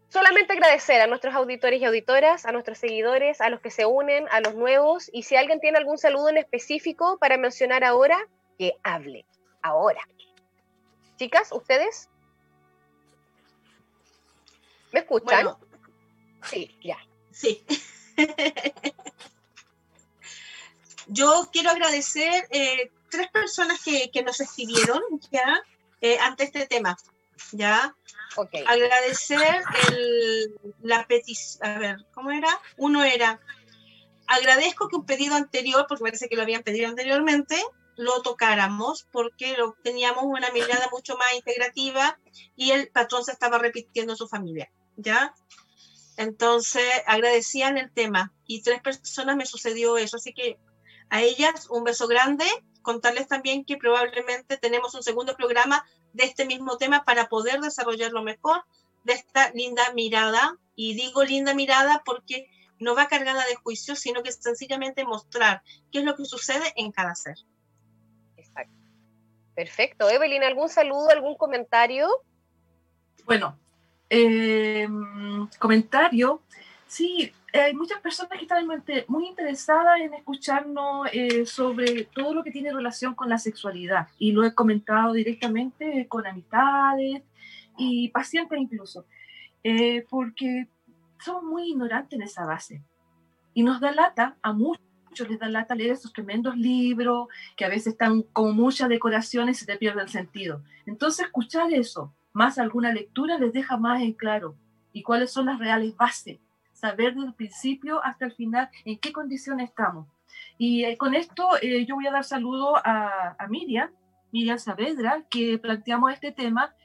Solamente 0.10 0.54
agradecer 0.54 1.02
a 1.02 1.08
nuestros 1.08 1.34
auditores 1.34 1.82
y 1.82 1.86
auditoras, 1.86 2.46
a 2.46 2.52
nuestros 2.52 2.78
seguidores, 2.78 3.42
a 3.42 3.50
los 3.50 3.62
que 3.62 3.72
se 3.72 3.88
unen, 3.88 4.28
a 4.30 4.42
los 4.42 4.54
nuevos, 4.54 5.10
y 5.12 5.24
si 5.24 5.36
alguien 5.36 5.60
tiene 5.60 5.80
algún 5.80 5.98
saludo 5.98 6.30
en 6.30 6.38
específico 6.38 7.18
para 7.18 7.40
mencionar 7.40 7.84
ahora, 7.84 8.28
que 8.60 8.74
hable 8.84 9.26
ahora. 9.64 10.08
Chicas, 11.18 11.52
¿ustedes? 11.52 12.10
¿Me 14.96 15.02
escuchan? 15.02 15.44
Bueno, 15.44 15.60
Sí, 16.50 16.74
ya. 16.82 16.98
sí. 17.30 17.66
Yo 21.08 21.50
quiero 21.52 21.72
agradecer 21.72 22.48
eh, 22.50 22.92
tres 23.10 23.28
personas 23.28 23.84
que, 23.84 24.10
que 24.10 24.24
nos 24.24 24.40
escribieron 24.40 25.02
ya 25.32 25.62
eh, 26.00 26.18
ante 26.20 26.46
este 26.46 26.66
tema. 26.66 26.96
Ya, 27.52 27.94
Ok. 28.38 28.52
agradecer 28.66 29.64
el, 29.92 30.56
la 30.82 31.06
petición. 31.06 31.70
A 31.70 31.78
ver, 31.78 31.98
¿cómo 32.14 32.32
era? 32.32 32.48
Uno 32.78 33.04
era, 33.04 33.42
agradezco 34.28 34.88
que 34.88 34.96
un 34.96 35.06
pedido 35.06 35.36
anterior, 35.36 35.88
porque 35.90 36.06
parece 36.06 36.30
que 36.30 36.38
lo 36.38 36.44
habían 36.44 36.64
pedido 36.64 36.88
anteriormente, 36.88 37.62
lo 37.98 38.22
tocáramos, 38.22 39.08
porque 39.12 39.58
lo, 39.58 39.76
teníamos 39.84 40.24
una 40.24 40.52
mirada 40.52 40.88
mucho 40.90 41.18
más 41.18 41.34
integrativa 41.34 42.18
y 42.56 42.72
el 42.72 42.88
patrón 42.88 43.26
se 43.26 43.34
estaba 43.34 43.58
repitiendo 43.58 44.14
en 44.14 44.18
su 44.18 44.30
familia. 44.30 44.72
¿Ya? 44.98 45.34
Entonces, 46.18 46.84
agradecían 47.06 47.78
el 47.78 47.92
tema 47.92 48.34
y 48.46 48.62
tres 48.62 48.82
personas 48.82 49.36
me 49.36 49.46
sucedió 49.46 49.98
eso, 49.98 50.18
así 50.18 50.34
que 50.34 50.58
a 51.10 51.22
ellas 51.22 51.68
un 51.70 51.84
beso 51.84 52.08
grande, 52.08 52.46
contarles 52.82 53.28
también 53.28 53.66
que 53.66 53.78
probablemente 53.78 54.58
tenemos 54.58 54.96
un 54.96 55.04
segundo 55.04 55.36
programa 55.36 55.86
de 56.14 56.24
este 56.24 56.46
mismo 56.46 56.78
tema 56.78 57.04
para 57.04 57.28
poder 57.28 57.60
desarrollarlo 57.60 58.24
mejor, 58.24 58.64
de 59.04 59.14
esta 59.14 59.52
linda 59.52 59.84
mirada, 59.94 60.58
y 60.76 60.96
digo 60.96 61.24
linda 61.24 61.54
mirada 61.54 62.02
porque 62.06 62.50
no 62.80 62.96
va 62.96 63.08
cargada 63.08 63.46
de 63.46 63.56
juicio, 63.56 63.96
sino 63.96 64.24
que 64.24 64.30
es 64.30 64.38
sencillamente 64.42 65.06
mostrar 65.06 65.64
qué 65.92 66.00
es 66.00 66.06
lo 66.06 66.16
que 66.16 66.26
sucede 66.26 66.74
en 66.76 66.92
cada 66.92 67.16
ser. 67.16 67.38
Exacto. 68.38 68.74
Perfecto. 69.54 70.10
Evelyn, 70.10 70.44
¿algún 70.44 70.70
saludo, 70.70 71.10
algún 71.10 71.36
comentario? 71.36 72.10
Bueno, 73.26 73.58
eh, 74.10 74.88
comentario. 75.60 76.42
Sí, 76.88 77.32
hay 77.54 77.74
muchas 77.74 78.00
personas 78.02 78.38
que 78.38 78.44
están 78.44 78.66
muy 78.68 78.76
inte- 78.78 79.06
muy 79.08 79.28
interesadas 79.28 80.00
en 80.00 80.14
escucharnos 80.14 81.08
eh, 81.12 81.46
sobre 81.46 82.06
todo 82.06 82.34
lo 82.34 82.44
que 82.44 82.52
tiene 82.52 82.72
relación 82.74 83.16
con 83.16 83.30
la 83.30 83.38
sexualidad. 83.38 84.08
Y 84.20 84.32
lo 84.32 84.44
he 84.44 84.54
comentado 84.54 85.14
directamente 85.14 86.08
con 86.08 86.28
amistades 86.28 87.24
y 87.78 88.10
pacientes 88.10 88.60
incluso. 88.60 89.06
Eh, 89.64 90.06
porque 90.10 90.68
somos 91.20 91.44
muy 91.44 91.72
ignorantes 91.72 92.14
en 92.14 92.24
esa 92.24 92.46
base. 92.46 92.84
Y 93.54 93.64
nos 93.64 93.80
da 93.80 93.92
lata, 93.92 94.38
a 94.42 94.54
muchos 94.54 95.30
les 95.30 95.40
da 95.40 95.48
lata 95.48 95.76
leer 95.76 95.92
esos 95.92 96.12
tremendos 96.14 96.56
libros 96.58 97.30
que 97.56 97.66
a 97.66 97.70
veces 97.70 97.94
están 97.94 98.22
con 98.22 98.56
muchas 98.56 98.90
decoraciones 98.90 99.58
y 99.58 99.60
se 99.62 99.66
te 99.66 99.78
pierde 99.78 100.02
el 100.02 100.10
sentido. 100.10 100.62
Entonces, 100.86 101.26
escuchar 101.26 101.74
eso, 101.74 102.14
más 102.36 102.60
alguna 102.60 102.94
lectura, 102.94 103.40
les 103.40 103.54
deja 103.54 103.78
más 103.78 104.02
en 104.02 104.14
claro 104.14 104.56
y 104.92 105.02
cuáles 105.02 105.32
son 105.32 105.48
las 105.48 105.58
reales 105.58 105.96
bases. 105.96 106.40
Saber 106.74 107.16
desde 107.16 107.28
el 107.30 107.34
principio 107.34 108.04
hasta 108.04 108.26
el 108.26 108.34
final 108.34 108.70
en 108.84 109.00
qué 109.00 109.12
condiciones 109.12 109.70
estamos. 109.70 110.08
Y 110.58 110.84
eh, 110.84 110.98
con 110.98 111.16
esto 111.16 111.48
eh, 111.62 111.86
yo 111.86 111.96
voy 111.96 112.08
a 112.08 112.12
dar 112.12 112.26
saludo 112.26 112.76
a, 112.76 113.36
a 113.40 113.48
Miriam, 113.48 113.90
Miriam 114.32 114.60
Saavedra, 114.60 115.24
que 115.30 115.58
planteamos 115.58 116.12
este 116.12 116.34
tema, 116.34 116.76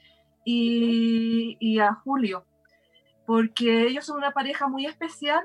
y, 0.43 1.57
y 1.59 1.79
a 1.79 1.93
Julio, 1.93 2.45
porque 3.25 3.87
ellos 3.87 4.05
son 4.05 4.17
una 4.17 4.31
pareja 4.31 4.67
muy 4.67 4.85
especial 4.85 5.43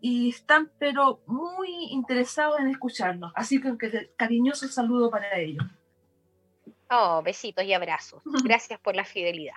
y 0.00 0.28
están 0.28 0.70
pero 0.78 1.22
muy 1.26 1.68
interesados 1.90 2.60
en 2.60 2.68
escucharnos. 2.68 3.32
Así 3.34 3.60
que 3.60 3.76
cariñoso 4.16 4.68
saludo 4.68 5.10
para 5.10 5.38
ellos. 5.38 5.64
Oh, 6.90 7.22
besitos 7.22 7.64
y 7.64 7.72
abrazos. 7.72 8.22
Gracias 8.44 8.80
por 8.80 8.94
la 8.94 9.04
fidelidad. 9.04 9.54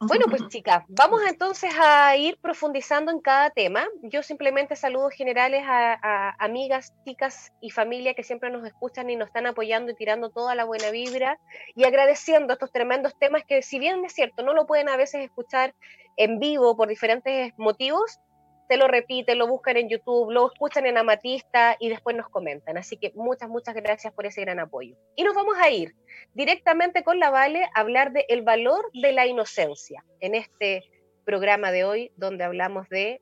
Bueno, 0.00 0.26
pues 0.28 0.48
chicas, 0.48 0.84
vamos 0.88 1.22
entonces 1.26 1.72
a 1.80 2.16
ir 2.16 2.36
profundizando 2.38 3.10
en 3.10 3.20
cada 3.20 3.50
tema. 3.50 3.86
Yo 4.02 4.22
simplemente 4.22 4.76
saludos 4.76 5.14
generales 5.14 5.62
a, 5.66 5.94
a, 5.94 6.44
amigas, 6.44 6.92
chicas 7.06 7.52
y 7.60 7.70
familia 7.70 8.12
que 8.14 8.22
siempre 8.22 8.50
nos 8.50 8.66
escuchan 8.66 9.08
y 9.08 9.16
nos 9.16 9.28
están 9.28 9.46
apoyando 9.46 9.92
y 9.92 9.94
tirando 9.94 10.30
toda 10.30 10.54
la 10.54 10.64
buena 10.64 10.90
vibra 10.90 11.38
y 11.74 11.84
agradeciendo 11.84 12.52
estos 12.52 12.70
tremendos 12.70 13.18
temas 13.18 13.44
que 13.46 13.62
si 13.62 13.78
bien 13.78 14.04
es 14.04 14.12
cierto, 14.12 14.42
no 14.42 14.52
lo 14.52 14.66
pueden 14.66 14.88
a 14.88 14.96
veces 14.96 15.24
escuchar 15.24 15.74
en 16.16 16.38
vivo 16.38 16.76
por 16.76 16.88
diferentes 16.88 17.52
motivos, 17.56 18.18
se 18.68 18.76
lo 18.76 18.88
repiten, 18.88 19.38
lo 19.38 19.46
buscan 19.46 19.76
en 19.76 19.88
YouTube, 19.88 20.30
lo 20.30 20.50
escuchan 20.52 20.86
en 20.86 20.98
Amatista 20.98 21.76
y 21.78 21.88
después 21.88 22.16
nos 22.16 22.28
comentan. 22.28 22.76
Así 22.78 22.96
que 22.96 23.12
muchas, 23.14 23.48
muchas 23.48 23.74
gracias 23.74 24.12
por 24.12 24.26
ese 24.26 24.40
gran 24.40 24.58
apoyo. 24.58 24.96
Y 25.16 25.24
nos 25.24 25.34
vamos 25.34 25.56
a 25.58 25.70
ir 25.70 25.94
directamente 26.34 27.04
con 27.04 27.18
la 27.18 27.30
Vale 27.30 27.64
a 27.64 27.80
hablar 27.80 28.12
del 28.12 28.24
el 28.28 28.42
valor 28.42 28.90
de 28.94 29.12
la 29.12 29.26
inocencia 29.26 30.04
en 30.20 30.34
este 30.34 30.84
programa 31.24 31.70
de 31.72 31.84
hoy 31.84 32.12
donde 32.16 32.44
hablamos 32.44 32.88
de 32.88 33.20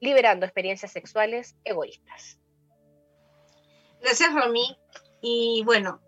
liberando 0.00 0.44
experiencias 0.46 0.92
sexuales 0.92 1.56
egoístas. 1.64 2.38
Gracias, 4.00 4.34
Romy. 4.34 4.76
Y 5.20 5.62
bueno, 5.64 6.00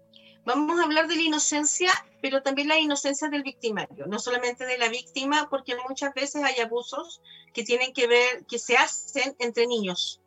vamos 0.45 0.81
a 0.81 0.85
hablar 0.85 1.07
de 1.07 1.15
la 1.15 1.23
inocencia, 1.23 1.91
pero 2.25 2.41
también 2.41 2.69
la 2.69 2.81
inocencia 2.81 3.29
del 3.29 3.43
victimario, 3.43 4.07
no 4.07 4.19
solamente 4.19 4.65
de 4.65 4.79
la 4.79 4.89
víctima, 4.89 5.47
porque 5.51 5.77
muchas 5.87 6.15
veces 6.15 6.43
hay 6.43 6.59
abusos 6.59 7.21
que 7.53 7.65
tienen 7.65 7.93
que 7.93 8.07
ver, 8.07 8.47
que 8.47 8.59
se 8.59 8.79
hacen 8.79 9.37
entre 9.39 9.67
niños. 9.67 10.23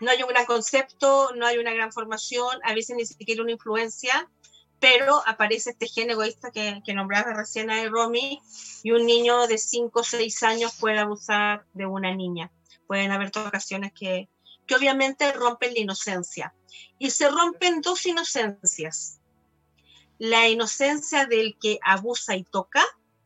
No 0.00 0.10
hay 0.10 0.22
un 0.22 0.30
gran 0.30 0.46
concepto, 0.46 1.34
no 1.34 1.44
hay 1.44 1.58
una 1.58 1.74
gran 1.74 1.92
formación, 1.92 2.58
a 2.64 2.72
veces 2.72 2.96
ni 2.96 3.04
siquiera 3.04 3.42
una 3.42 3.52
influencia, 3.52 4.30
pero 4.80 5.20
aparece 5.26 5.72
este 5.72 5.86
gen 5.86 6.08
egoísta 6.08 6.50
que, 6.50 6.80
que 6.82 6.94
nombraba 6.94 7.34
recién 7.34 7.70
a 7.70 7.86
Romy, 7.90 8.40
y 8.82 8.92
un 8.92 9.04
niño 9.04 9.46
de 9.48 9.58
5 9.58 10.00
o 10.00 10.02
6 10.02 10.42
años 10.44 10.76
puede 10.80 10.98
abusar 10.98 11.66
de 11.74 11.84
una 11.84 12.14
niña. 12.14 12.50
Pueden 12.86 13.10
haber 13.10 13.32
ocasiones 13.36 13.92
que, 13.92 14.30
que 14.66 14.74
obviamente 14.74 15.30
rompen 15.32 15.74
la 15.74 15.80
inocencia. 15.80 16.54
Y 16.98 17.10
se 17.10 17.28
rompen 17.28 17.82
dos 17.82 18.06
inocencias. 18.06 19.17
La 20.18 20.48
inocencia 20.48 21.26
del 21.26 21.56
que 21.60 21.78
abusa 21.82 22.36
y 22.36 22.44
toca, 22.44 22.84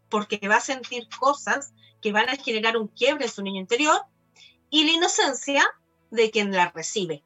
porque 0.09 0.47
va 0.49 0.57
a 0.57 0.61
sentir 0.61 1.09
cosas 1.19 1.73
que 2.01 2.13
van 2.13 2.29
a 2.29 2.37
generar 2.37 2.77
un 2.77 2.89
quiebre 2.89 3.27
en 3.27 3.31
su 3.31 3.43
niño 3.43 3.61
interior, 3.61 4.03
y 4.71 4.85
la 4.85 4.93
inocencia 4.93 5.65
de 6.11 6.31
quien 6.31 6.53
la 6.53 6.71
recibe. 6.71 7.23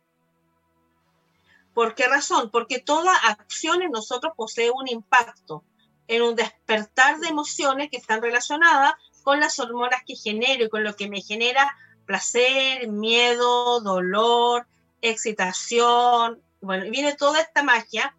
¿Por 1.75 1.95
qué 1.95 2.07
razón? 2.09 2.51
Porque 2.51 2.79
toda 2.79 3.15
acción 3.15 3.83
en 3.83 3.91
nosotros 3.91 4.33
posee 4.37 4.71
un 4.71 4.89
impacto 4.89 5.63
en 6.09 6.23
un 6.23 6.35
despertar 6.35 7.19
de 7.19 7.29
emociones 7.29 7.91
que 7.91 7.97
están 7.97 8.23
relacionadas 8.23 8.95
con 9.23 9.41
las 9.41 9.59
hormonas 9.59 10.03
que 10.07 10.15
genero 10.15 10.65
y 10.65 10.69
con 10.69 10.85
lo 10.85 10.95
que 10.95 11.09
me 11.09 11.21
genera 11.21 11.77
placer, 12.07 12.89
miedo, 12.89 13.81
dolor, 13.81 14.67
excitación. 15.03 16.41
Bueno, 16.61 16.91
viene 16.91 17.15
toda 17.15 17.41
esta 17.41 17.63
magia 17.63 18.17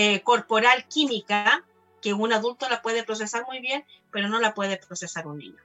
eh, 0.00 0.22
corporal 0.22 0.86
química 0.86 1.64
que 2.00 2.14
un 2.14 2.32
adulto 2.32 2.68
la 2.68 2.82
puede 2.82 3.02
procesar 3.02 3.44
muy 3.46 3.58
bien, 3.58 3.84
pero 4.12 4.28
no 4.28 4.38
la 4.38 4.54
puede 4.54 4.76
procesar 4.76 5.26
un 5.26 5.38
niño. 5.38 5.60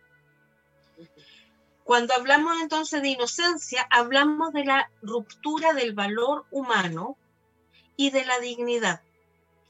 Cuando 1.83 2.15
hablamos 2.15 2.59
entonces 2.59 3.03
de 3.03 3.09
inocencia, 3.09 3.85
hablamos 3.91 4.51
de 4.51 4.65
la 4.65 4.89
ruptura 5.03 5.73
del 5.73 5.93
valor 5.93 6.45
humano 6.49 7.15
y 7.95 8.09
de 8.09 8.25
la 8.25 8.39
dignidad. 8.39 9.01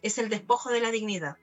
Es 0.02 0.18
el 0.18 0.30
despojo 0.30 0.70
de 0.70 0.80
la 0.80 0.92
dignidad. 0.92 1.36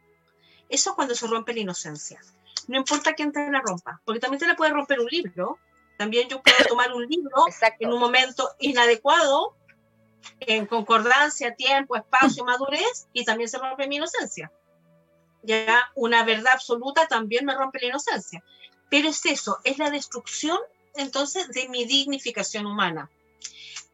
Eso 0.71 0.95
cuando 0.95 1.15
se 1.15 1.27
rompe 1.27 1.53
la 1.53 1.61
inocencia. 1.61 2.23
No 2.69 2.79
importa 2.79 3.13
quién 3.13 3.33
te 3.33 3.51
la 3.51 3.61
rompa, 3.61 4.01
porque 4.07 4.21
también 4.21 4.41
te 4.41 4.47
la 4.47 4.57
puede 4.57 4.73
romper 4.73 4.99
un 4.99 5.09
libro. 5.09 5.59
También 5.99 6.31
yo 6.31 6.41
puedo 6.41 6.57
tomar 6.67 6.95
un 6.95 7.07
libro 7.07 7.45
en 7.81 7.93
un 7.93 8.01
momento 8.01 8.49
inadecuado, 8.61 9.55
en 10.41 10.67
concordancia, 10.67 11.55
tiempo, 11.55 11.97
espacio, 11.97 12.45
madurez, 12.45 13.09
y 13.13 13.25
también 13.25 13.49
se 13.49 13.59
rompe 13.59 13.89
mi 13.89 13.97
inocencia. 13.97 14.53
Ya 15.43 15.91
una 15.95 16.25
verdad 16.25 16.53
absoluta 16.55 17.07
también 17.07 17.45
me 17.45 17.55
rompe 17.55 17.81
la 17.81 17.89
inocencia. 17.89 18.43
Pero 18.91 19.09
es 19.09 19.25
eso, 19.25 19.59
es 19.65 19.79
la 19.79 19.91
destrucción 19.91 20.59
entonces 20.95 21.49
de 21.49 21.69
mi 21.69 21.85
dignificación 21.85 22.67
humana. 22.67 23.11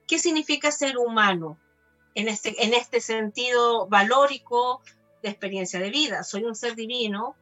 ¿Qué 0.07 0.19
significa 0.19 0.71
ser 0.71 0.97
humano? 0.99 1.59
En 2.15 2.29
este, 2.29 2.65
en 2.65 2.73
este 2.73 3.01
sentido 3.01 3.87
valórico 3.89 4.81
de 5.23 5.29
experiencia 5.29 5.79
de 5.79 5.91
vida. 5.91 6.23
Soy 6.23 6.45
un 6.45 6.55
ser 6.55 6.75
divino, 6.75 7.37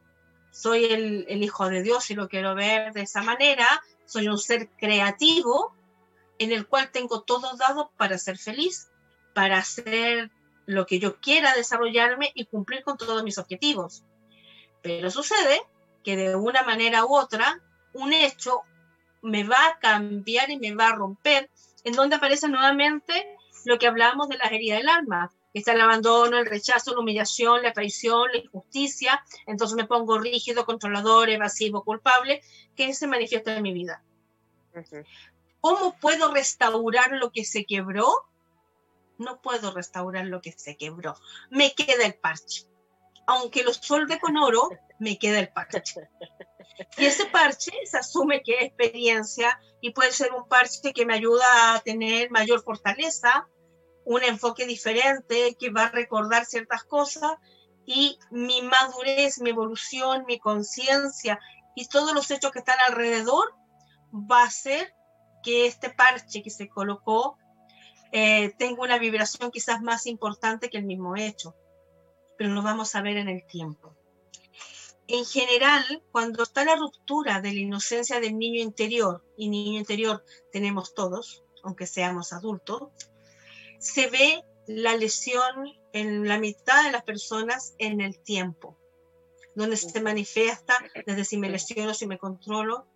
soy 0.51 0.85
el, 0.85 1.25
el 1.29 1.43
hijo 1.43 1.69
de 1.69 1.81
Dios, 1.81 2.03
si 2.03 2.13
lo 2.13 2.27
quiero 2.27 2.55
ver 2.55 2.91
de 2.91 3.03
esa 3.03 3.21
manera, 3.21 3.67
soy 4.05 4.27
un 4.27 4.37
ser 4.37 4.69
creativo 4.77 5.73
en 6.39 6.51
el 6.51 6.67
cual 6.67 6.91
tengo 6.91 7.21
todo 7.21 7.55
dado 7.57 7.91
para 7.97 8.17
ser 8.17 8.37
feliz, 8.37 8.89
para 9.33 9.57
hacer 9.57 10.31
lo 10.65 10.85
que 10.85 10.99
yo 10.99 11.19
quiera 11.19 11.55
desarrollarme 11.55 12.31
y 12.33 12.45
cumplir 12.45 12.83
con 12.83 12.97
todos 12.97 13.23
mis 13.23 13.37
objetivos. 13.37 14.03
Pero 14.81 15.09
sucede 15.11 15.61
que 16.03 16.15
de 16.15 16.35
una 16.35 16.63
manera 16.63 17.05
u 17.05 17.15
otra, 17.15 17.61
un 17.93 18.13
hecho 18.13 18.61
me 19.21 19.43
va 19.43 19.67
a 19.67 19.79
cambiar 19.79 20.49
y 20.49 20.57
me 20.57 20.73
va 20.75 20.89
a 20.89 20.95
romper, 20.95 21.49
en 21.83 21.93
donde 21.93 22.15
aparece 22.15 22.47
nuevamente 22.47 23.13
lo 23.65 23.79
que 23.79 23.87
hablábamos 23.87 24.29
de 24.29 24.37
la 24.37 24.45
herida 24.45 24.75
del 24.75 24.89
alma, 24.89 25.31
que 25.51 25.59
está 25.59 25.73
el 25.73 25.81
abandono, 25.81 26.37
el 26.37 26.45
rechazo, 26.45 26.93
la 26.93 26.99
humillación, 26.99 27.63
la 27.63 27.73
traición, 27.73 28.29
la 28.31 28.39
injusticia, 28.39 29.23
entonces 29.47 29.75
me 29.75 29.85
pongo 29.85 30.19
rígido, 30.19 30.65
controlador, 30.65 31.29
evasivo, 31.29 31.83
culpable, 31.83 32.41
que 32.75 32.93
se 32.93 33.07
manifiesta 33.07 33.55
en 33.55 33.63
mi 33.63 33.73
vida. 33.73 34.03
¿Cómo 35.65 35.97
puedo 35.99 36.31
restaurar 36.31 37.13
lo 37.13 37.31
que 37.31 37.43
se 37.43 37.65
quebró? 37.65 38.07
No 39.17 39.41
puedo 39.41 39.71
restaurar 39.71 40.25
lo 40.27 40.39
que 40.39 40.51
se 40.51 40.77
quebró. 40.77 41.15
Me 41.49 41.73
queda 41.73 42.05
el 42.05 42.13
parche 42.13 42.67
aunque 43.27 43.63
lo 43.63 43.73
solde 43.73 44.19
con 44.19 44.37
oro, 44.37 44.69
me 44.99 45.17
queda 45.17 45.39
el 45.39 45.49
parche. 45.49 45.81
Y 46.97 47.05
ese 47.05 47.25
parche 47.27 47.71
se 47.85 47.97
asume 47.97 48.43
que 48.43 48.55
es 48.55 48.63
experiencia 48.65 49.59
y 49.81 49.91
puede 49.91 50.11
ser 50.11 50.33
un 50.33 50.47
parche 50.47 50.93
que 50.93 51.05
me 51.05 51.15
ayuda 51.15 51.73
a 51.73 51.79
tener 51.79 52.29
mayor 52.31 52.63
fortaleza, 52.63 53.47
un 54.03 54.23
enfoque 54.23 54.65
diferente 54.65 55.55
que 55.59 55.69
va 55.69 55.85
a 55.85 55.91
recordar 55.91 56.45
ciertas 56.45 56.83
cosas 56.83 57.33
y 57.85 58.19
mi 58.29 58.61
madurez, 58.61 59.39
mi 59.39 59.51
evolución, 59.51 60.25
mi 60.27 60.39
conciencia 60.39 61.39
y 61.75 61.87
todos 61.87 62.13
los 62.13 62.29
hechos 62.29 62.51
que 62.51 62.59
están 62.59 62.77
alrededor 62.87 63.55
va 64.13 64.41
a 64.41 64.47
hacer 64.47 64.93
que 65.45 65.67
este 65.67 65.89
parche 65.89 66.43
que 66.43 66.49
se 66.49 66.67
colocó 66.67 67.37
eh, 68.11 68.53
tenga 68.57 68.81
una 68.81 68.97
vibración 68.97 69.51
quizás 69.51 69.81
más 69.81 70.07
importante 70.07 70.69
que 70.69 70.77
el 70.77 70.85
mismo 70.85 71.15
hecho 71.15 71.55
pero 72.37 72.51
lo 72.51 72.61
vamos 72.61 72.95
a 72.95 73.01
ver 73.01 73.17
en 73.17 73.29
el 73.29 73.45
tiempo. 73.45 73.95
En 75.07 75.23
general, 75.25 76.03
cuando 76.11 76.43
está 76.43 76.65
la 76.65 76.75
ruptura 76.75 77.39
de 77.39 77.53
la 77.53 77.59
inocencia 77.59 78.19
del 78.19 78.37
niño 78.37 78.61
interior, 78.61 79.23
y 79.37 79.49
niño 79.49 79.79
interior 79.79 80.23
tenemos 80.51 80.95
todos, 80.95 81.43
aunque 81.63 81.85
seamos 81.85 82.33
adultos, 82.33 82.89
se 83.79 84.09
ve 84.09 84.43
la 84.67 84.97
lesión 84.97 85.73
en 85.93 86.27
la 86.27 86.39
mitad 86.39 86.83
de 86.83 86.91
las 86.91 87.03
personas 87.03 87.75
en 87.77 88.01
el 88.01 88.19
tiempo, 88.19 88.79
donde 89.55 89.77
se 89.77 90.01
manifiesta 90.01 90.77
desde 91.05 91.25
si 91.25 91.37
me 91.37 91.49
lesiono, 91.49 91.93
si 91.93 92.07
me 92.07 92.17
controlo, 92.17 92.87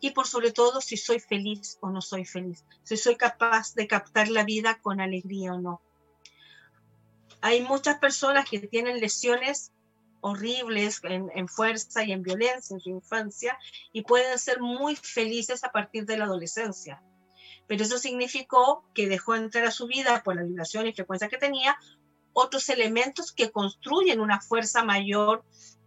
y 0.00 0.10
por 0.10 0.26
sobre 0.26 0.52
todo 0.52 0.80
si 0.80 0.96
soy 0.96 1.20
feliz 1.20 1.78
o 1.80 1.90
no 1.90 2.00
soy 2.00 2.24
feliz, 2.24 2.64
si 2.82 2.96
soy 2.96 3.16
capaz 3.16 3.74
de 3.74 3.86
captar 3.86 4.28
la 4.28 4.44
vida 4.44 4.80
con 4.80 5.00
alegría 5.00 5.52
o 5.52 5.60
no. 5.60 5.82
Hay 7.42 7.62
muchas 7.62 7.98
personas 7.98 8.48
que 8.48 8.58
tienen 8.60 8.98
lesiones 8.98 9.72
horribles 10.20 11.00
en, 11.04 11.48
fuerza 11.48 12.02
y 12.02 12.12
en 12.12 12.22
violencia 12.22 12.74
en 12.74 12.80
su 12.80 12.90
infancia 12.90 13.58
y 13.92 14.02
pueden 14.02 14.38
ser 14.38 14.60
muy 14.60 14.96
felices 14.96 15.62
a 15.62 15.70
partir 15.70 16.06
de 16.06 16.16
la 16.16 16.24
adolescencia. 16.24 17.02
Pero 17.68 17.84
eso 17.84 17.98
significó 17.98 18.84
que 18.94 19.08
dejó 19.08 19.34
entrar 19.34 19.64
a 19.66 19.70
su 19.70 19.86
vida 19.86 20.22
por 20.24 20.34
la 20.34 20.42
vibración 20.42 20.86
y 20.86 20.92
frecuencia 20.92 21.28
que 21.28 21.36
tenía 21.36 21.76
otros 22.32 22.68
elementos 22.68 23.32
que 23.32 23.50
construyen 23.50 24.20
una 24.20 24.40
fuerza 24.40 24.84
mayor, 24.84 25.44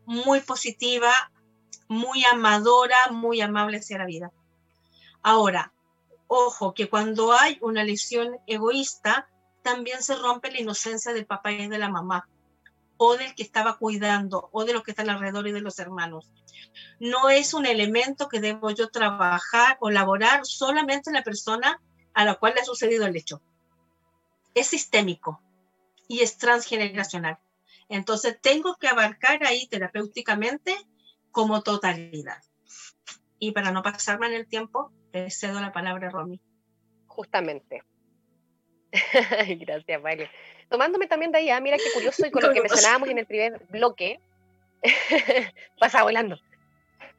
muy 0.09 0.41
positiva, 0.41 1.13
muy 1.87 2.25
amadora, 2.25 3.11
muy 3.11 3.41
amable 3.41 3.77
hacia 3.77 3.99
la 3.99 4.07
vida. 4.07 4.31
Ahora, 5.21 5.71
ojo, 6.25 6.73
que 6.73 6.89
cuando 6.89 7.31
hay 7.31 7.59
una 7.61 7.83
lesión 7.83 8.39
egoísta, 8.47 9.29
también 9.61 10.01
se 10.01 10.15
rompe 10.15 10.49
la 10.49 10.61
inocencia 10.61 11.13
del 11.13 11.27
papá 11.27 11.51
y 11.51 11.67
de 11.67 11.77
la 11.77 11.89
mamá, 11.89 12.27
o 12.97 13.17
del 13.17 13.35
que 13.35 13.43
estaba 13.43 13.77
cuidando, 13.77 14.49
o 14.51 14.65
de 14.65 14.73
los 14.73 14.81
que 14.81 14.91
están 14.91 15.11
alrededor 15.11 15.47
y 15.47 15.51
de 15.51 15.61
los 15.61 15.77
hermanos. 15.77 16.31
No 16.99 17.29
es 17.29 17.53
un 17.53 17.67
elemento 17.67 18.29
que 18.29 18.39
debo 18.39 18.71
yo 18.71 18.89
trabajar 18.89 19.77
o 19.79 19.91
laborar 19.91 20.43
solamente 20.43 21.11
en 21.11 21.17
la 21.17 21.23
persona 21.23 21.79
a 22.15 22.25
la 22.25 22.33
cual 22.33 22.55
le 22.55 22.61
ha 22.61 22.65
sucedido 22.65 23.05
el 23.05 23.15
hecho. 23.15 23.43
Es 24.55 24.69
sistémico 24.69 25.39
y 26.07 26.21
es 26.21 26.39
transgeneracional. 26.39 27.37
Entonces 27.89 28.39
tengo 28.39 28.75
que 28.79 28.87
abarcar 28.87 29.43
ahí 29.43 29.67
terapéuticamente 29.67 30.75
como 31.31 31.63
totalidad. 31.63 32.41
Y 33.39 33.51
para 33.51 33.71
no 33.71 33.81
pasarme 33.81 34.27
en 34.27 34.33
el 34.33 34.47
tiempo, 34.47 34.91
le 35.11 35.29
cedo 35.31 35.59
la 35.59 35.71
palabra 35.71 36.07
a 36.07 36.11
Romy. 36.11 36.39
Justamente. 37.07 37.83
Gracias, 39.59 40.01
Vale. 40.01 40.29
Tomándome 40.69 41.07
también 41.07 41.31
de 41.31 41.39
ahí, 41.39 41.49
ah, 41.49 41.59
mira 41.59 41.77
qué 41.77 41.91
curioso, 41.93 42.27
y 42.27 42.31
con 42.31 42.43
lo 42.43 42.53
que 42.53 42.61
mencionábamos 42.61 43.09
en 43.09 43.17
el 43.17 43.25
primer 43.25 43.65
bloque, 43.69 44.19
pasa 45.79 46.03
volando. 46.03 46.39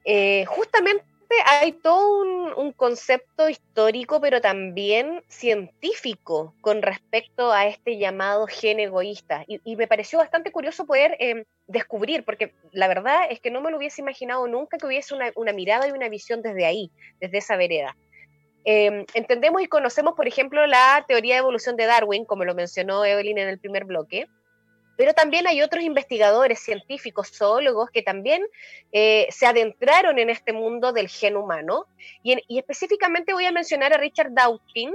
Eh, 0.04 0.44
justamente 0.46 1.09
hay 1.46 1.72
todo 1.72 2.22
un, 2.56 2.72
concepto 2.72 3.48
histórico, 3.48 4.20
pero 4.20 4.40
también 4.40 5.22
científico 5.28 6.54
con 6.60 6.82
respecto 6.82 7.52
a 7.52 7.66
este 7.66 7.98
llamado 7.98 8.46
gen 8.46 8.80
egoísta. 8.80 9.44
Y, 9.46 9.76
me 9.76 9.86
pareció 9.86 10.18
bastante 10.18 10.52
curioso 10.52 10.86
poder 10.86 11.16
em, 11.18 11.44
descubrir, 11.66 12.24
porque 12.24 12.54
la 12.72 12.88
verdad 12.88 13.26
es 13.28 13.40
que 13.40 13.50
no 13.50 13.60
me 13.60 13.70
lo 13.70 13.76
hubiese 13.76 14.00
imaginado 14.00 14.46
nunca 14.46 14.78
que 14.78 14.86
hubiese 14.86 15.14
una 15.34 15.52
mirada 15.52 15.88
y 15.88 15.92
una 15.92 16.09
visión 16.09 16.42
desde 16.42 16.64
ahí, 16.64 16.90
desde 17.20 17.38
esa 17.38 17.57
vereda. 17.57 17.96
Em, 18.64 19.07
entendemos 19.14 19.62
y 19.62 19.68
conocemos, 19.68 20.14
por 20.14 20.28
ejemplo, 20.28 20.66
la 20.66 21.05
teoría 21.09 21.34
de 21.34 21.40
evolución 21.40 21.76
de 21.76 21.86
Darwin, 21.86 22.24
como 22.24 22.44
lo 22.44 22.55
mencionó 22.55 23.05
Evelyn 23.05 23.38
en 23.38 23.48
el 23.48 23.59
primer 23.59 23.84
bloque, 23.84 24.26
pero 25.01 25.14
también 25.14 25.46
hay 25.46 25.62
otros 25.62 25.82
investigadores, 25.82 26.61
científicos, 26.61 27.30
zoólogos, 27.34 27.88
que 27.88 28.03
también 28.03 28.42
eh, 28.92 29.28
se 29.30 29.46
adentraron 29.46 30.18
en 30.18 30.28
este 30.28 30.53
mundo 30.53 30.92
del 30.92 31.09
gen 31.09 31.38
humano. 31.38 31.86
Y, 32.22 32.36
específicamente 32.59 33.32
voy 33.32 33.46
a 33.46 33.51
mencionar 33.51 33.94
a 33.94 33.96
Richard 33.96 34.34
Dawkins, 34.34 34.94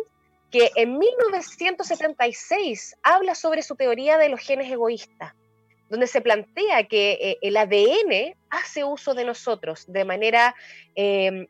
que 0.52 0.70
en 0.76 1.00
1976 1.00 2.98
habla 3.02 3.34
sobre 3.34 3.64
su 3.64 3.76
teoría 3.76 4.20
de 4.20 4.30
los 4.30 4.42
genes 4.42 4.72
egoístas, 4.72 5.34
donde 5.90 6.06
se 6.06 6.22
plantea 6.22 6.84
que 6.84 7.14
eh, 7.14 7.38
el 7.42 7.58
ADN 7.58 8.36
hace 8.52 8.84
uso 8.84 9.16
de 9.16 9.26
nosotros 9.26 9.86
de 9.88 10.06
manera 10.06 10.54
em, 10.94 11.48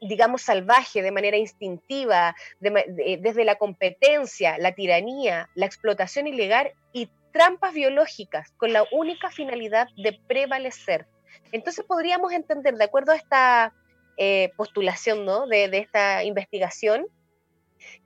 digamos, 0.00 0.42
salvaje, 0.42 1.02
de 1.02 1.10
manera 1.10 1.36
instintiva, 1.36 2.36
desde 2.60 3.44
la 3.44 3.56
competencia, 3.56 4.56
la 4.56 4.70
tiranía, 4.70 5.50
la 5.56 5.66
explotación 5.66 6.28
ilegal 6.28 6.70
y 6.92 7.08
trampas 7.32 7.74
biológicas 7.74 8.50
con 8.56 8.72
la 8.72 8.84
única 8.92 9.30
finalidad 9.30 9.88
de 9.96 10.18
prevalecer. 10.26 11.06
Entonces 11.52 11.84
podríamos 11.84 12.32
entender, 12.32 12.74
de 12.74 12.84
acuerdo 12.84 13.12
a 13.12 13.16
esta 13.16 13.74
eh, 14.16 14.50
postulación 14.56 15.24
¿no? 15.24 15.46
de, 15.46 15.64
esta 15.78 16.24
investigación, 16.24 17.06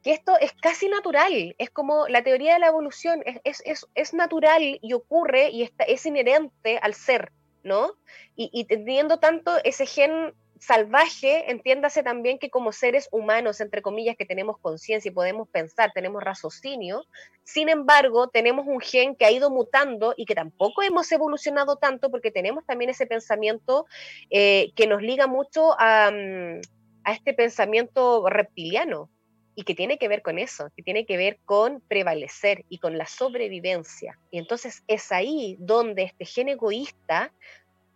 que 0.03 0.13
esto 0.13 0.37
es 0.39 0.53
casi 0.53 0.89
natural, 0.89 1.55
es 1.59 1.71
como 1.71 2.07
la 2.09 2.23
teoría 2.23 2.55
de 2.55 2.61
la 2.61 2.67
evolución, 2.69 3.23
es, 3.45 3.63
es, 3.65 3.87
es 3.95 4.15
natural 4.15 4.79
y 4.83 4.93
ocurre 4.93 5.49
y 5.49 5.63
está, 5.63 5.85
es 5.85 6.05
inherente 6.05 6.79
al 6.83 6.95
ser, 6.95 7.33
¿no? 7.65 7.95
Y, 8.37 8.51
y 8.53 8.65
teniendo 8.65 9.19
tanto 9.19 9.57
ese 9.65 9.87
gen 9.87 10.35
salvaje, 10.63 11.51
entiéndase 11.51 12.05
también 12.05 12.39
que 12.39 12.49
como 12.49 12.71
seres 12.71 13.09
humanos, 13.11 13.61
entre 13.61 13.83
comillas, 13.83 14.17
que 14.17 14.25
tenemos 14.25 14.59
conciencia 14.59 15.09
y 15.09 15.13
podemos 15.13 15.49
pensar, 15.49 15.91
tenemos 15.93 16.23
raciocinio, 16.23 17.05
sin 17.43 17.69
embargo, 17.69 18.29
tenemos 18.29 18.65
un 18.69 18.79
gen 18.79 19.17
que 19.17 19.25
ha 19.25 19.33
ido 19.33 19.51
mutando 19.51 20.15
y 20.17 20.25
que 20.25 20.37
tampoco 20.37 20.85
hemos 20.85 21.11
evolucionado 21.11 21.77
tanto 21.77 22.13
porque 22.13 22.31
tenemos 22.31 22.65
también 22.65 22.91
ese 22.91 23.07
pensamiento 23.07 23.87
eh, 24.31 24.71
que 24.77 24.87
nos 24.87 25.03
liga 25.03 25.27
mucho 25.27 25.75
a, 25.81 26.13
mm, 26.13 26.61
a 27.03 27.13
este 27.13 27.35
pensamiento 27.35 28.29
reptiliano 28.31 29.11
y 29.57 29.65
que 29.65 29.75
tiene 29.75 29.99
que 29.99 30.07
ver 30.07 30.23
con 30.23 30.39
eso, 30.39 30.71
que 30.77 30.85
tiene 30.85 31.07
que 31.07 31.17
ver 31.17 31.41
con 31.45 31.81
prevalecer 31.89 32.65
y 32.69 32.79
con 32.79 32.97
la 32.97 33.07
sobrevivencia. 33.07 34.17
Y 34.31 34.39
entonces 34.39 34.85
es 34.87 35.11
ahí 35.11 35.57
donde 35.59 36.05
este 36.05 36.25
gen 36.25 36.51
egoísta 36.51 37.33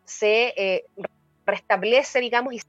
se 0.05 0.53
eh, 0.57 0.85
restablece, 1.47 2.21
digamos, 2.21 2.55
y... 2.55 2.61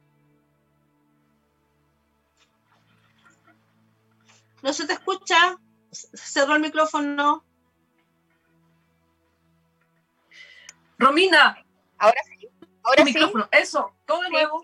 No 4.62 4.74
se 4.74 4.88
te 4.88 4.94
escucha, 4.94 5.58
cerró 5.92 6.56
el 6.56 6.62
micrófono. 6.62 7.44
Romina. 10.98 11.64
Ahora 11.98 12.22
sí. 12.26 12.50
Ahora 12.84 13.06
sí. 13.06 13.16
Eso, 13.52 13.94
todo 14.06 14.22
de 14.22 14.30
nuevo. 14.30 14.62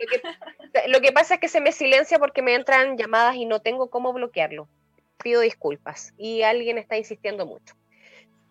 lo, 0.88 1.02
que, 1.02 1.12
pasa 1.12 1.36
es 1.36 1.40
que 1.40 1.50
se 1.50 1.62
me 1.62 1.72
silencia 1.72 2.20
porque 2.20 2.42
me 2.42 2.56
entran 2.56 2.98
llamadas 2.98 3.36
y 3.36 3.46
no 3.46 3.62
tengo 3.62 3.90
cómo 3.90 4.14
bloquearlo. 4.14 4.68
Pido 5.22 5.42
disculpas. 5.42 6.14
Y 6.18 6.42
alguien 6.42 6.78
está 6.78 6.98
insistiendo 6.98 7.46
mucho. 7.46 7.76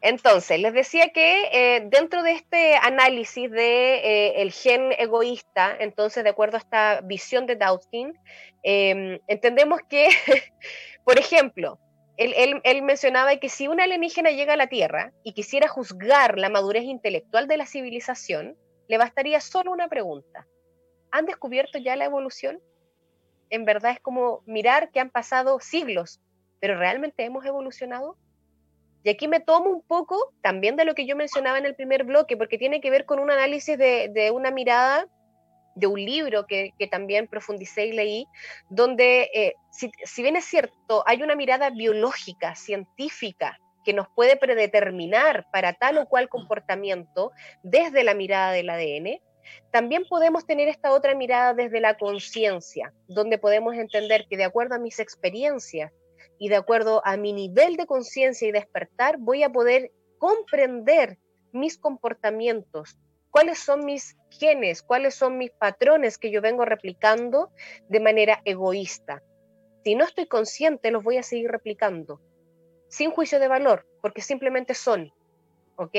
Entonces, 0.03 0.59
les 0.59 0.75
decía 0.75 1.11
que 1.11 1.45
eh, 1.53 1.87
dentro 1.87 2.25
de 2.25 2.33
este 2.33 2.75
análisis 2.75 3.49
de 3.49 3.95
eh, 3.95 4.43
el 4.43 4.51
gen 4.51 4.91
egoísta, 4.99 5.77
entonces, 5.79 6.25
de 6.25 6.31
acuerdo 6.31 6.57
a 6.57 6.61
esta 6.61 7.01
visión 7.03 7.47
de 7.47 7.55
Dawkins, 7.55 8.19
em, 8.65 9.21
entendemos 9.29 9.81
que, 9.89 10.09
por 11.05 11.21
ejemplo, 11.21 11.79
él, 12.17 12.61
él, 12.65 12.83
mencionaba 12.83 13.37
que 13.37 13.49
si 13.49 13.69
un 13.69 13.81
alienígena 13.81 14.33
llega 14.33 14.55
a 14.55 14.57
la 14.57 14.67
Tierra 14.67 15.13
y 15.23 15.35
quisiera 15.35 15.69
juzgar 15.69 16.37
la 16.37 16.51
madurez 16.51 16.83
intelectual 16.83 17.47
de 17.47 17.57
la 17.57 17.67
civilización, 17.67 18.57
le 18.89 18.99
bastaría 18.99 19.41
solo 19.41 19.71
una 19.71 19.89
pregunta. 19.89 20.49
¿Han 21.13 21.27
descubierto 21.27 21.79
ya 21.79 21.95
la 21.95 22.07
evolución? 22.07 22.61
En 23.51 23.65
verdad 23.65 23.93
es 23.93 24.01
como 24.01 24.43
mirar 24.47 24.91
que 24.91 24.99
han 24.99 25.11
pasado 25.11 25.61
siglos, 25.61 26.21
pero 26.59 26.77
¿realmente 26.77 27.25
hemos 27.25 27.45
evolucionado? 27.45 28.17
Y 29.05 29.11
aquí 29.11 29.29
me 29.29 29.41
tomo 29.41 29.71
un 29.71 29.83
poco 29.83 30.33
también 30.43 30.77
de 30.77 30.85
lo 30.85 30.95
que 30.95 31.07
yo 31.07 31.17
mencionaba 31.17 31.59
en 31.59 31.67
el 31.67 31.75
primer 31.75 32.05
bloque, 32.05 32.37
porque 32.37 32.59
tiene 32.59 32.81
que 32.81 32.91
ver 32.91 33.05
con 33.05 33.19
un 33.19 33.31
análisis 33.31 33.77
de, 33.77 34.31
una 34.33 34.51
mirada 34.51 35.07
de 35.75 35.87
un 35.87 36.05
libro 36.05 36.47
que, 36.47 36.73
también 36.91 37.27
profundicé 37.27 37.87
y 37.87 37.93
leí, 37.93 38.27
donde, 38.69 39.31
eh, 39.35 39.55
si, 39.71 39.91
si, 40.05 40.23
bien 40.23 40.37
es 40.37 40.45
cierto, 40.45 41.03
hay 41.07 41.23
una 41.23 41.35
mirada 41.35 41.71
biológica, 41.71 42.55
científica, 42.55 43.59
que 43.85 43.93
nos 43.93 44.07
puede 44.15 44.37
predeterminar 44.37 45.47
para 45.51 45.73
tal 45.73 45.99
o 45.99 46.07
cual 46.07 46.29
comportamiento 46.29 47.33
desde 47.65 48.05
la 48.05 48.15
mirada 48.15 48.53
del 48.53 48.71
ADN, 48.71 49.21
también 49.71 50.05
podemos 50.09 50.47
tener 50.47 50.69
esta 50.69 50.93
otra 50.93 51.15
mirada 51.15 51.55
desde 51.55 51.81
la 51.81 51.97
conciencia, 51.97 52.93
donde 53.09 53.39
podemos 53.39 53.75
entender 53.75 54.27
que 54.29 54.37
de 54.37 54.45
acuerdo 54.45 54.77
a 54.77 54.79
mis 54.79 55.01
experiencias, 55.01 55.93
y 56.43 56.49
de 56.49 56.57
acuerdo 56.57 57.03
a 57.05 57.17
mi 57.17 57.33
nivel 57.33 57.77
de 57.77 57.87
conciencia 57.87 58.49
y 58.49 58.51
despertar, 58.51 59.17
voy 59.17 59.45
a 59.45 59.51
poder 59.51 59.93
comprender 60.19 61.17
mis 61.53 61.79
comportamientos, 61.79 62.99
cuáles 63.31 63.61
son 63.61 63.85
mis 63.85 64.17
genes, 64.29 64.83
cuáles 64.83 65.15
son 65.15 65.39
mis 65.39 65.53
patrones 65.53 66.19
que 66.19 66.33
yo 66.33 66.41
vengo 66.41 66.65
replicando 66.65 67.53
de 67.89 68.01
manera 68.01 68.43
egoísta. 68.45 69.23
Si 69.85 69.95
no 69.95 70.05
estoy 70.05 70.27
consciente, 70.27 70.91
los 70.91 71.05
voy 71.05 71.17
a 71.17 71.23
seguir 71.23 71.49
replicando, 71.49 72.21
sin 72.89 73.13
juicio 73.13 73.39
de 73.39 73.47
valor, 73.47 73.87
porque 74.01 74.21
simplemente 74.21 74.75
son, 74.75 75.13
¿ok? 75.77 75.95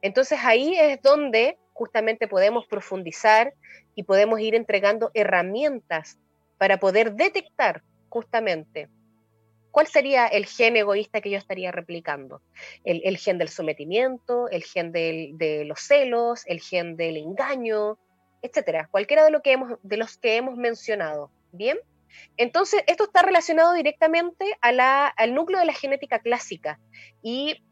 Entonces 0.00 0.38
ahí 0.44 0.76
es 0.78 1.02
donde 1.02 1.58
justamente 1.72 2.28
podemos 2.28 2.68
profundizar 2.68 3.52
y 3.96 4.04
podemos 4.04 4.38
ir 4.38 4.54
entregando 4.54 5.10
herramientas 5.12 6.20
para 6.56 6.78
poder 6.78 7.14
detectar 7.14 7.82
justamente 8.10 8.88
¿Cuál 9.72 9.88
sería 9.88 10.26
el 10.28 10.46
gen 10.46 10.76
egoísta 10.76 11.20
que 11.20 11.30
yo 11.30 11.38
estaría 11.38 11.72
replicando? 11.72 12.40
El, 12.84 13.16
gen 13.16 13.38
del 13.38 13.48
sometimiento, 13.48 14.48
el 14.48 14.62
gen 14.62 14.92
de 14.92 15.64
los 15.66 15.80
celos, 15.80 16.44
el 16.46 16.60
gen 16.60 16.96
del 16.96 17.16
engaño, 17.16 17.98
etcétera. 18.42 18.88
Cualquiera 18.90 19.24
de, 19.24 19.30
lo 19.30 19.40
que 19.40 19.52
hemos, 19.52 19.78
de 19.82 19.96
los 19.96 20.18
que 20.18 20.36
hemos 20.36 20.56
mencionado. 20.56 21.30
¿Bien? 21.52 21.78
Entonces, 22.36 22.82
esto 22.86 23.04
está 23.04 23.22
relacionado 23.22 23.72
directamente 23.72 24.58
al 24.60 25.34
núcleo 25.34 25.60
de 25.60 25.66
la 25.66 25.72
genética 25.72 26.18
clásica. 26.18 26.78
Y 27.22 27.64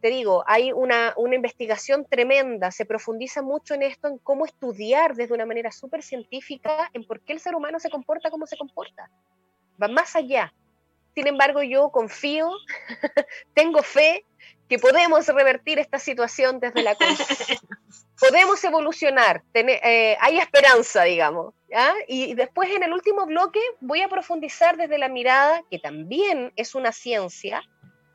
te 0.00 0.10
digo, 0.10 0.44
hay 0.46 0.70
una, 0.72 1.12
una, 1.16 1.34
investigación 1.34 2.06
tremenda, 2.08 2.70
se 2.70 2.84
profundiza 2.84 3.42
mucho 3.42 3.74
en 3.74 3.82
esto, 3.82 4.06
en 4.06 4.18
cómo 4.18 4.44
estudiar 4.44 5.16
desde 5.16 5.34
una 5.34 5.46
manera 5.46 5.72
súper 5.72 6.04
científica 6.04 6.88
en 6.92 7.04
por 7.04 7.20
qué 7.22 7.32
el 7.32 7.40
ser 7.40 7.56
humano 7.56 7.80
se 7.80 7.90
comporta 7.90 8.30
como 8.30 8.46
se 8.46 8.56
comporta. 8.56 9.10
Va 9.82 9.88
más 9.88 10.14
allá. 10.14 10.52
Sin 11.14 11.26
embargo, 11.26 11.62
yo 11.62 11.90
confío, 11.90 12.50
tengo 13.54 13.82
fe 13.82 14.24
que 14.68 14.78
podemos 14.78 15.26
revertir 15.26 15.78
esta 15.78 15.98
situación 15.98 16.60
desde 16.60 16.82
la 16.82 16.94
conciencia. 16.94 17.58
podemos 18.20 18.62
evolucionar, 18.64 19.42
eh, 19.54 20.16
hay 20.20 20.38
esperanza, 20.38 21.04
digamos. 21.04 21.54
Y 22.06 22.34
después 22.34 22.70
en 22.70 22.82
el 22.82 22.92
último 22.92 23.26
bloque 23.26 23.60
voy 23.80 24.02
a 24.02 24.08
profundizar 24.08 24.76
desde 24.76 24.98
la 24.98 25.08
mirada, 25.08 25.62
que 25.70 25.78
también 25.78 26.52
es 26.56 26.74
una 26.74 26.92
ciencia, 26.92 27.62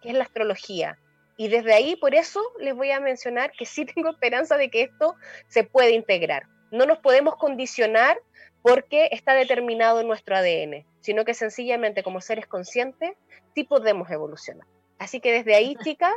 que 0.01 0.09
es 0.09 0.15
la 0.15 0.23
astrología. 0.23 0.97
Y 1.37 1.47
desde 1.47 1.73
ahí, 1.73 1.95
por 1.95 2.13
eso 2.13 2.41
les 2.59 2.75
voy 2.75 2.91
a 2.91 2.99
mencionar 2.99 3.51
que 3.57 3.65
sí 3.65 3.85
tengo 3.95 4.09
esperanza 4.09 4.57
de 4.57 4.69
que 4.69 4.83
esto 4.83 5.15
se 5.47 5.63
puede 5.63 5.91
integrar. 5.91 6.43
No 6.71 6.85
nos 6.85 6.99
podemos 6.99 7.35
condicionar 7.35 8.19
porque 8.63 9.09
está 9.11 9.35
determinado 9.35 9.99
en 10.01 10.07
nuestro 10.07 10.35
ADN, 10.35 10.85
sino 11.01 11.25
que 11.25 11.35
sencillamente 11.35 12.01
como 12.01 12.21
seres 12.21 12.47
conscientes 12.47 13.11
sí 13.53 13.63
podemos 13.65 14.09
evolucionar. 14.09 14.65
Así 14.97 15.19
que 15.19 15.31
desde 15.31 15.53
ahí, 15.53 15.75
chica, 15.83 16.11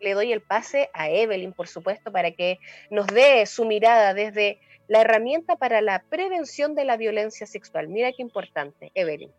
le 0.00 0.14
doy 0.14 0.32
el 0.32 0.40
pase 0.40 0.90
a 0.94 1.10
Evelyn, 1.10 1.52
por 1.52 1.68
supuesto, 1.68 2.10
para 2.10 2.32
que 2.32 2.58
nos 2.90 3.06
dé 3.06 3.44
su 3.46 3.66
mirada 3.66 4.14
desde 4.14 4.58
la 4.88 5.02
herramienta 5.02 5.56
para 5.56 5.82
la 5.82 6.02
prevención 6.02 6.74
de 6.74 6.84
la 6.84 6.96
violencia 6.96 7.46
sexual. 7.46 7.88
Mira 7.88 8.10
qué 8.12 8.22
importante, 8.22 8.90
Evelyn. 8.94 9.30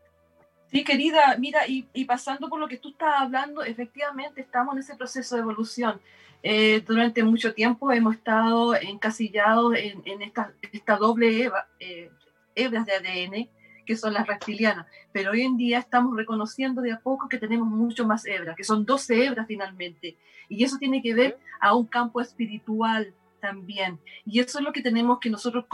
Sí, 0.68 0.86
querida, 0.86 1.36
mira, 1.38 1.68
y, 1.68 1.84
pasando 2.06 2.48
por 2.48 2.60
lo 2.60 2.68
que 2.68 2.78
tú 2.78 2.90
estás 2.90 3.16
hablando, 3.18 3.62
efectivamente 3.62 4.40
estamos 4.40 4.74
en 4.76 4.80
ese 4.80 4.96
proceso 4.96 5.36
de 5.36 5.42
evolución. 5.42 6.00
Eh, 6.44 6.82
durante 6.88 7.24
mucho 7.24 7.54
tiempo 7.54 7.92
hemos 7.92 8.16
estado 8.16 8.76
encasillados 8.76 9.76
en, 9.76 10.22
esta, 10.22 10.54
esta, 10.72 10.96
doble 10.96 11.44
eva, 11.44 11.68
eh, 11.80 12.10
hebras 12.56 12.86
de 12.86 12.94
ADN, 12.94 13.50
que 13.86 13.96
son 13.96 14.14
las 14.14 14.28
reptilianas, 14.28 14.86
pero 15.12 15.32
hoy 15.32 15.42
en 15.42 15.58
día 15.58 15.80
estamos 15.80 16.16
reconociendo 16.16 16.82
de 16.82 16.92
a 16.92 17.00
poco 17.00 17.28
que 17.28 17.38
tenemos 17.38 17.68
mucho 17.68 18.06
más 18.06 18.26
hebras, 18.26 18.56
que 18.56 18.64
son 18.64 18.86
12 18.86 19.26
hebras 19.26 19.48
finalmente, 19.48 20.18
y 20.50 20.64
eso 20.64 20.78
tiene 20.78 21.02
que 21.02 21.14
ver 21.14 21.40
a 21.60 21.76
un 21.76 21.88
campo 21.88 22.22
espiritual 22.22 23.14
también, 23.40 24.00
y 24.26 24.40
eso 24.40 24.60
es 24.60 24.66
lo 24.66 24.72
que 24.72 24.82
tenemos 24.82 25.20
que 25.20 25.30
nosotros 25.30 25.66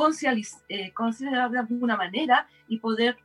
eh, 0.70 0.94
considerar 0.94 1.52
de 1.52 1.60
alguna 1.60 1.98
manera 1.98 2.48
y 2.68 2.80
poder 2.80 3.18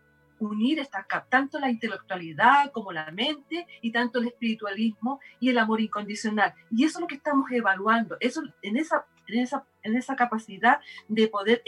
unir 0.43 0.81
esta, 0.81 1.07
tanto 1.29 1.59
la 1.59 1.71
intelectualidad 1.71 2.73
como 2.73 2.93
la 2.93 3.11
mente 3.11 3.67
y 3.81 3.93
tanto 3.93 4.19
el 4.19 4.29
espiritualismo 4.29 5.21
y 5.41 5.51
el 5.51 5.59
amor 5.59 5.81
incondicional. 5.81 6.53
Y 6.71 6.85
eso 6.85 6.99
es 6.99 7.03
lo 7.03 7.07
que 7.07 7.15
estamos 7.15 7.51
evaluando. 7.51 8.17
Eso, 8.21 8.43
en, 8.63 8.77
esa, 8.77 9.07
en, 9.33 9.41
esa, 9.41 9.65
en 9.83 9.97
esa 9.97 10.17
capacidad 10.17 10.81
de 11.09 11.29
poder 11.29 11.63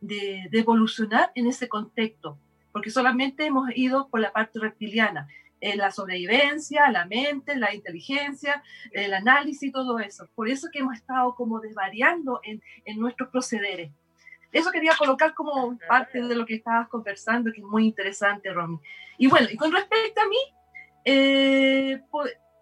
de, 0.00 0.48
de 0.50 0.58
evolucionar 0.58 1.30
en 1.34 1.46
ese 1.46 1.68
contexto, 1.68 2.38
porque 2.72 2.90
solamente 2.90 3.46
hemos 3.46 3.68
ido 3.74 4.08
por 4.08 4.20
la 4.20 4.32
parte 4.32 4.58
reptiliana, 4.58 5.28
en 5.60 5.78
la 5.78 5.90
sobrevivencia, 5.90 6.90
la 6.90 7.06
mente, 7.06 7.56
la 7.56 7.74
inteligencia, 7.74 8.62
el 8.92 9.14
análisis, 9.14 9.72
todo 9.72 9.98
eso. 9.98 10.28
Por 10.34 10.48
eso 10.48 10.68
que 10.70 10.80
hemos 10.80 10.94
estado 10.94 11.34
como 11.34 11.58
desvariando 11.60 12.40
en, 12.42 12.62
en 12.84 12.98
nuestros 12.98 13.30
procederes. 13.30 13.90
Eso 14.52 14.70
quería 14.70 14.92
colocar 14.96 15.34
como 15.34 15.76
parte 15.88 16.20
de 16.20 16.34
lo 16.36 16.44
que 16.46 16.54
estabas 16.54 16.88
conversando, 16.88 17.50
que 17.50 17.60
es 17.60 17.66
muy 17.66 17.86
interesante, 17.86 18.52
Romy. 18.52 18.78
Y 19.18 19.26
bueno, 19.26 19.48
y 19.50 19.56
con 19.56 19.72
respecto 19.72 20.20
a 20.20 20.28
mí, 20.28 20.36
eh, 21.06 22.00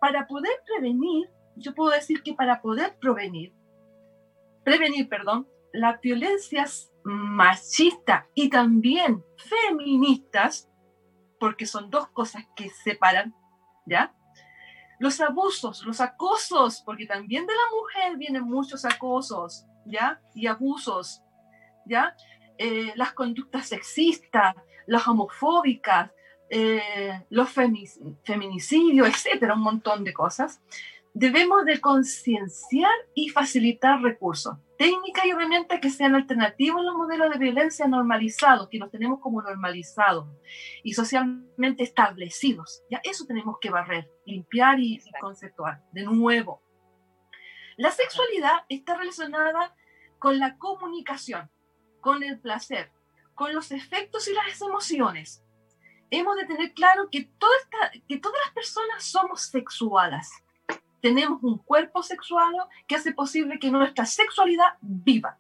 para 0.01 0.27
poder 0.27 0.53
prevenir, 0.65 1.29
yo 1.57 1.75
puedo 1.75 1.91
decir 1.91 2.23
que 2.23 2.35
para 2.35 2.63
poder 2.63 2.97
prevenir, 2.99 3.53
prevenir, 4.65 5.09
perdón, 5.09 5.49
las 5.73 6.01
violencias 6.01 6.93
machistas 7.05 8.27
y 8.35 8.49
también 8.49 9.25
feministas, 9.37 10.71
porque 11.41 11.67
son 11.67 11.91
dos 11.91 12.09
cosas 12.09 12.45
que 12.55 12.71
separan, 12.71 13.35
¿ya? 13.87 14.15
Los 14.99 15.21
abusos, 15.21 15.85
los 15.85 16.01
acosos, 16.01 16.83
porque 16.85 17.07
también 17.07 17.47
de 17.47 17.53
la 17.55 17.77
mujer 17.77 18.17
vienen 18.17 18.45
muchos 18.45 18.85
acosos, 18.85 19.67
¿ya? 19.85 20.21
Y 20.35 20.47
abusos, 20.47 21.23
¿ya? 21.87 22.15
Eh, 22.59 22.93
las 22.95 23.13
conductas 23.13 23.67
sexistas, 23.67 24.55
las 24.87 25.09
homofóbicas, 25.09 26.13
eh, 26.49 27.25
los 27.31 27.49
feminicidios, 27.51 29.09
etcétera, 29.09 29.55
un 29.55 29.63
montón 29.63 30.05
de 30.05 30.13
cosas 30.13 30.61
debemos 31.15 31.65
de 31.65 31.81
concienciar 31.81 32.93
y 33.15 33.29
facilitar 33.29 34.01
recursos, 34.01 34.57
técnicas 34.79 35.27
y 35.27 35.31
herramientas 35.31 35.81
que 35.81 35.91
sean 35.91 36.15
alternativas 36.15 36.81
a 36.81 36.83
los 36.83 36.97
modelos 36.97 37.31
de 37.31 37.39
violencia 37.39 37.87
normalizados, 37.87 38.69
que 38.69 38.79
los 38.79 38.91
tenemos 38.91 39.21
como 39.21 39.43
normalizados 39.43 40.27
y 40.83 40.95
socialmente 40.95 41.83
establecidos. 41.83 42.83
Ya 42.91 43.01
eso 43.05 43.27
tenemos 43.27 43.59
que 43.61 43.71
barrer, 43.71 44.11
limpiar 44.25 44.81
y, 44.81 44.95
y 44.95 45.21
conceptuar. 45.21 45.83
De 45.93 46.05
nuevo, 46.05 46.63
la 47.77 47.91
sexualidad 47.91 48.65
está 48.69 48.97
relacionada 48.97 49.75
con 50.19 50.39
la 50.39 50.57
comunicación, 50.57 51.51
con 52.01 52.23
el 52.23 52.41
placer, 52.41 52.91
con 53.35 53.55
los 53.55 53.71
efectos 53.71 54.29
y 54.29 54.35
las 54.35 54.61
emociones. 54.61 55.45
Hemos 56.11 56.37
de 56.37 56.47
tener 56.47 56.75
claro 56.75 57.09
que, 57.11 57.25
toda 57.39 57.53
esta, 57.63 58.01
que 58.07 58.19
todas 58.19 58.39
las 58.45 58.55
personas 58.55 59.05
somos 59.05 59.43
sexuadas 59.43 60.42
tenemos 61.03 61.43
un 61.43 61.59
cuerpo 61.59 62.03
sexual 62.03 62.55
que 62.87 62.95
hace 62.95 63.13
posible 63.13 63.59
que 63.59 63.71
nuestra 63.71 64.07
sexualidad 64.07 64.79
viva, 64.81 65.37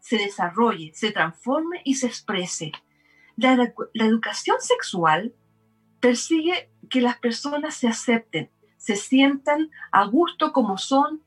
se 0.00 0.18
desarrolle, 0.18 0.90
se 0.94 1.12
transforme 1.12 1.80
y 1.84 1.94
se 1.94 2.08
exprese. 2.08 2.72
La, 3.36 3.56
la 3.56 4.04
educación 4.04 4.56
sexual 4.60 5.32
persigue 6.00 6.70
que 6.90 7.00
las 7.00 7.18
personas 7.18 7.74
se 7.76 7.86
acepten, 7.86 8.50
se 8.76 8.96
sientan 8.96 9.70
a 9.92 10.04
gusto 10.06 10.52
como 10.52 10.76
son 10.76 11.22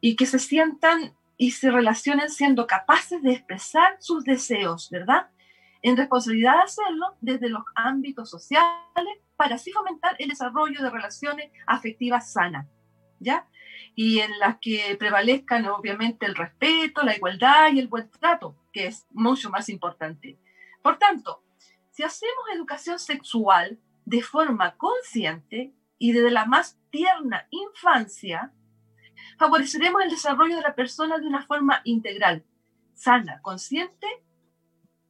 y 0.00 0.14
que 0.14 0.26
se 0.26 0.38
sientan 0.38 1.14
y 1.36 1.52
se 1.52 1.70
relacionen 1.70 2.30
siendo 2.30 2.66
capaces 2.66 3.20
de 3.22 3.32
expresar 3.32 3.96
sus 3.98 4.24
deseos, 4.24 4.90
¿verdad? 4.90 5.28
En 5.82 5.96
responsabilidad 5.96 6.54
de 6.54 6.62
hacerlo 6.62 7.06
desde 7.20 7.48
los 7.48 7.64
ámbitos 7.74 8.30
sociales 8.30 8.68
para 9.36 9.56
así 9.56 9.72
fomentar 9.72 10.14
el 10.18 10.28
desarrollo 10.28 10.80
de 10.80 10.90
relaciones 10.90 11.50
afectivas 11.66 12.32
sanas. 12.32 12.66
Y 13.94 14.20
en 14.20 14.38
las 14.38 14.58
que 14.60 14.96
prevalezcan 14.98 15.66
obviamente 15.66 16.26
el 16.26 16.34
respeto, 16.34 17.02
la 17.02 17.16
igualdad 17.16 17.72
y 17.72 17.80
el 17.80 17.88
buen 17.88 18.10
trato, 18.10 18.56
que 18.72 18.86
es 18.86 19.06
mucho 19.10 19.50
más 19.50 19.68
importante. 19.68 20.38
Por 20.82 20.98
tanto, 20.98 21.42
si 21.90 22.04
hacemos 22.04 22.44
educación 22.54 22.98
sexual 22.98 23.78
de 24.04 24.22
forma 24.22 24.76
consciente 24.76 25.74
y 25.98 26.12
desde 26.12 26.30
la 26.30 26.46
más 26.46 26.78
tierna 26.90 27.48
infancia, 27.50 28.52
favoreceremos 29.38 30.02
el 30.02 30.10
desarrollo 30.10 30.56
de 30.56 30.62
la 30.62 30.74
persona 30.74 31.18
de 31.18 31.26
una 31.26 31.44
forma 31.44 31.80
integral, 31.84 32.44
sana, 32.94 33.40
consciente 33.42 34.06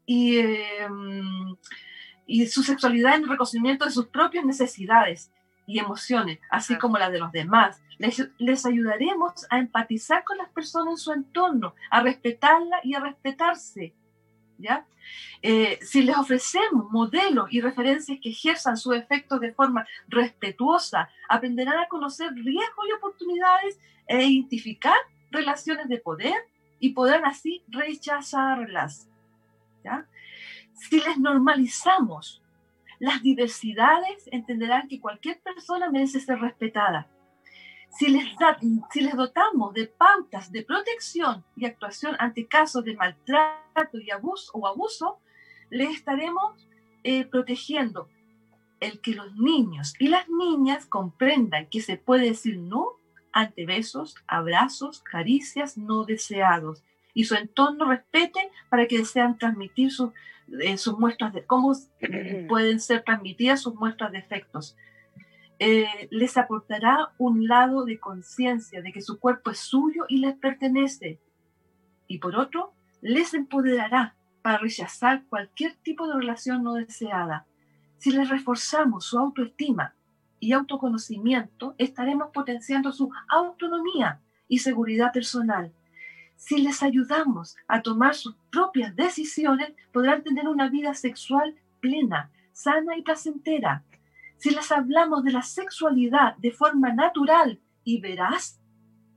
y, 0.06 0.38
em, 0.38 1.56
y 2.26 2.46
su 2.46 2.62
sexualidad 2.62 3.16
en 3.16 3.24
el 3.24 3.28
reconocimiento 3.28 3.84
de 3.84 3.90
sus 3.90 4.06
propias 4.06 4.44
necesidades 4.44 5.30
y 5.68 5.78
emociones, 5.78 6.40
así 6.50 6.78
como 6.78 6.98
las 6.98 7.12
de 7.12 7.18
los 7.18 7.30
demás. 7.30 7.80
Les, 7.98 8.66
ayudaremos 8.66 9.46
a 9.50 9.58
empatizar 9.58 10.24
con 10.24 10.38
las 10.38 10.48
personas 10.48 10.92
en 10.92 10.96
su 10.96 11.12
entorno, 11.12 11.74
a 11.90 12.00
respetarla 12.00 12.80
y 12.82 12.94
a 12.94 13.00
respetarse. 13.00 13.94
¿Ya? 14.56 14.86
Eh, 15.42 15.78
si 15.82 16.02
les 16.02 16.16
ofrecemos 16.16 16.90
modelos 16.90 17.48
y 17.52 17.60
referencias 17.60 18.18
que 18.20 18.30
ejerzan 18.30 18.76
su 18.76 18.92
efecto 18.92 19.38
de 19.38 19.52
forma 19.52 19.86
respetuosa, 20.08 21.10
aprenderán 21.28 21.78
a 21.78 21.86
conocer 21.86 22.32
riesgos 22.32 22.86
y 22.88 22.92
oportunidades 22.92 23.78
e 24.06 24.24
identificar 24.24 24.96
relaciones 25.30 25.88
de 25.88 25.98
poder 25.98 26.34
y 26.80 26.90
podrán 26.90 27.26
así 27.26 27.62
rechazarlas. 27.68 29.06
¿ya? 29.84 30.06
Si 30.72 30.98
les 31.00 31.18
normalizamos 31.18 32.42
las 32.98 33.22
diversidades 33.22 34.28
entenderán 34.32 34.88
que 34.88 35.00
cualquier 35.00 35.40
persona 35.40 35.90
merece 35.90 36.20
ser 36.20 36.40
respetada. 36.40 37.08
Si 37.90 38.08
les, 38.08 38.24
si 38.90 39.00
les 39.00 39.16
dotamos 39.16 39.72
de 39.74 39.86
pautas 39.86 40.52
de 40.52 40.62
protección 40.62 41.44
y 41.56 41.64
actuación 41.64 42.16
ante 42.18 42.46
casos 42.46 42.84
de 42.84 42.94
maltrato 42.94 43.98
y 43.98 44.10
abuso 44.10 44.52
o 44.54 44.66
abuso, 44.66 45.18
les 45.70 45.94
estaremos 45.94 46.66
eh, 47.04 47.24
protegiendo 47.24 48.08
el 48.80 49.00
que 49.00 49.14
los 49.14 49.34
niños 49.36 49.94
y 49.98 50.08
las 50.08 50.28
niñas 50.28 50.86
comprendan 50.86 51.66
que 51.66 51.80
se 51.80 51.96
puede 51.96 52.26
decir 52.26 52.58
no 52.58 52.92
ante 53.32 53.66
besos, 53.66 54.16
abrazos, 54.26 55.00
caricias 55.02 55.76
no 55.76 56.04
deseados 56.04 56.84
y 57.14 57.24
su 57.24 57.34
entorno 57.34 57.86
respete 57.86 58.50
para 58.68 58.86
que 58.86 58.98
desean 58.98 59.38
transmitir 59.38 59.90
sus 59.90 60.12
eh, 60.60 60.78
sus 60.78 60.98
muestras 60.98 61.32
de 61.32 61.44
cómo 61.44 61.74
pueden 62.48 62.80
ser 62.80 63.02
transmitidas 63.02 63.62
sus 63.62 63.74
muestras 63.74 64.12
de 64.12 64.18
efectos. 64.18 64.76
Eh, 65.58 66.08
les 66.10 66.36
aportará 66.36 67.12
un 67.18 67.48
lado 67.48 67.84
de 67.84 67.98
conciencia 67.98 68.80
de 68.80 68.92
que 68.92 69.00
su 69.00 69.18
cuerpo 69.18 69.50
es 69.50 69.58
suyo 69.58 70.04
y 70.08 70.18
les 70.18 70.36
pertenece. 70.36 71.20
Y 72.06 72.18
por 72.18 72.36
otro, 72.36 72.72
les 73.00 73.34
empoderará 73.34 74.14
para 74.42 74.58
rechazar 74.58 75.24
cualquier 75.28 75.74
tipo 75.76 76.06
de 76.06 76.14
relación 76.14 76.62
no 76.62 76.74
deseada. 76.74 77.46
Si 77.98 78.12
les 78.12 78.28
reforzamos 78.28 79.04
su 79.04 79.18
autoestima 79.18 79.94
y 80.38 80.52
autoconocimiento, 80.52 81.74
estaremos 81.78 82.30
potenciando 82.32 82.92
su 82.92 83.10
autonomía 83.28 84.20
y 84.46 84.60
seguridad 84.60 85.12
personal 85.12 85.72
si 86.38 86.58
les 86.58 86.84
ayudamos 86.84 87.56
a 87.66 87.82
tomar 87.82 88.14
sus 88.14 88.36
propias 88.50 88.94
decisiones, 88.94 89.72
podrán 89.92 90.22
tener 90.22 90.46
una 90.46 90.70
vida 90.70 90.94
sexual 90.94 91.56
plena, 91.80 92.30
sana 92.52 92.96
y 92.96 93.02
placentera. 93.02 93.84
Si 94.36 94.50
les 94.50 94.70
hablamos 94.70 95.24
de 95.24 95.32
la 95.32 95.42
sexualidad 95.42 96.36
de 96.36 96.52
forma 96.52 96.92
natural 96.92 97.60
y 97.82 98.00
veraz, 98.00 98.60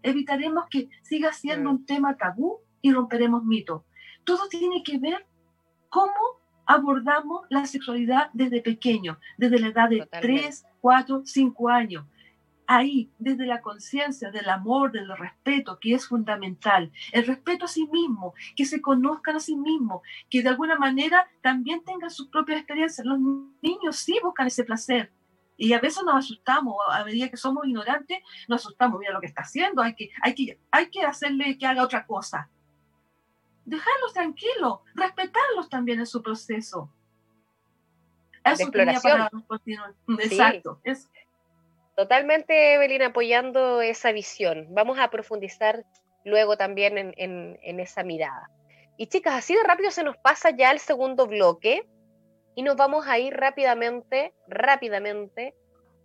evitaremos 0.01 0.65
que 0.72 0.89
siga 1.03 1.32
siendo 1.32 1.69
un 1.69 1.86
tema 1.86 2.17
tabú 2.17 2.57
y 2.82 2.91
romperemos 2.91 3.43
mitos. 3.43 3.84
Todo 4.24 4.47
tiene 4.49 4.82
que 4.84 4.97
ver 4.97 5.28
cómo 5.89 6.41
abordamos 6.65 7.41
la 7.49 7.67
sexualidad 7.67 8.32
desde 8.34 8.61
pequeño, 8.61 9.19
desde 9.38 9.59
la 9.59 9.67
edad 9.67 9.89
de 9.89 10.07
3, 10.09 10.65
4, 10.82 11.22
5 11.24 11.69
años 11.69 12.05
ahí, 12.76 13.11
desde 13.19 13.45
la 13.45 13.61
conciencia 13.61 14.32
del 14.32 14.49
amor, 14.49 14.91
del 14.91 15.15
respeto, 15.17 15.80
que 15.80 15.93
es 15.93 16.07
fundamental. 16.07 16.91
El 17.11 17.26
respeto 17.26 17.65
a 17.65 17.67
sí 17.67 17.88
mismo, 17.88 18.34
que 18.55 18.65
se 18.65 18.82
conozcan 18.82 19.36
a 19.36 19.39
sí 19.39 19.55
mismos, 19.55 20.01
que 20.30 20.41
de 20.41 20.49
alguna 20.49 20.78
manera 20.78 21.30
también 21.41 21.84
tengan 21.84 22.09
sus 22.09 22.28
propias 22.28 22.59
experiencias. 22.59 23.05
Los 23.05 23.19
niños 23.61 23.97
sí 23.97 24.17
buscan 24.24 24.47
ese 24.47 24.63
placer. 24.63 25.11
Y 25.57 25.74
a 25.74 25.80
veces 25.80 26.03
nos 26.03 26.15
asustamos, 26.15 26.76
a 26.91 27.03
medida 27.03 27.30
que 27.30 27.38
somos 27.38 27.65
ignorantes, 27.67 28.19
nos 28.47 28.61
asustamos, 28.61 28.99
mira 28.99 29.13
lo 29.13 29.19
que 29.19 29.28
está 29.28 29.43
haciendo, 29.43 29.82
hay 29.82 29.93
que, 29.93 30.09
hay 30.22 30.34
que, 30.34 30.59
hay 30.72 30.89
que 30.89 31.01
hacerle 31.03 31.57
que 31.57 31.67
haga 31.67 31.84
otra 31.84 32.05
cosa. 32.07 32.49
Dejarlos 33.65 34.13
tranquilos, 34.13 34.80
respetarlos 34.95 35.69
también 35.69 35.99
en 35.99 36.07
su 36.07 36.24
proceso. 36.24 36.89
Eso 38.43 38.72
tenía 38.72 38.99
para 38.99 39.30
continuar. 39.30 39.93
Exacto. 40.19 40.80
Es, 40.84 41.11
Totalmente, 41.95 42.73
Evelyn, 42.73 43.01
apoyando 43.03 43.81
esa 43.81 44.11
visión. 44.11 44.67
Vamos 44.69 44.97
a 44.99 45.09
profundizar 45.09 45.83
luego 46.23 46.57
también 46.57 47.13
en, 47.17 47.79
esa 47.79 48.03
mirada. 48.03 48.49
Y 48.97 49.07
chicas, 49.07 49.35
así 49.35 49.55
de 49.55 49.63
rápido 49.63 49.91
se 49.91 50.03
nos 50.03 50.17
pasa 50.17 50.51
ya 50.51 50.71
el 50.71 50.79
segundo 50.79 51.27
bloque 51.27 51.87
y 52.55 52.63
nos 52.63 52.75
vamos 52.75 53.07
a 53.07 53.19
ir 53.19 53.33
rápidamente, 53.33 54.33
rápidamente. 54.47 55.55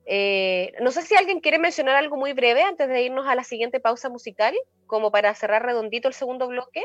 Eh, 0.07 0.72
no 0.80 0.91
sé 0.91 1.03
si 1.03 1.14
alguien 1.14 1.41
quiere 1.41 1.59
mencionar 1.59 1.97
algo 1.97 2.16
muy 2.16 2.32
breve 2.32 2.62
antes 2.62 2.89
de 2.89 3.03
irnos 3.03 3.26
a 3.26 3.34
la 3.34 3.45
siguiente 3.45 3.80
pausa 3.80 4.09
musical, 4.09 4.55
como 4.87 5.11
para 5.11 5.34
cerrar 5.34 5.64
redondito 5.64 6.09
el 6.09 6.14
segundo 6.14 6.49
bloque. 6.49 6.84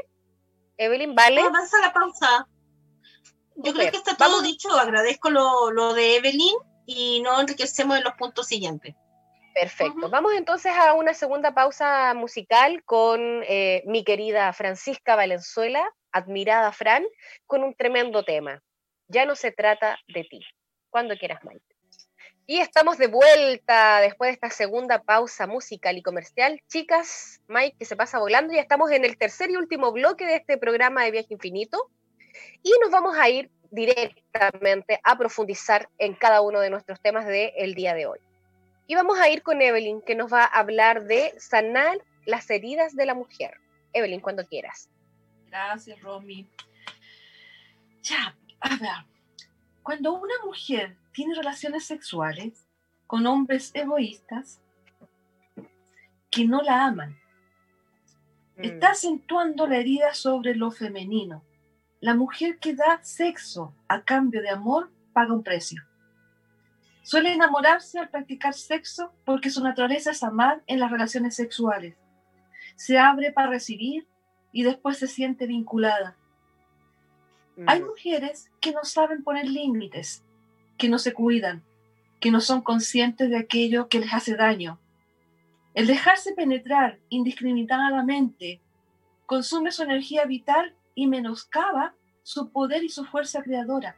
Evelyn, 0.77 1.15
¿vale? 1.15 1.41
avanza 1.41 1.79
la 1.79 1.93
pausa. 1.93 2.47
Yo 3.55 3.73
creo 3.73 3.91
que 3.91 3.97
está 3.97 4.15
todo 4.15 4.41
dicho. 4.41 4.69
Agradezco 4.71 5.29
lo, 5.29 5.71
lo 5.71 5.93
de 5.93 6.17
Evelyn 6.17 6.55
y 6.95 7.21
no 7.21 7.39
enriquecemos 7.39 7.97
en 7.97 8.03
los 8.03 8.13
puntos 8.13 8.47
siguientes. 8.47 8.95
Perfecto. 9.53 10.09
Vamos 10.09 10.33
entonces 10.33 10.71
a 10.73 10.93
una 10.93 11.13
segunda 11.13 11.53
pausa 11.53 12.13
musical 12.13 12.83
con 12.83 13.43
eh, 13.47 13.83
mi 13.85 14.03
querida 14.03 14.53
Francisca 14.53 15.15
Valenzuela, 15.15 15.83
admirada 16.11 16.71
Fran, 16.71 17.03
con 17.47 17.63
un 17.63 17.73
tremendo 17.73 18.23
tema. 18.23 18.61
Ya 19.07 19.25
no 19.25 19.35
se 19.35 19.51
trata 19.51 19.99
de 20.07 20.23
ti. 20.23 20.41
Cuando 20.89 21.17
quieras, 21.17 21.43
Maite. 21.43 21.65
Y 22.47 22.59
estamos 22.59 22.97
de 22.97 23.07
vuelta 23.07 24.01
después 24.01 24.29
de 24.29 24.33
esta 24.33 24.49
segunda 24.49 25.03
pausa 25.03 25.47
musical 25.47 25.97
y 25.97 26.01
comercial. 26.01 26.61
Chicas, 26.67 27.41
Mike, 27.47 27.77
que 27.79 27.85
se 27.85 27.95
pasa 27.95 28.19
volando, 28.19 28.53
ya 28.53 28.61
estamos 28.61 28.91
en 28.91 29.05
el 29.05 29.17
tercer 29.17 29.51
y 29.51 29.57
último 29.57 29.91
bloque 29.91 30.25
de 30.25 30.35
este 30.35 30.57
programa 30.57 31.03
de 31.03 31.11
Viaje 31.11 31.33
Infinito 31.33 31.89
y 32.63 32.71
nos 32.81 32.91
vamos 32.91 33.17
a 33.17 33.29
ir 33.29 33.49
directamente 33.71 34.99
a 35.03 35.17
profundizar 35.17 35.89
en 35.97 36.13
cada 36.13 36.41
uno 36.41 36.59
de 36.59 36.69
nuestros 36.69 37.01
temas 37.01 37.25
del 37.25 37.73
día 37.73 37.93
de 37.95 38.05
hoy. 38.05 38.19
Y 38.87 38.95
vamos 38.95 39.19
a 39.19 39.29
ir 39.29 39.41
con 39.41 39.61
Evelyn, 39.61 40.01
que 40.01 40.15
nos 40.15 40.31
va 40.31 40.43
a 40.43 40.59
hablar 40.59 41.05
de 41.05 41.33
sanar 41.37 41.97
las 42.25 42.49
heridas 42.49 42.95
de 42.95 43.05
la 43.05 43.15
mujer. 43.15 43.55
Evelyn, 43.93 44.19
cuando 44.19 44.45
quieras. 44.45 44.89
Gracias, 45.47 45.99
Romy. 46.01 46.47
Ya, 48.03 48.35
a 48.59 48.69
ver, 48.77 49.05
cuando 49.83 50.13
una 50.13 50.33
mujer 50.45 50.97
tiene 51.13 51.35
relaciones 51.35 51.85
sexuales 51.85 52.67
con 53.07 53.25
hombres 53.27 53.71
egoístas 53.73 54.61
que 56.29 56.45
no 56.45 56.61
la 56.61 56.85
aman. 56.85 57.19
Mm. 58.57 58.63
Está 58.63 58.91
acentuando 58.91 59.67
la 59.67 59.77
herida 59.77 60.13
sobre 60.13 60.55
lo 60.55 60.71
femenino. 60.71 61.43
La 62.01 62.15
mujer 62.15 62.57
que 62.59 62.75
da 62.75 62.99
sexo 63.03 63.73
a 63.87 64.01
cambio 64.01 64.41
de 64.41 64.49
amor 64.49 64.91
paga 65.13 65.33
un 65.33 65.43
precio. 65.43 65.83
Suele 67.03 67.31
enamorarse 67.33 67.99
al 67.99 68.09
practicar 68.09 68.53
sexo 68.53 69.13
porque 69.23 69.49
su 69.49 69.63
naturaleza 69.63 70.11
es 70.11 70.23
amar 70.23 70.63
en 70.67 70.79
las 70.79 70.91
relaciones 70.91 71.35
sexuales. 71.35 71.95
Se 72.75 72.97
abre 72.97 73.31
para 73.31 73.49
recibir 73.49 74.07
y 74.51 74.63
después 74.63 74.97
se 74.97 75.07
siente 75.07 75.45
vinculada. 75.45 76.17
Hay 77.67 77.81
mm. 77.81 77.85
mujeres 77.85 78.51
que 78.59 78.71
no 78.71 78.83
saben 78.83 79.23
poner 79.23 79.47
límites 79.47 80.23
que 80.81 80.89
no 80.89 80.97
se 80.97 81.13
cuidan, 81.13 81.63
que 82.19 82.31
no 82.31 82.41
son 82.41 82.63
conscientes 82.63 83.29
de 83.29 83.37
aquello 83.37 83.87
que 83.87 83.99
les 83.99 84.11
hace 84.11 84.35
daño. 84.35 84.79
El 85.75 85.85
dejarse 85.85 86.33
penetrar 86.33 86.97
indiscriminadamente 87.09 88.59
consume 89.27 89.71
su 89.71 89.83
energía 89.83 90.25
vital 90.25 90.73
y 90.95 91.07
menoscaba 91.07 91.95
su 92.23 92.51
poder 92.51 92.83
y 92.83 92.89
su 92.89 93.05
fuerza 93.05 93.41
creadora. 93.41 93.97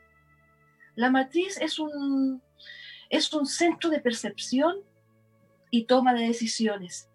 La 0.96 1.10
matriz 1.10 1.58
es 1.60 1.80
un, 1.80 2.42
es 3.10 3.34
un 3.34 3.46
centro 3.46 3.90
de 3.90 4.00
percepción 4.00 4.78
y 5.72 5.86
toma 5.86 6.14
de 6.14 6.28
decisiones. 6.28 7.10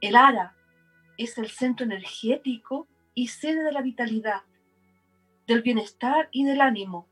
El 0.00 0.16
ara 0.16 0.56
es 1.16 1.38
el 1.38 1.48
centro 1.48 1.86
energético 1.86 2.88
y 3.14 3.28
sede 3.28 3.62
de 3.62 3.72
la 3.72 3.82
vitalidad, 3.82 4.42
del 5.46 5.62
bienestar 5.62 6.28
y 6.32 6.44
del 6.44 6.60
ánimo 6.60 7.08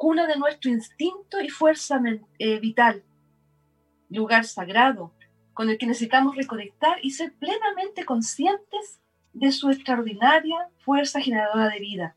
cuna 0.00 0.26
de 0.26 0.38
nuestro 0.38 0.70
instinto 0.70 1.42
y 1.42 1.50
fuerza 1.50 2.00
eh, 2.38 2.58
vital, 2.58 3.04
lugar 4.08 4.46
sagrado 4.46 5.12
con 5.52 5.68
el 5.68 5.76
que 5.76 5.84
necesitamos 5.84 6.36
reconectar 6.36 6.96
y 7.02 7.10
ser 7.10 7.34
plenamente 7.34 8.06
conscientes 8.06 8.98
de 9.32 9.52
su 9.52 9.70
extraordinaria 9.70 10.68
fuerza 10.78 11.20
generadora 11.20 11.68
de 11.68 11.80
vida. 11.80 12.16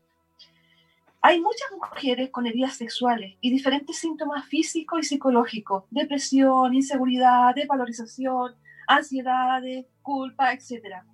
Hay 1.20 1.40
muchas 1.40 1.70
mujeres 1.72 2.30
con 2.30 2.46
heridas 2.46 2.74
sexuales 2.74 3.36
y 3.40 3.50
diferentes 3.50 3.96
síntomas 3.96 4.46
físicos 4.46 5.00
y 5.00 5.08
psicológicos, 5.08 5.84
depresión, 5.90 6.74
inseguridad, 6.74 7.54
desvalorización, 7.54 8.54
ansiedades, 8.86 9.86
culpa, 10.02 10.52
etc 10.52 11.04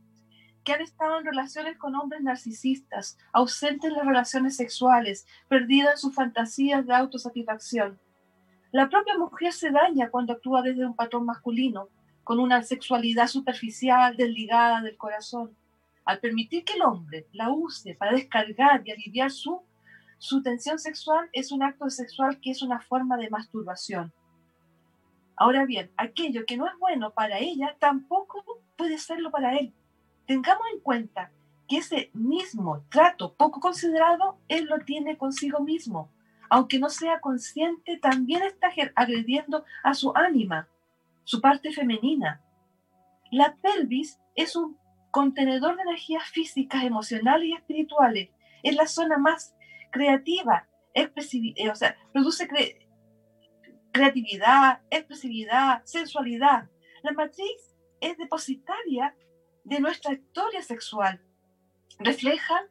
que 0.64 0.72
han 0.72 0.82
estado 0.82 1.18
en 1.18 1.24
relaciones 1.24 1.78
con 1.78 1.94
hombres 1.94 2.22
narcisistas, 2.22 3.18
ausentes 3.32 3.90
en 3.90 3.96
las 3.96 4.06
relaciones 4.06 4.56
sexuales, 4.56 5.26
perdidas 5.48 5.92
en 5.92 5.98
sus 5.98 6.14
fantasías 6.14 6.86
de 6.86 6.94
autosatisfacción. 6.94 7.98
La 8.72 8.88
propia 8.88 9.16
mujer 9.16 9.52
se 9.52 9.70
daña 9.70 10.10
cuando 10.10 10.34
actúa 10.34 10.62
desde 10.62 10.86
un 10.86 10.94
patrón 10.94 11.24
masculino, 11.24 11.88
con 12.24 12.38
una 12.38 12.62
sexualidad 12.62 13.26
superficial, 13.26 14.16
desligada 14.16 14.82
del 14.82 14.96
corazón. 14.96 15.56
Al 16.04 16.18
permitir 16.18 16.64
que 16.64 16.74
el 16.74 16.82
hombre 16.82 17.26
la 17.32 17.50
use 17.50 17.94
para 17.94 18.12
descargar 18.12 18.82
y 18.84 18.90
aliviar 18.90 19.30
su, 19.30 19.62
su 20.18 20.42
tensión 20.42 20.78
sexual, 20.78 21.28
es 21.32 21.52
un 21.52 21.62
acto 21.62 21.88
sexual 21.90 22.40
que 22.40 22.50
es 22.50 22.62
una 22.62 22.80
forma 22.80 23.16
de 23.16 23.30
masturbación. 23.30 24.12
Ahora 25.36 25.64
bien, 25.64 25.90
aquello 25.96 26.44
que 26.46 26.56
no 26.56 26.66
es 26.66 26.72
bueno 26.78 27.12
para 27.12 27.38
ella 27.38 27.76
tampoco 27.78 28.44
puede 28.76 28.98
serlo 28.98 29.30
para 29.30 29.56
él 29.56 29.72
tengamos 30.30 30.62
en 30.72 30.78
cuenta 30.78 31.32
que 31.68 31.78
ese 31.78 32.08
mismo 32.14 32.84
trato 32.88 33.34
poco 33.34 33.58
considerado, 33.58 34.38
él 34.46 34.66
lo 34.66 34.78
tiene 34.78 35.18
consigo 35.18 35.58
mismo. 35.58 36.08
Aunque 36.48 36.78
no 36.78 36.88
sea 36.88 37.18
consciente, 37.18 37.96
también 37.96 38.44
está 38.44 38.70
agrediendo 38.94 39.64
a 39.82 39.92
su 39.94 40.12
ánima, 40.14 40.68
su 41.24 41.40
parte 41.40 41.72
femenina. 41.72 42.40
La 43.32 43.56
pelvis 43.56 44.20
es 44.36 44.54
un 44.54 44.76
contenedor 45.10 45.76
de 45.76 45.82
energías 45.82 46.24
físicas, 46.24 46.84
emocionales 46.84 47.48
y 47.48 47.54
espirituales. 47.54 48.30
Es 48.62 48.74
la 48.74 48.86
zona 48.86 49.18
más 49.18 49.54
creativa, 49.90 50.68
expresividad, 50.94 51.72
o 51.72 51.74
sea, 51.74 51.96
produce 52.12 52.48
creatividad, 53.92 54.80
expresividad, 54.90 55.82
sensualidad. 55.84 56.68
La 57.02 57.12
matriz 57.12 57.76
es 58.00 58.16
depositaria 58.18 59.14
de 59.64 59.80
nuestra 59.80 60.12
historia 60.12 60.62
sexual. 60.62 61.20
Refleja 61.98 62.62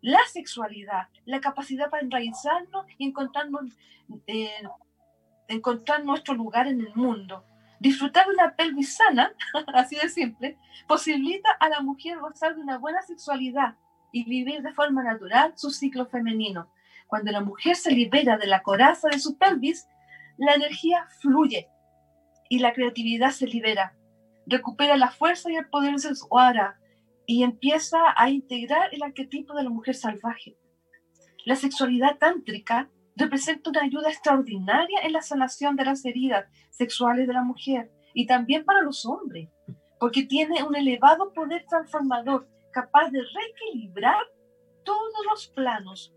la 0.00 0.20
sexualidad, 0.26 1.08
la 1.24 1.40
capacidad 1.40 1.88
para 1.90 2.02
enraizarnos 2.02 2.86
y 2.98 3.12
eh, 4.26 4.50
encontrar 5.48 6.04
nuestro 6.04 6.34
lugar 6.34 6.66
en 6.66 6.80
el 6.80 6.94
mundo. 6.94 7.44
Disfrutar 7.82 8.26
de 8.26 8.34
una 8.34 8.54
pelvis 8.54 8.94
sana, 8.94 9.34
así 9.74 9.96
de 9.96 10.08
simple, 10.08 10.56
posibilita 10.86 11.50
a 11.58 11.68
la 11.68 11.80
mujer 11.80 12.18
gozar 12.20 12.54
de 12.54 12.62
una 12.62 12.78
buena 12.78 13.02
sexualidad 13.02 13.74
y 14.12 14.24
vivir 14.24 14.62
de 14.62 14.72
forma 14.72 15.02
natural 15.02 15.52
su 15.56 15.70
ciclo 15.70 16.06
femenino. 16.06 16.72
Cuando 17.08 17.32
la 17.32 17.40
mujer 17.40 17.74
se 17.74 17.90
libera 17.90 18.38
de 18.38 18.46
la 18.46 18.62
coraza 18.62 19.08
de 19.08 19.18
su 19.18 19.36
pelvis, 19.36 19.88
la 20.38 20.54
energía 20.54 21.08
fluye 21.20 21.68
y 22.48 22.60
la 22.60 22.72
creatividad 22.72 23.30
se 23.30 23.48
libera 23.48 23.96
recupera 24.46 24.96
la 24.96 25.10
fuerza 25.10 25.50
y 25.50 25.56
el 25.56 25.68
poder 25.68 25.94
ara 26.30 26.78
y 27.26 27.42
empieza 27.42 27.98
a 28.16 28.30
integrar 28.30 28.92
el 28.92 29.02
arquetipo 29.02 29.54
de 29.54 29.64
la 29.64 29.70
mujer 29.70 29.94
salvaje. 29.94 30.56
La 31.44 31.56
sexualidad 31.56 32.18
tántrica 32.18 32.88
representa 33.16 33.70
una 33.70 33.82
ayuda 33.82 34.10
extraordinaria 34.10 35.00
en 35.02 35.12
la 35.12 35.22
sanación 35.22 35.76
de 35.76 35.84
las 35.84 36.04
heridas 36.04 36.46
sexuales 36.70 37.26
de 37.26 37.34
la 37.34 37.42
mujer 37.42 37.90
y 38.14 38.26
también 38.26 38.64
para 38.64 38.82
los 38.82 39.04
hombres, 39.06 39.48
porque 39.98 40.24
tiene 40.24 40.62
un 40.62 40.74
elevado 40.74 41.32
poder 41.32 41.64
transformador 41.68 42.48
capaz 42.72 43.10
de 43.10 43.20
reequilibrar 43.20 44.22
todos 44.84 45.26
los 45.30 45.48
planos, 45.48 46.12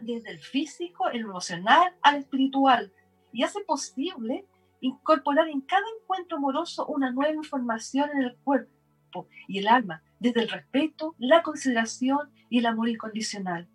desde 0.00 0.30
el 0.30 0.40
físico, 0.40 1.08
el 1.10 1.20
emocional 1.20 1.94
al 2.02 2.16
espiritual, 2.16 2.92
y 3.32 3.44
hace 3.44 3.60
posible 3.60 4.46
incorporar 4.80 5.48
en 5.48 5.60
cada 5.60 5.84
encuentro 6.00 6.38
amoroso 6.38 6.86
una 6.86 7.12
nueva 7.12 7.34
información 7.34 8.10
en 8.14 8.22
el 8.22 8.36
cuerpo 8.38 9.28
y 9.46 9.58
el 9.58 9.68
alma, 9.68 10.02
desde 10.18 10.42
el 10.42 10.48
respeto, 10.48 11.14
la 11.18 11.42
consideración 11.42 12.32
y 12.50 12.58
el 12.58 12.66
amor 12.66 12.88
incondicional. 12.88 13.68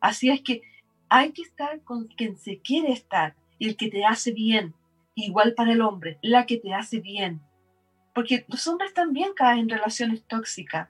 Así 0.00 0.30
es 0.30 0.42
que 0.42 0.62
hay 1.08 1.32
que 1.32 1.42
estar 1.42 1.80
con 1.82 2.06
quien 2.06 2.36
se 2.36 2.58
quiere 2.58 2.92
estar 2.92 3.34
y 3.58 3.68
el 3.68 3.76
que 3.76 3.88
te 3.88 4.04
hace 4.04 4.32
bien. 4.32 4.74
Igual 5.14 5.54
para 5.54 5.72
el 5.72 5.80
hombre, 5.80 6.18
la 6.22 6.46
que 6.46 6.58
te 6.58 6.72
hace 6.72 7.00
bien. 7.00 7.40
Porque 8.14 8.44
los 8.48 8.66
hombres 8.68 8.94
también 8.94 9.32
caen 9.34 9.60
en 9.60 9.68
relaciones 9.68 10.24
tóxicas 10.24 10.88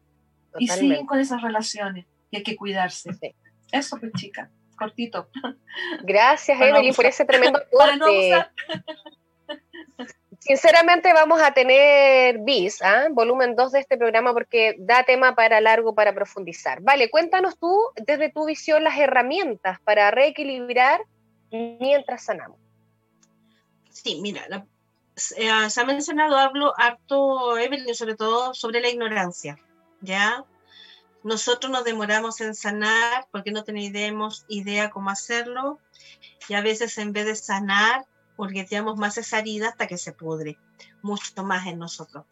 y 0.58 0.68
siguen 0.68 1.06
con 1.06 1.18
esas 1.18 1.42
relaciones 1.42 2.06
y 2.30 2.36
hay 2.36 2.42
que 2.42 2.56
cuidarse. 2.56 3.10
Eso 3.72 3.98
pues 3.98 4.12
chica, 4.14 4.50
cortito. 4.76 5.28
Gracias 6.02 6.60
Evelyn 6.60 6.94
por 6.94 7.06
ese 7.06 7.24
tremendo 7.24 7.58
aporte. 7.80 8.46
Sinceramente 10.38 11.12
vamos 11.12 11.42
a 11.42 11.52
tener 11.52 12.38
bis, 12.38 12.80
¿ah? 12.82 13.08
volumen 13.10 13.56
2 13.56 13.72
de 13.72 13.80
este 13.80 13.98
programa 13.98 14.32
porque 14.32 14.76
da 14.78 15.02
tema 15.02 15.34
para 15.34 15.60
largo 15.60 15.94
para 15.94 16.14
profundizar. 16.14 16.80
Vale, 16.80 17.10
cuéntanos 17.10 17.58
tú 17.58 17.76
desde 17.96 18.30
tu 18.30 18.46
visión 18.46 18.84
las 18.84 18.96
herramientas 18.98 19.80
para 19.80 20.10
reequilibrar 20.10 21.00
mientras 21.50 22.24
sanamos. 22.24 22.58
Sí, 23.90 24.20
mira, 24.22 24.46
eh, 25.36 25.70
se 25.70 25.80
ha 25.80 25.84
mencionado, 25.84 26.38
hablo 26.38 26.72
harto, 26.78 27.58
Evelyn, 27.58 27.94
sobre 27.94 28.14
todo 28.14 28.54
sobre 28.54 28.80
la 28.80 28.88
ignorancia, 28.88 29.58
¿ya? 30.00 30.44
Nosotros 31.24 31.72
nos 31.72 31.84
demoramos 31.84 32.40
en 32.40 32.54
sanar 32.54 33.26
porque 33.32 33.50
no 33.50 33.64
tenemos 33.64 34.44
idea 34.48 34.90
cómo 34.90 35.10
hacerlo 35.10 35.80
y 36.48 36.54
a 36.54 36.60
veces 36.60 36.96
en 36.98 37.12
vez 37.12 37.26
de 37.26 37.34
sanar 37.34 38.06
tenemos 38.68 38.96
más 38.96 39.18
esa 39.18 39.40
herida 39.40 39.68
hasta 39.68 39.86
que 39.86 39.98
se 39.98 40.12
pudre 40.12 40.58
mucho 41.02 41.42
más 41.42 41.66
en 41.66 41.78
nosotros. 41.78 42.24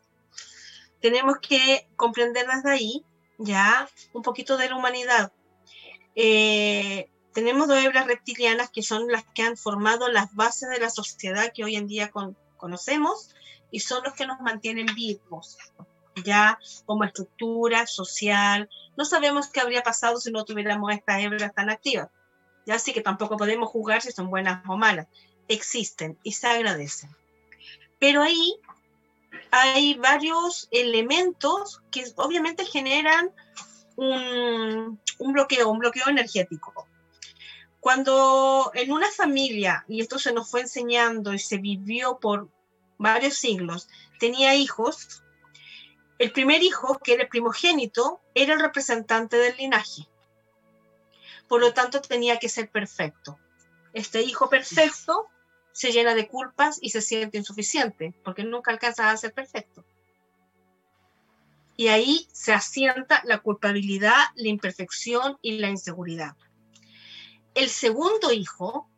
Tenemos 1.00 1.38
que 1.38 1.88
comprender 1.96 2.46
desde 2.46 2.70
ahí 2.70 3.04
ya 3.38 3.88
un 4.12 4.22
poquito 4.22 4.56
de 4.56 4.68
la 4.68 4.76
humanidad. 4.76 5.32
Eh, 6.14 7.10
tenemos 7.32 7.68
dos 7.68 7.78
hebras 7.78 8.06
reptilianas 8.06 8.70
que 8.70 8.82
son 8.82 9.08
las 9.08 9.24
que 9.34 9.42
han 9.42 9.56
formado 9.56 10.08
las 10.08 10.34
bases 10.34 10.70
de 10.70 10.78
la 10.78 10.88
sociedad 10.88 11.52
que 11.54 11.64
hoy 11.64 11.76
en 11.76 11.86
día 11.86 12.10
conocemos 12.56 13.34
y 13.70 13.80
son 13.80 14.02
los 14.04 14.14
que 14.14 14.26
nos 14.26 14.40
mantienen 14.40 14.86
vivos, 14.94 15.58
ya 16.24 16.58
como 16.86 17.04
estructura 17.04 17.86
social. 17.86 18.70
No 18.96 19.04
sabemos 19.04 19.48
qué 19.48 19.60
habría 19.60 19.82
pasado 19.82 20.18
si 20.18 20.30
no 20.30 20.44
tuviéramos 20.44 20.92
estas 20.92 21.20
hebras 21.20 21.54
tan 21.54 21.68
activas. 21.68 22.08
Ya 22.64 22.76
así 22.76 22.92
que 22.92 23.02
tampoco 23.02 23.36
podemos 23.36 23.68
juzgar 23.68 24.00
si 24.00 24.12
son 24.12 24.30
buenas 24.30 24.62
o 24.66 24.76
malas. 24.76 25.06
Existen 25.48 26.18
y 26.22 26.32
se 26.32 26.46
agradecen. 26.46 27.10
Pero 27.98 28.22
ahí 28.22 28.56
hay 29.50 29.94
varios 29.94 30.68
elementos 30.70 31.80
que 31.90 32.04
obviamente 32.16 32.64
generan 32.64 33.30
un, 33.96 35.00
un 35.18 35.32
bloqueo, 35.32 35.68
un 35.68 35.78
bloqueo 35.78 36.08
energético. 36.08 36.86
Cuando 37.80 38.72
en 38.74 38.92
una 38.92 39.10
familia, 39.10 39.84
y 39.88 40.00
esto 40.00 40.18
se 40.18 40.32
nos 40.32 40.50
fue 40.50 40.62
enseñando 40.62 41.32
y 41.32 41.38
se 41.38 41.58
vivió 41.58 42.18
por 42.18 42.48
varios 42.98 43.34
siglos, 43.34 43.88
tenía 44.18 44.54
hijos, 44.54 45.22
el 46.18 46.32
primer 46.32 46.62
hijo, 46.62 46.98
que 46.98 47.14
era 47.14 47.24
el 47.24 47.28
primogénito, 47.28 48.20
era 48.34 48.54
el 48.54 48.60
representante 48.60 49.36
del 49.36 49.56
linaje. 49.56 50.08
Por 51.46 51.60
lo 51.60 51.72
tanto, 51.74 52.00
tenía 52.00 52.38
que 52.38 52.48
ser 52.48 52.70
perfecto. 52.70 53.38
Este 53.92 54.22
hijo 54.22 54.48
perfecto 54.48 55.28
se 55.76 55.92
llena 55.92 56.14
de 56.14 56.26
culpas 56.26 56.78
y 56.80 56.88
se 56.88 57.02
siente 57.02 57.36
insuficiente, 57.36 58.14
porque 58.24 58.44
nunca 58.44 58.70
alcanza 58.70 59.10
a 59.10 59.16
ser 59.18 59.34
perfecto. 59.34 59.84
Y 61.76 61.88
ahí 61.88 62.26
se 62.32 62.54
asienta 62.54 63.20
la 63.26 63.40
culpabilidad, 63.40 64.24
la 64.36 64.48
imperfección 64.48 65.36
y 65.42 65.58
la 65.58 65.68
inseguridad. 65.68 66.34
El 67.54 67.68
segundo 67.68 68.32
hijo 68.32 68.88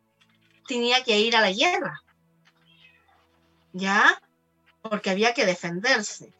tenía 0.69 1.03
que 1.03 1.19
ir 1.19 1.35
a 1.35 1.41
la 1.41 1.51
guerra, 1.51 2.01
¿ya? 3.73 4.21
Porque 4.81 5.09
había 5.09 5.33
que 5.33 5.45
defenderse. 5.45 6.33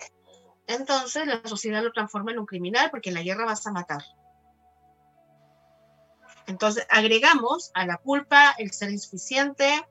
Entonces 0.68 1.28
la 1.28 1.42
sociedad 1.44 1.84
lo 1.84 1.92
transforma 1.92 2.32
en 2.32 2.40
un 2.40 2.46
criminal 2.46 2.90
porque 2.92 3.10
en 3.10 3.16
la 3.16 3.24
guerra 3.24 3.44
vas 3.44 3.68
a 3.68 3.74
matar. 3.74 4.06
Entonces 6.48 6.88
agregamos 6.90 7.72
a 7.74 7.86
la 7.86 7.98
culpa 7.98 8.56
el 8.58 8.72
ser 8.72 8.90
insuficiente, 8.92 9.86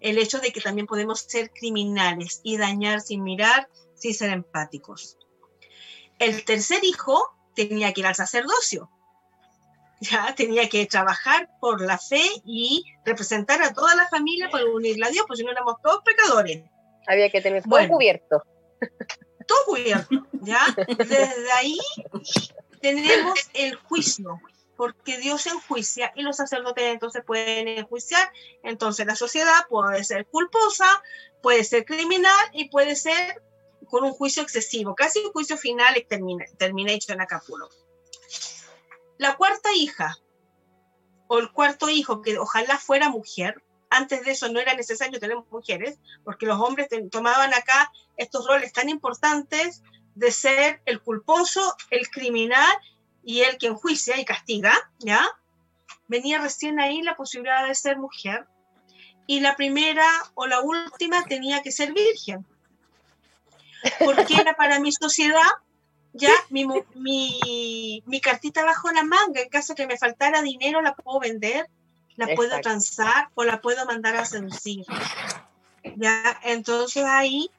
el 0.00 0.18
hecho 0.18 0.38
de 0.38 0.52
que 0.52 0.60
también 0.60 0.86
podemos 0.86 1.20
ser 1.20 1.50
criminales 1.50 2.40
y 2.42 2.56
dañar 2.56 3.00
sin 3.00 3.22
mirar, 3.22 3.68
sin 3.94 4.14
ser 4.14 4.30
empáticos. 4.30 5.18
El 6.18 6.44
tercer 6.44 6.84
hijo 6.84 7.22
tenía 7.54 7.92
que 7.92 8.00
ir 8.00 8.06
al 8.06 8.14
sacerdocio, 8.14 8.90
ya 10.00 10.34
tenía 10.34 10.68
que 10.68 10.86
trabajar 10.86 11.50
por 11.60 11.80
la 11.80 11.98
fe 11.98 12.22
y 12.44 12.84
representar 13.04 13.62
a 13.62 13.72
toda 13.72 13.94
la 13.94 14.08
familia 14.08 14.48
para 14.50 14.64
unirla 14.66 15.06
a 15.06 15.10
Dios, 15.10 15.24
pues 15.26 15.38
si 15.38 15.44
no 15.44 15.50
éramos 15.50 15.76
todos 15.82 16.02
pecadores. 16.04 16.62
Había 17.06 17.30
que 17.30 17.40
tener 17.40 17.62
todo 17.62 17.88
cubierto. 17.88 18.42
Todo 19.46 19.58
cubierto, 19.66 20.26
¿ya? 20.42 20.60
Desde 20.98 21.52
ahí 21.56 21.78
tenemos 22.80 23.38
el 23.54 23.76
juicio, 23.76 24.38
porque 24.78 25.18
Dios 25.18 25.44
enjuicia 25.48 26.12
y 26.14 26.22
los 26.22 26.36
sacerdotes 26.36 26.84
entonces 26.84 27.24
pueden 27.26 27.66
enjuiciar. 27.66 28.32
Entonces 28.62 29.06
la 29.06 29.16
sociedad 29.16 29.66
puede 29.68 30.04
ser 30.04 30.24
culposa, 30.26 30.86
puede 31.42 31.64
ser 31.64 31.84
criminal 31.84 32.38
y 32.52 32.68
puede 32.68 32.94
ser 32.94 33.42
con 33.88 34.04
un 34.04 34.12
juicio 34.12 34.40
excesivo, 34.40 34.94
casi 34.94 35.18
un 35.18 35.32
juicio 35.32 35.56
final 35.58 35.96
terminado 36.58 36.98
en 37.08 37.20
Acapulco. 37.20 37.68
La 39.18 39.36
cuarta 39.36 39.74
hija 39.74 40.16
o 41.26 41.38
el 41.38 41.50
cuarto 41.50 41.90
hijo, 41.90 42.22
que 42.22 42.38
ojalá 42.38 42.78
fuera 42.78 43.10
mujer, 43.10 43.60
antes 43.90 44.24
de 44.24 44.30
eso 44.30 44.48
no 44.48 44.60
era 44.60 44.74
necesario 44.74 45.18
tener 45.18 45.38
mujeres, 45.50 45.98
porque 46.22 46.46
los 46.46 46.60
hombres 46.60 46.86
tomaban 47.10 47.52
acá 47.52 47.90
estos 48.16 48.46
roles 48.46 48.72
tan 48.72 48.88
importantes 48.88 49.82
de 50.14 50.30
ser 50.30 50.82
el 50.84 51.02
culposo, 51.02 51.74
el 51.90 52.08
criminal 52.10 52.78
y 53.28 53.42
el 53.42 53.58
que 53.58 53.66
enjuicia 53.66 54.18
y 54.18 54.24
castiga, 54.24 54.72
¿ya? 55.00 55.22
Venía 56.06 56.40
recién 56.40 56.80
ahí 56.80 57.02
la 57.02 57.14
posibilidad 57.14 57.68
de 57.68 57.74
ser 57.74 57.98
mujer 57.98 58.46
y 59.26 59.40
la 59.40 59.54
primera 59.54 60.08
o 60.32 60.46
la 60.46 60.62
última 60.62 61.22
tenía 61.24 61.60
que 61.60 61.70
ser 61.70 61.92
virgen. 61.92 62.46
Porque 64.02 64.40
era 64.40 64.56
para 64.56 64.80
mi 64.80 64.92
sociedad 64.92 65.42
ya 66.14 66.30
mi, 66.48 66.66
mi, 66.94 68.02
mi, 68.06 68.20
cartita 68.22 68.64
bajo 68.64 68.90
la 68.92 69.04
manga, 69.04 69.42
en 69.42 69.50
caso 69.50 69.74
que 69.74 69.86
me 69.86 69.98
faltara 69.98 70.40
dinero 70.40 70.80
la 70.80 70.94
puedo 70.94 71.20
vender, 71.20 71.68
la 72.16 72.34
puedo 72.34 72.58
transar 72.62 73.28
o 73.34 73.44
la 73.44 73.60
puedo 73.60 73.84
mandar 73.84 74.16
a 74.16 74.24
seducir. 74.24 74.86
Ya, 75.96 76.40
entonces 76.44 77.04
ahí 77.04 77.50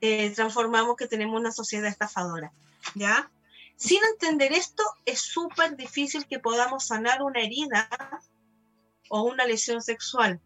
eh, 0.00 0.30
transformamos 0.30 0.96
que 0.96 1.06
tenemos 1.06 1.38
una 1.38 1.52
sociedad 1.52 1.88
estafadora. 1.88 2.50
¿ya? 2.96 3.30
Sin 3.76 3.98
entender 4.12 4.52
esto, 4.52 4.82
es 5.04 5.20
súper 5.20 5.76
difícil 5.76 6.26
que 6.26 6.38
podamos 6.38 6.86
sanar 6.86 7.22
una 7.22 7.40
herida 7.40 7.88
o 9.10 9.22
una 9.22 9.46
lesión 9.46 9.82
sexual, 9.82 10.40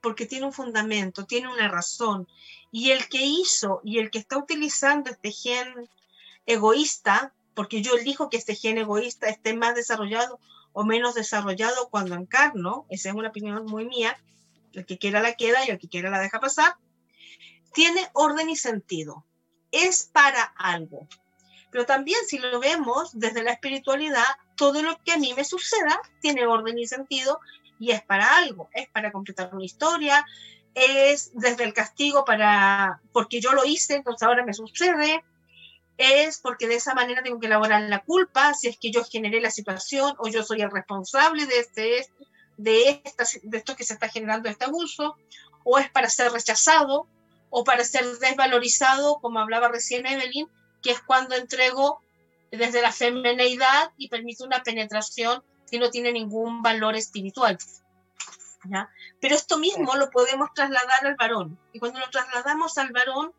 porque 0.00 0.26
tiene 0.26 0.46
un 0.46 0.52
fundamento, 0.52 1.26
tiene 1.26 1.52
una 1.52 1.68
razón. 1.68 2.28
Y 2.70 2.90
el 2.90 3.08
que 3.08 3.24
hizo 3.24 3.80
y 3.84 3.98
el 3.98 4.10
que 4.10 4.18
está 4.18 4.38
utilizando 4.38 5.10
este 5.10 5.32
gen 5.32 5.74
egoísta, 6.46 7.34
porque 7.54 7.82
yo 7.82 7.96
elijo 7.96 8.30
que 8.30 8.36
este 8.36 8.54
gen 8.54 8.78
egoísta 8.78 9.28
esté 9.28 9.54
más 9.54 9.74
desarrollado 9.74 10.38
o 10.72 10.84
menos 10.84 11.14
desarrollado 11.14 11.88
cuando 11.90 12.14
encarno, 12.14 12.86
esa 12.88 13.08
es 13.08 13.14
una 13.14 13.30
opinión 13.30 13.66
muy 13.66 13.84
mía, 13.86 14.16
el 14.72 14.86
que 14.86 14.98
quiera 14.98 15.20
la 15.20 15.34
queda 15.34 15.64
y 15.66 15.70
el 15.70 15.78
que 15.78 15.88
quiera 15.88 16.10
la 16.10 16.20
deja 16.20 16.40
pasar, 16.40 16.76
tiene 17.72 18.08
orden 18.14 18.48
y 18.48 18.56
sentido, 18.56 19.26
es 19.72 20.04
para 20.04 20.42
algo. 20.56 21.08
Pero 21.70 21.86
también 21.86 22.18
si 22.26 22.38
lo 22.38 22.60
vemos 22.60 23.10
desde 23.18 23.42
la 23.42 23.52
espiritualidad, 23.52 24.24
todo 24.56 24.82
lo 24.82 24.98
que 25.04 25.12
a 25.12 25.18
mí 25.18 25.34
me 25.34 25.44
suceda 25.44 26.00
tiene 26.20 26.46
orden 26.46 26.78
y 26.78 26.86
sentido 26.86 27.40
y 27.78 27.92
es 27.92 28.02
para 28.02 28.36
algo, 28.36 28.68
es 28.72 28.88
para 28.88 29.12
completar 29.12 29.54
una 29.54 29.64
historia, 29.64 30.24
es 30.74 31.30
desde 31.34 31.64
el 31.64 31.72
castigo 31.72 32.24
para, 32.24 33.00
porque 33.12 33.40
yo 33.40 33.52
lo 33.52 33.64
hice, 33.64 33.96
entonces 33.96 34.26
ahora 34.26 34.44
me 34.44 34.54
sucede, 34.54 35.22
es 35.96 36.38
porque 36.38 36.68
de 36.68 36.76
esa 36.76 36.94
manera 36.94 37.22
tengo 37.22 37.40
que 37.40 37.46
elaborar 37.46 37.82
la 37.82 38.00
culpa, 38.00 38.54
si 38.54 38.68
es 38.68 38.78
que 38.78 38.90
yo 38.90 39.04
generé 39.04 39.40
la 39.40 39.50
situación 39.50 40.14
o 40.18 40.28
yo 40.28 40.44
soy 40.44 40.62
el 40.62 40.70
responsable 40.70 41.46
de, 41.46 41.58
este, 41.58 42.10
de, 42.56 43.02
esta, 43.04 43.24
de 43.42 43.58
esto 43.58 43.76
que 43.76 43.84
se 43.84 43.94
está 43.94 44.08
generando 44.08 44.48
este 44.48 44.64
abuso, 44.64 45.16
o 45.64 45.78
es 45.78 45.90
para 45.90 46.08
ser 46.08 46.32
rechazado, 46.32 47.06
o 47.50 47.64
para 47.64 47.84
ser 47.84 48.04
desvalorizado, 48.18 49.18
como 49.20 49.40
hablaba 49.40 49.68
recién 49.68 50.06
Evelyn, 50.06 50.48
que 50.82 50.92
es 50.92 51.00
cuando 51.02 51.34
entrego 51.34 52.00
desde 52.50 52.82
la 52.82 52.92
femineidad 52.92 53.92
y 53.96 54.08
permito 54.08 54.44
una 54.44 54.62
penetración 54.62 55.42
que 55.70 55.78
no 55.78 55.90
tiene 55.90 56.12
ningún 56.12 56.62
valor 56.62 56.96
espiritual. 56.96 57.58
Pero 59.20 59.34
esto 59.34 59.58
mismo 59.58 59.94
lo 59.96 60.10
podemos 60.10 60.52
trasladar 60.54 61.06
al 61.06 61.16
varón. 61.16 61.58
Y 61.72 61.78
cuando 61.78 62.00
lo 62.00 62.10
trasladamos 62.10 62.78
al 62.78 62.92
varón, 62.92 63.32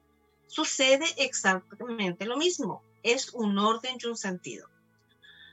sucede 0.47 1.05
exactamente 1.17 2.25
lo 2.25 2.37
mismo. 2.37 2.83
Es 3.03 3.33
un 3.33 3.57
orden 3.57 3.97
y 3.99 4.07
un 4.07 4.17
sentido. 4.17 4.67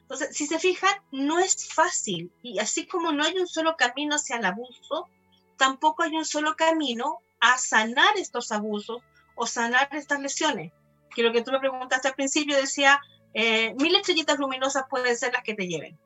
Entonces, 0.03 0.37
si 0.37 0.47
se 0.47 0.59
fijan, 0.59 0.95
no 1.11 1.39
es 1.39 1.73
fácil. 1.73 2.33
Y 2.43 2.59
así 2.59 2.87
como 2.87 3.13
no 3.13 3.25
hay 3.25 3.37
un 3.39 3.47
solo 3.47 3.77
camino 3.77 4.17
hacia 4.17 4.37
el 4.37 4.45
abuso, 4.45 5.09
tampoco 5.57 6.03
hay 6.03 6.17
un 6.17 6.25
solo 6.25 6.55
camino 6.57 7.19
a 7.41 7.59
sanar 7.59 8.17
estos 8.17 8.53
abusos 8.53 9.03
o 9.35 9.47
sanar 9.47 9.89
estas 9.93 10.21
lesiones 10.21 10.73
que 11.15 11.23
lo 11.23 11.33
que 11.33 11.43
tú 11.43 11.51
me 11.51 11.61
preguntaste 11.61 12.09
al 12.09 12.15
principio 12.15 12.57
decía, 12.57 13.01
eh, 13.35 13.75
mil 13.75 13.95
estrellitas 13.95 14.39
luminosas 14.39 14.85
pueden 14.89 15.17
ser 15.17 15.33
las 15.33 15.43
que 15.43 15.55
te 15.55 15.67
lleven. 15.67 15.99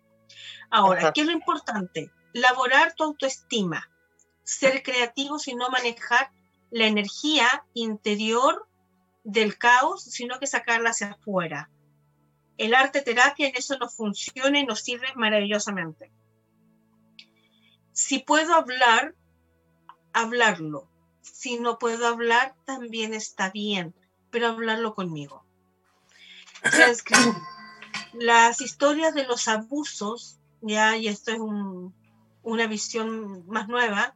Ahora, 0.71 1.13
¿qué 1.13 1.23
es 1.23 1.27
lo 1.27 1.33
importante? 1.33 2.11
Laborar 2.33 2.95
tu 2.95 3.05
autoestima, 3.05 3.91
ser 4.43 4.83
creativo 4.83 5.37
y 5.45 5.55
no 5.55 5.69
manejar 5.69 6.31
la 6.71 6.87
energía 6.87 7.65
interior 7.75 8.69
del 9.25 9.59
caos, 9.59 10.05
sino 10.05 10.39
que 10.39 10.47
sacarla 10.47 10.91
hacia 10.91 11.13
afuera. 11.13 11.71
El 12.57 12.75
arte 12.75 13.03
terapia 13.03 13.49
en 13.49 13.57
eso 13.57 13.79
nos 13.79 13.97
funciona 13.97 14.59
y 14.59 14.67
nos 14.67 14.81
sirve 14.81 15.09
maravillosamente. 15.17 16.13
Si 17.93 18.21
puedo 18.21 18.55
hablar, 18.55 19.15
hablarlo. 20.13 20.89
Si 21.23 21.59
no 21.59 21.79
puedo 21.79 22.07
hablar, 22.07 22.55
también 22.65 23.15
está 23.15 23.51
bien 23.51 23.95
pero 24.31 24.49
hablarlo 24.49 24.95
conmigo. 24.95 25.45
Las 28.13 28.61
historias 28.61 29.15
de 29.15 29.25
los 29.25 29.49
abusos, 29.49 30.39
ya, 30.61 30.97
y 30.97 31.09
esto 31.09 31.33
es 31.33 31.39
una 32.43 32.67
visión 32.67 33.47
más 33.47 33.69
nueva, 33.69 34.15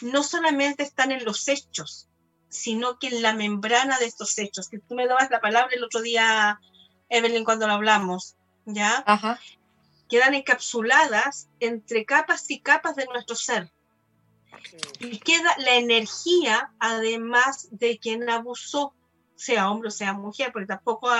no 0.00 0.22
solamente 0.22 0.82
están 0.82 1.12
en 1.12 1.24
los 1.24 1.48
hechos, 1.48 2.08
sino 2.48 2.98
que 2.98 3.08
en 3.08 3.22
la 3.22 3.34
membrana 3.34 3.98
de 3.98 4.06
estos 4.06 4.38
hechos. 4.38 4.68
Que 4.68 4.78
tú 4.78 4.94
me 4.94 5.06
dabas 5.06 5.30
la 5.30 5.40
palabra 5.40 5.74
el 5.74 5.84
otro 5.84 6.00
día, 6.00 6.60
Evelyn, 7.08 7.44
cuando 7.44 7.66
lo 7.66 7.74
hablamos, 7.74 8.36
¿ya? 8.66 9.04
quedan 10.12 10.34
encapsuladas 10.34 11.48
entre 11.58 12.04
capas 12.04 12.50
y 12.50 12.60
capas 12.60 12.96
de 12.96 13.06
nuestro 13.06 13.34
ser. 13.34 13.72
Y 15.00 15.18
queda 15.20 15.56
la 15.56 15.76
energía, 15.76 16.70
además 16.78 17.68
de 17.70 17.98
quien 17.98 18.28
abusó, 18.28 18.94
sea 19.42 19.70
hombre 19.70 19.88
o 19.88 19.92
sea 19.92 20.12
mujer, 20.12 20.50
porque 20.52 20.66
tampoco 20.66 21.10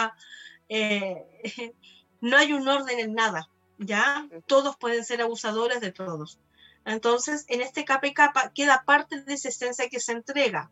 eh, 0.69 1.25
no 2.21 2.37
hay 2.37 2.53
un 2.53 2.67
orden 2.67 2.99
en 2.99 3.15
nada, 3.15 3.49
¿ya? 3.79 4.27
Todos 4.47 4.77
pueden 4.77 5.05
ser 5.05 5.23
abusadores 5.23 5.81
de 5.81 5.93
todos. 5.93 6.39
Entonces, 6.85 7.45
en 7.49 7.61
este 7.61 7.85
capa 7.85 8.07
y 8.07 8.15
capa 8.15 8.53
queda 8.53 8.85
parte 8.85 9.23
de 9.23 9.35
esa 9.35 9.49
esencia 9.49 9.89
que 9.89 10.01
se 10.01 10.13
entrega. 10.13 10.71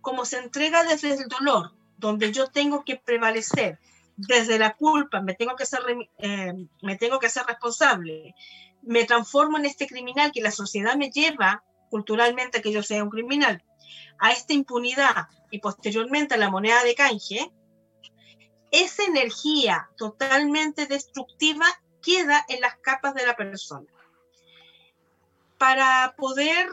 Como 0.00 0.24
se 0.24 0.38
entrega 0.38 0.84
desde 0.84 1.14
el 1.14 1.28
dolor, 1.28 1.72
donde 1.96 2.32
yo 2.32 2.48
tengo 2.48 2.84
que 2.84 2.96
prevalecer, 2.96 3.78
desde 4.18 4.58
la 4.58 4.74
culpa, 4.74 5.20
me 5.20 5.34
tengo 5.34 5.54
que 5.54 5.64
ser, 5.64 5.80
eh, 6.18 6.66
me 6.82 6.96
tengo 6.96 7.20
que 7.20 7.28
ser 7.28 7.46
responsable, 7.46 8.34
me 8.82 9.04
transformo 9.04 9.58
en 9.58 9.64
este 9.64 9.86
criminal 9.86 10.32
que 10.32 10.40
la 10.40 10.50
sociedad 10.50 10.96
me 10.96 11.10
lleva 11.10 11.62
culturalmente 11.88 12.58
a 12.58 12.62
que 12.62 12.72
yo 12.72 12.82
sea 12.82 13.04
un 13.04 13.10
criminal, 13.10 13.62
a 14.18 14.32
esta 14.32 14.52
impunidad 14.52 15.28
y 15.50 15.60
posteriormente 15.60 16.34
a 16.34 16.38
la 16.38 16.50
moneda 16.50 16.82
de 16.84 16.94
canje, 16.94 17.52
esa 18.70 19.04
energía 19.04 19.88
totalmente 19.96 20.86
destructiva 20.86 21.66
queda 22.02 22.44
en 22.48 22.60
las 22.60 22.76
capas 22.76 23.14
de 23.14 23.26
la 23.26 23.36
persona. 23.36 23.86
Para 25.58 26.14
poder 26.16 26.68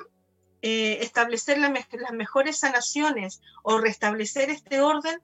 eh, 0.61 0.99
establecer 1.01 1.57
las 1.57 2.11
mejores 2.13 2.59
sanaciones 2.59 3.41
o 3.63 3.77
restablecer 3.77 4.49
este 4.49 4.81
orden, 4.81 5.21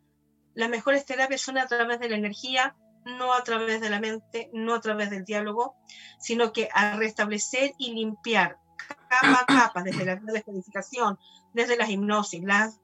las 0.54 0.70
mejores 0.70 1.06
terapias 1.06 1.42
son 1.42 1.58
a 1.58 1.68
través 1.68 2.00
de 2.00 2.10
la 2.10 2.16
energía, 2.16 2.76
no 3.06 3.34
a 3.34 3.44
través 3.44 3.82
de 3.82 3.90
la 3.90 4.00
mente, 4.00 4.50
no 4.54 4.74
a 4.74 4.82
través 4.82 5.10
del 5.10 5.26
diálogo, 5.26 5.76
sino 6.20 6.54
que 6.54 6.70
a 6.74 6.96
restablecer 6.96 7.74
y 7.78 7.94
limpiar 7.94 8.58
capa 8.94 9.42
a 9.42 9.46
capa, 9.46 9.84
desde 9.84 10.06
la 10.06 10.16
descodificación, 10.16 11.18
desde 11.54 11.78
la 11.78 11.90
hipnosis, 11.90 12.44
las, 12.44 12.80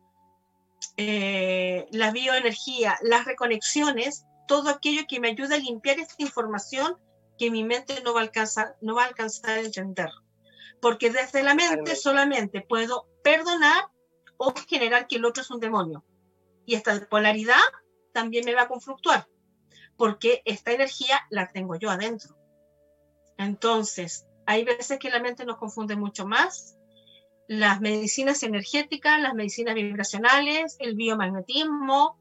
eh, 0.98 1.88
la 1.92 2.12
bioenergía, 2.12 2.98
las 3.02 3.26
reconexiones, 3.26 4.26
todo 4.48 4.70
aquello 4.70 5.04
que 5.08 5.20
me 5.20 5.30
ayuda 5.30 5.56
a 5.56 5.60
limpiar 5.60 6.00
esta 6.00 6.16
información 6.20 6.98
que 7.38 7.52
mi 7.52 7.64
mente 7.64 8.02
no 8.04 8.14
va 8.14 8.22
a 8.22 8.24
alcanzar, 8.24 8.76
no 8.82 8.96
va 8.96 9.04
a, 9.04 9.08
alcanzar 9.08 9.52
a 9.52 9.62
entender. 9.62 10.10
Porque 10.82 11.10
desde 11.10 11.44
la 11.44 11.56
mente 11.56 11.96
solamente 11.96 12.62
puedo 12.62 13.08
perdonar 13.24 13.90
o 14.38 14.54
generar 14.68 15.08
que 15.08 15.18
el 15.18 15.26
otro 15.26 15.42
es 15.42 15.50
un 15.50 15.60
demonio 15.60 16.04
y 16.68 16.76
esta 16.76 17.00
polaridad 17.08 17.56
también 18.14 18.46
me 18.46 18.54
va 18.54 18.64
a 18.64 18.68
confluctuar, 18.68 19.28
porque 19.96 20.44
esta 20.46 20.72
energía 20.72 21.26
la 21.32 21.48
tengo 21.48 21.76
yo 21.78 21.90
adentro. 21.90 22.38
Entonces, 23.38 24.27
hay 24.48 24.64
veces 24.64 24.98
que 24.98 25.12
la 25.12 25.20
mente 25.20 25.46
nos 25.46 25.58
confunde 25.58 25.96
mucho 25.96 26.26
más. 26.26 26.76
Las 27.48 27.80
medicinas 27.80 28.42
energéticas, 28.42 29.22
las 29.22 29.36
medicinas 29.36 29.76
vibracionales, 29.76 30.76
el 30.80 30.96
biomagnetismo, 30.96 32.18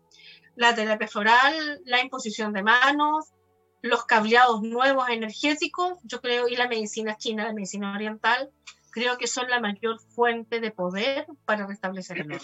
la 0.55 0.75
terapia 0.75 1.09
floral, 1.09 1.81
la 1.87 2.03
imposición 2.03 2.53
de 2.53 2.63
manos, 2.63 3.33
los 3.81 4.05
cableados 4.05 4.63
nuevos 4.63 5.09
energéticos, 5.09 5.99
yo 6.05 6.21
creo, 6.21 6.49
y 6.49 6.57
la 6.57 6.69
medicina 6.69 7.17
china, 7.17 7.45
la 7.45 7.55
medicina 7.55 7.95
oriental, 7.95 8.51
creo 8.91 9.17
que 9.17 9.27
son 9.27 9.49
la 9.49 9.61
mayor 9.61 9.99
fuente 10.01 10.61
de 10.61 10.71
poder 10.71 11.27
para 11.47 11.67
restablecer 11.67 12.19
el 12.19 12.33
orden 12.33 12.41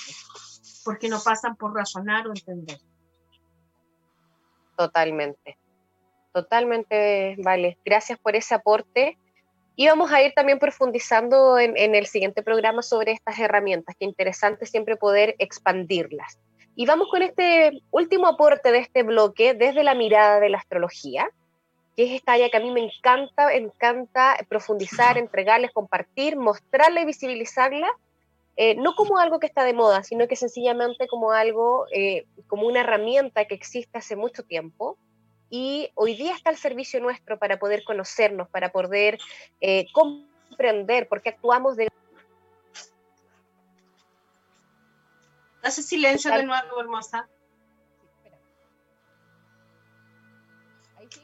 porque 0.84 1.08
no 1.08 1.20
pasan 1.22 1.56
por 1.56 1.74
razonar 1.74 2.26
o 2.26 2.30
entender. 2.30 2.78
Totalmente, 4.76 5.58
totalmente, 6.32 7.36
vale. 7.38 7.78
Gracias 7.84 8.18
por 8.18 8.36
ese 8.36 8.54
aporte. 8.54 9.18
Y 9.74 9.86
vamos 9.86 10.12
a 10.12 10.22
ir 10.22 10.32
también 10.34 10.58
profundizando 10.58 11.58
en, 11.58 11.76
en 11.76 11.94
el 11.94 12.06
siguiente 12.06 12.42
programa 12.42 12.82
sobre 12.82 13.12
estas 13.12 13.38
herramientas, 13.38 13.96
que 13.98 14.04
interesante 14.04 14.66
siempre 14.66 14.96
poder 14.96 15.34
expandirlas. 15.38 16.38
Y 16.74 16.86
vamos 16.86 17.08
con 17.10 17.22
este 17.22 17.82
último 17.90 18.26
aporte 18.26 18.72
de 18.72 18.78
este 18.78 19.02
bloque 19.02 19.54
desde 19.54 19.84
la 19.84 19.94
mirada 19.94 20.40
de 20.40 20.48
la 20.48 20.58
astrología, 20.58 21.28
que 21.96 22.04
es 22.04 22.12
esta 22.12 22.32
área 22.32 22.48
que 22.48 22.56
a 22.56 22.60
mí 22.60 22.70
me 22.70 22.84
encanta, 22.84 23.52
encanta 23.54 24.36
profundizar, 24.48 25.18
entregarles, 25.18 25.72
compartir, 25.72 26.36
mostrarla 26.36 27.02
y 27.02 27.04
visibilizarla, 27.04 27.88
eh, 28.56 28.74
no 28.76 28.94
como 28.94 29.18
algo 29.18 29.38
que 29.38 29.46
está 29.46 29.64
de 29.64 29.74
moda, 29.74 30.02
sino 30.02 30.28
que 30.28 30.36
sencillamente 30.36 31.06
como 31.08 31.32
algo, 31.32 31.86
eh, 31.92 32.26
como 32.46 32.66
una 32.66 32.80
herramienta 32.80 33.44
que 33.44 33.54
existe 33.54 33.98
hace 33.98 34.16
mucho 34.16 34.42
tiempo 34.42 34.96
y 35.54 35.92
hoy 35.96 36.14
día 36.14 36.34
está 36.34 36.48
al 36.48 36.56
servicio 36.56 36.98
nuestro 36.98 37.38
para 37.38 37.58
poder 37.58 37.84
conocernos, 37.84 38.48
para 38.48 38.72
poder 38.72 39.18
eh, 39.60 39.86
comprender 39.92 41.06
por 41.08 41.20
qué 41.20 41.28
actuamos 41.28 41.76
de... 41.76 41.88
Hace 45.62 45.82
silencio 45.82 46.32
de 46.32 46.44
nuevo, 46.44 46.80
hermosa. 46.80 47.28
¿Ahí 50.96 51.06
sí? 51.10 51.20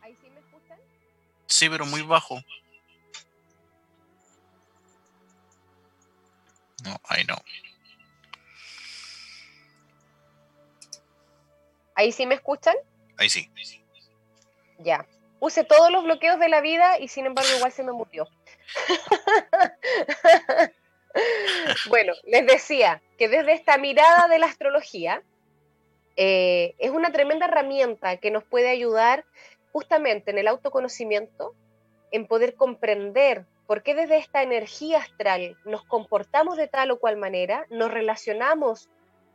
¿Ahí 0.00 0.16
sí 0.22 0.30
me 0.30 0.40
escuchan? 0.40 0.78
Sí, 1.44 1.68
pero 1.68 1.84
muy 1.84 2.00
bajo. 2.00 2.36
No, 6.82 6.98
ahí 7.04 7.24
no. 7.24 7.36
¿Ahí 12.00 12.12
sí 12.12 12.24
me 12.24 12.34
escuchan? 12.34 12.74
Ahí 13.18 13.28
sí. 13.28 13.50
Ya. 14.78 15.06
Puse 15.38 15.64
todos 15.64 15.90
los 15.90 16.02
bloqueos 16.02 16.40
de 16.40 16.48
la 16.48 16.62
vida 16.62 16.98
y 16.98 17.08
sin 17.08 17.26
embargo 17.26 17.50
igual 17.54 17.72
se 17.72 17.82
me 17.82 17.92
murió. 17.92 18.26
bueno, 21.90 22.14
les 22.24 22.46
decía 22.46 23.02
que 23.18 23.28
desde 23.28 23.52
esta 23.52 23.76
mirada 23.76 24.28
de 24.28 24.38
la 24.38 24.46
astrología 24.46 25.22
eh, 26.16 26.74
es 26.78 26.90
una 26.90 27.12
tremenda 27.12 27.44
herramienta 27.44 28.16
que 28.16 28.30
nos 28.30 28.44
puede 28.44 28.70
ayudar 28.70 29.26
justamente 29.70 30.30
en 30.30 30.38
el 30.38 30.48
autoconocimiento, 30.48 31.54
en 32.12 32.26
poder 32.26 32.54
comprender 32.54 33.44
¿Por 33.70 33.84
qué 33.84 33.94
desde 33.94 34.16
esta 34.16 34.42
energía 34.42 34.98
astral 34.98 35.56
nos 35.64 35.84
comportamos 35.84 36.56
de 36.56 36.66
tal 36.66 36.90
o 36.90 36.98
cual 36.98 37.16
manera, 37.16 37.68
nos 37.70 37.92
relacionamos 37.92 38.88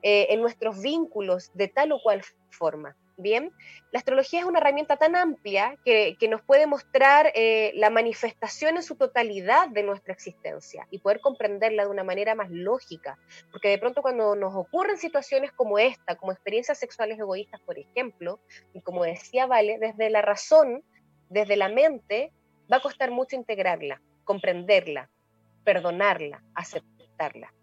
eh, 0.05 0.27
en 0.29 0.41
nuestros 0.41 0.79
vínculos 0.81 1.49
de 1.55 1.67
tal 1.67 1.91
o 1.91 1.99
cual 2.01 2.21
forma? 2.51 2.95
Bien, 3.17 3.51
la 3.91 3.99
astrología 3.99 4.41
es 4.41 4.45
una 4.45 4.59
herramienta 4.59 4.97
tan 4.97 5.15
amplia 5.15 5.77
que, 5.85 6.17
nos 6.29 6.41
puede 6.41 6.67
mostrar 6.67 7.31
eh, 7.33 7.71
la 7.75 7.89
manifestación 7.89 8.75
en 8.75 8.83
su 8.83 8.95
totalidad 8.95 9.69
de 9.69 9.83
nuestra 9.83 10.13
existencia 10.13 10.85
y 10.91 10.99
poder 10.99 11.21
comprenderla 11.21 11.85
de 11.85 11.89
una 11.89 12.03
manera 12.03 12.35
más 12.35 12.51
lógica. 12.51 13.17
Porque 13.51 13.69
de 13.69 13.77
pronto 13.77 14.01
cuando 14.01 14.35
nos 14.35 14.53
ocurren 14.53 14.97
situaciones 14.97 15.53
como 15.53 15.79
esta, 15.79 16.17
como 16.17 16.33
experiencias 16.33 16.77
sexuales 16.77 17.17
egoístas, 17.17 17.61
por 17.61 17.79
ejemplo, 17.79 18.39
y 18.73 18.81
como 18.81 19.03
decía 19.03 19.45
Vale, 19.45 19.77
desde 19.79 20.09
la 20.09 20.21
razón, 20.21 20.83
desde 21.29 21.55
la 21.55 21.69
mente, 21.69 22.31
va 22.71 22.77
a 22.77 22.81
costar 22.81 23.11
mucho 23.11 23.37
integrarla 23.37 24.01
comprenderla, 24.25 25.09
perdonarla, 25.63 26.43
aceptarla. 26.53 27.53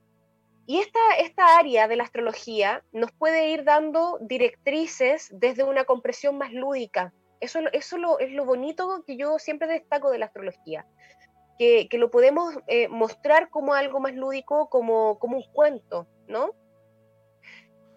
Y 0.66 0.78
esta, 0.78 1.00
esta 1.18 1.58
área 1.58 1.88
de 1.88 1.96
la 1.96 2.04
astrología 2.04 2.84
nos 2.92 3.10
puede 3.12 3.50
ir 3.50 3.64
dando 3.64 4.18
directrices 4.20 5.28
desde 5.32 5.64
una 5.64 5.84
compresión 5.84 6.38
más 6.38 6.52
lúdica. 6.52 7.12
Eso, 7.40 7.58
eso 7.72 8.18
es 8.20 8.30
lo 8.32 8.44
bonito 8.44 9.02
que 9.04 9.16
yo 9.16 9.38
siempre 9.38 9.66
destaco 9.66 10.10
de 10.10 10.18
la 10.18 10.26
astrología, 10.26 10.86
que, 11.58 11.88
lo 11.92 12.10
podemos 12.10 12.54
eh, 12.66 12.88
mostrar 12.88 13.50
como 13.50 13.74
algo 13.74 14.00
más 14.00 14.14
lúdico, 14.14 14.68
como, 14.68 15.18
como 15.18 15.36
un 15.36 15.44
cuento, 15.52 16.06
¿no? 16.26 16.52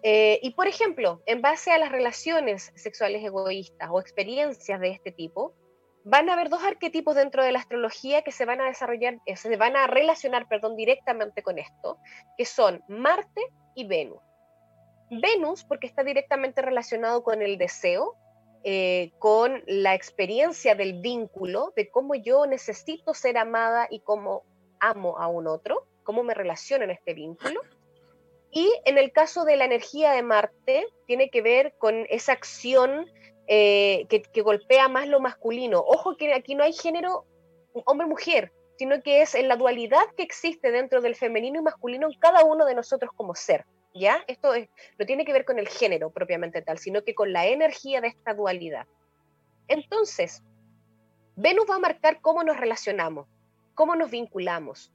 Eh, 0.02 0.38
y 0.42 0.50
por 0.50 0.68
ejemplo, 0.68 1.22
en 1.26 1.42
base 1.42 1.72
a 1.72 1.78
las 1.78 1.90
relaciones 1.90 2.72
sexuales 2.76 3.24
egoístas 3.24 3.88
o 3.90 4.00
experiencias 4.00 4.80
de 4.80 4.90
este 4.90 5.10
tipo, 5.10 5.54
van 6.06 6.30
a 6.30 6.34
haber 6.34 6.48
dos 6.50 6.62
arquetipos 6.62 7.16
dentro 7.16 7.42
de 7.42 7.50
la 7.50 7.58
astrología 7.58 8.22
que 8.22 8.30
se 8.30 8.44
van 8.44 8.60
a 8.60 8.66
desarrollar, 8.66 9.18
eh, 9.26 9.34
se 9.36 9.56
van 9.56 9.74
a 9.74 9.88
relacionar, 9.88 10.46
perdón, 10.46 10.76
directamente 10.76 11.42
con 11.42 11.58
esto, 11.58 11.98
que 12.38 12.44
son 12.44 12.80
Marte 12.86 13.42
y 13.74 13.88
Venus. 13.88 14.22
Venus, 15.10 15.64
porque 15.64 15.88
está 15.88 16.04
directamente 16.04 16.62
relacionado 16.62 17.24
con 17.24 17.42
el 17.42 17.58
deseo, 17.58 18.14
eh, 18.62 19.10
con 19.18 19.64
la 19.66 19.94
experiencia 19.94 20.76
del 20.76 21.00
vínculo, 21.00 21.72
de 21.74 21.90
cómo 21.90 22.14
yo 22.14 22.46
necesito 22.46 23.12
ser 23.12 23.36
amada 23.36 23.88
y 23.90 23.98
cómo 23.98 24.44
amo 24.78 25.18
a 25.18 25.26
un 25.26 25.48
otro, 25.48 25.88
cómo 26.04 26.22
me 26.22 26.34
relaciono 26.34 26.84
en 26.84 26.92
este 26.92 27.14
vínculo. 27.14 27.60
Y 28.52 28.72
en 28.84 28.96
el 28.96 29.10
caso 29.10 29.44
de 29.44 29.56
la 29.56 29.64
energía 29.64 30.12
de 30.12 30.22
Marte, 30.22 30.86
tiene 31.08 31.30
que 31.30 31.42
ver 31.42 31.74
con 31.78 32.06
esa 32.10 32.30
acción 32.30 33.06
eh, 33.46 34.06
que, 34.08 34.42
golpea 34.42 34.88
más 34.88 35.08
lo 35.08 35.20
masculino. 35.20 35.80
Ojo 35.80 36.16
que 36.16 36.32
aquí 36.34 36.54
no 36.54 36.64
hay 36.64 36.72
género 36.72 37.24
hombre-mujer, 37.84 38.52
sino 38.78 39.02
que 39.02 39.22
es 39.22 39.34
en 39.34 39.48
la 39.48 39.56
dualidad 39.56 40.04
que 40.16 40.22
existe 40.22 40.70
dentro 40.70 41.00
del 41.00 41.14
femenino 41.14 41.60
y 41.60 41.62
masculino 41.62 42.08
en 42.10 42.18
cada 42.18 42.44
uno 42.44 42.64
de 42.64 42.74
nosotros 42.74 43.10
como 43.14 43.34
ser. 43.34 43.64
¿Ya? 43.94 44.22
Esto 44.26 44.52
no 44.98 45.06
tiene 45.06 45.24
que 45.24 45.32
ver 45.32 45.46
con 45.46 45.58
el 45.58 45.68
género 45.68 46.10
propiamente 46.10 46.60
tal, 46.60 46.78
sino 46.78 47.02
que 47.02 47.14
con 47.14 47.32
la 47.32 47.46
energía 47.46 48.02
de 48.02 48.08
esta 48.08 48.34
dualidad. 48.34 48.86
Entonces, 49.68 50.42
Venus 51.34 51.64
va 51.68 51.76
a 51.76 51.80
marcar 51.80 52.20
cómo 52.20 52.42
nos 52.42 52.58
relacionamos, 52.58 53.26
cómo 53.74 53.96
nos 53.96 54.10
vinculamos. 54.10 54.92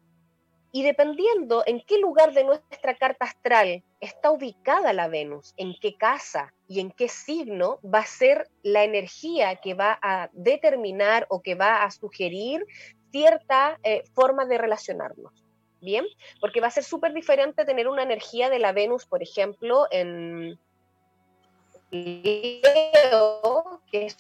Y 0.72 0.84
dependiendo 0.84 1.64
en 1.66 1.82
qué 1.86 2.00
lugar 2.00 2.34
de 2.34 2.44
nuestra 2.44 2.96
carta 2.96 3.26
astral 3.26 3.84
está 4.02 4.32
ubicada 4.32 4.92
la 4.94 5.08
Venus, 5.08 5.54
en 5.58 5.76
qué 5.80 5.96
casa 5.96 6.54
y 6.68 6.80
en 6.80 6.92
qué 6.92 7.08
signo, 7.08 7.80
va 7.84 8.00
a 8.00 8.06
ser 8.06 8.50
la 8.64 8.84
energía 8.84 9.56
que 9.58 9.76
va 9.76 9.98
a 10.02 10.30
determinar 10.34 11.28
o 11.30 11.42
que 11.42 11.56
va 11.56 11.84
a 11.84 11.92
sugerir 11.92 12.66
cierta 13.12 13.80
eh, 13.84 14.04
forma 14.14 14.46
de 14.46 14.58
relacionarnos. 14.58 15.32
Bien, 15.82 16.06
porque 16.40 16.62
va 16.62 16.68
a 16.68 16.72
ser 16.72 16.84
súper 16.84 17.14
diferente 17.14 17.66
tener 17.66 17.88
una 17.88 18.04
energía 18.04 18.50
de 18.50 18.60
la 18.60 18.72
Venus, 18.72 19.06
por 19.06 19.24
ejemplo, 19.24 19.88
en 19.90 20.60
Leo, 21.92 23.82
que 23.92 24.06
es 24.06 24.18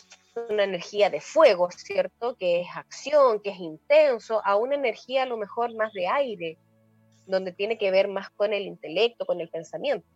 una 0.50 0.64
energía 0.64 1.10
de 1.10 1.22
fuego, 1.22 1.70
¿cierto? 1.72 2.36
Que 2.36 2.62
es 2.62 2.68
acción, 2.76 3.40
que 3.42 3.52
es 3.52 3.60
intenso, 3.60 4.42
a 4.44 4.56
una 4.56 4.76
energía 4.76 5.24
a 5.24 5.28
lo 5.28 5.38
mejor 5.38 5.76
más 5.76 5.94
de 5.94 6.08
aire, 6.08 6.58
donde 7.32 7.52
tiene 7.52 7.78
que 7.78 7.90
ver 7.90 8.08
más 8.08 8.30
con 8.30 8.54
el 8.54 8.64
intelecto, 8.64 9.26
con 9.26 9.42
el 9.42 9.50
pensamiento. 9.50 10.08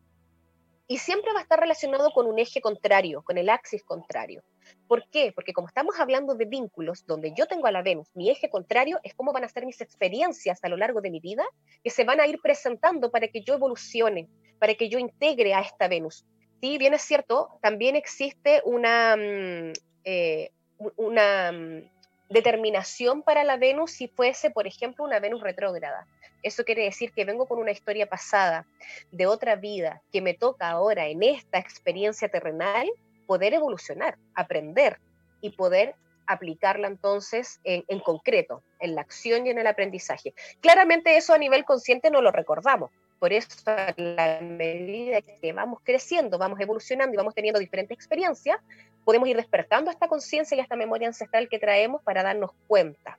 Y 0.88 0.99
siempre 0.99 1.34
va 1.34 1.39
a 1.39 1.41
estar 1.41 1.59
relacionado 1.59 2.11
con 2.11 2.28
un 2.28 2.38
eje 2.38 2.61
contrario, 2.61 3.24
con 3.24 3.39
el 3.39 3.49
axis 3.49 3.84
contrario. 3.84 4.43
¿Por 4.88 5.09
qué? 5.09 5.32
Porque 5.34 5.51
como 5.51 5.68
estamos 5.68 5.99
hablando 5.99 6.36
de 6.36 6.45
vínculos, 6.45 7.07
donde 7.07 7.34
yo 7.36 7.47
tengo 7.47 7.66
a 7.66 7.72
la 7.72 7.82
Venus, 7.82 8.07
mi 8.13 8.30
eje 8.30 8.51
contrario 8.51 8.99
es 9.03 9.16
cómo 9.16 9.34
van 9.34 9.43
a 9.43 9.49
ser 9.49 9.66
mis 9.66 9.82
experiencias 9.82 10.63
a 10.63 10.70
lo 10.70 10.78
largo 10.78 11.01
de 11.01 11.09
mi 11.09 11.20
vida, 11.20 11.43
que 11.84 11.89
se 11.89 12.03
van 12.03 12.20
a 12.20 12.28
ir 12.28 12.39
presentando 12.39 13.09
para 13.09 13.28
que 13.30 13.41
yo 13.41 13.55
evolucione, 13.55 14.30
para 14.59 14.76
que 14.76 14.88
yo 14.88 14.99
integre 14.99 15.55
a 15.55 15.61
esta 15.61 15.88
Venus. 15.88 16.24
Sí, 16.61 16.78
bien 16.78 16.93
es 16.93 17.01
cierto, 17.01 17.57
también 17.61 17.95
existe 17.95 18.61
una, 18.63 19.16
mm, 19.16 19.74
eh, 20.03 20.51
una 20.97 21.51
mm, 21.51 21.89
determinación 22.30 23.24
para 23.24 23.43
la 23.43 23.57
Venus 23.57 23.91
si 23.91 24.07
fuese, 24.07 24.51
por 24.51 24.68
ejemplo, 24.68 25.03
una 25.03 25.20
Venus 25.20 25.41
retrógrada. 25.41 26.07
Eso 26.46 26.64
quiere 26.64 26.84
decir 26.84 27.12
que 27.12 27.26
vengo 27.26 27.48
con 27.48 27.58
una 27.58 27.72
historia 27.72 28.06
pasada 28.06 28.68
de 29.12 29.26
otra 29.26 29.56
vida 29.56 30.04
que 30.12 30.22
me 30.22 30.36
toca 30.36 30.70
ahora 30.70 31.08
en 31.08 31.24
esta 31.24 31.58
experiencia 31.58 32.30
terrenal 32.30 32.88
poder 33.26 33.56
evolucionar, 33.56 34.20
aprender 34.36 35.00
y 35.41 35.50
poder 35.50 35.96
aplicarla 36.28 36.88
entonces 36.88 37.60
en, 37.64 38.00
concreto, 38.00 38.62
en 38.80 38.93
la 38.93 39.02
acción 39.02 39.48
y 39.48 39.50
en 39.50 39.58
el 39.58 39.66
aprendizaje. 39.66 40.36
Claramente 40.62 41.18
eso 41.18 41.34
a 41.34 41.39
nivel 41.39 41.66
consciente 41.66 42.12
no 42.12 42.22
lo 42.22 42.32
recordamos. 42.32 42.91
Por 43.18 43.34
eso, 43.34 43.48
a 43.66 43.96
la 43.98 44.39
medida 44.39 45.22
que 45.22 45.52
vamos 45.52 45.80
creciendo, 45.84 46.38
vamos 46.38 46.60
evolucionando 46.60 47.16
y 47.16 47.18
vamos 47.18 47.34
teniendo 47.34 47.60
diferentes 47.60 47.96
experiencias, 47.96 48.60
podemos 49.04 49.28
ir 49.28 49.38
despertando 49.38 49.89
esta 49.89 50.08
conciencia 50.08 50.56
y 50.56 50.60
esta 50.60 50.76
memoria 50.76 51.08
ancestral 51.08 51.50
que 51.50 51.58
traemos 51.58 52.04
para 52.04 52.22
darnos 52.22 52.52
cuenta. 52.68 53.18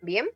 Bien. 0.00 0.28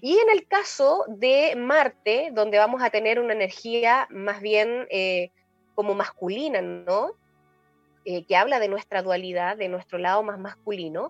Y 0.00 0.18
en 0.18 0.30
el 0.30 0.46
caso 0.46 1.04
de 1.08 1.54
Marte, 1.56 2.30
donde 2.32 2.58
vamos 2.58 2.82
a 2.82 2.90
tener 2.90 3.18
una 3.18 3.32
energía 3.32 4.06
más 4.10 4.40
bien 4.40 4.86
eh, 4.90 5.30
como 5.74 5.94
masculina, 5.94 6.60
¿no? 6.60 7.12
Eh, 8.04 8.24
que 8.24 8.36
habla 8.36 8.60
de 8.60 8.68
nuestra 8.68 9.02
dualidad, 9.02 9.56
de 9.56 9.68
nuestro 9.68 9.98
lado 9.98 10.22
más 10.22 10.38
masculino, 10.38 11.08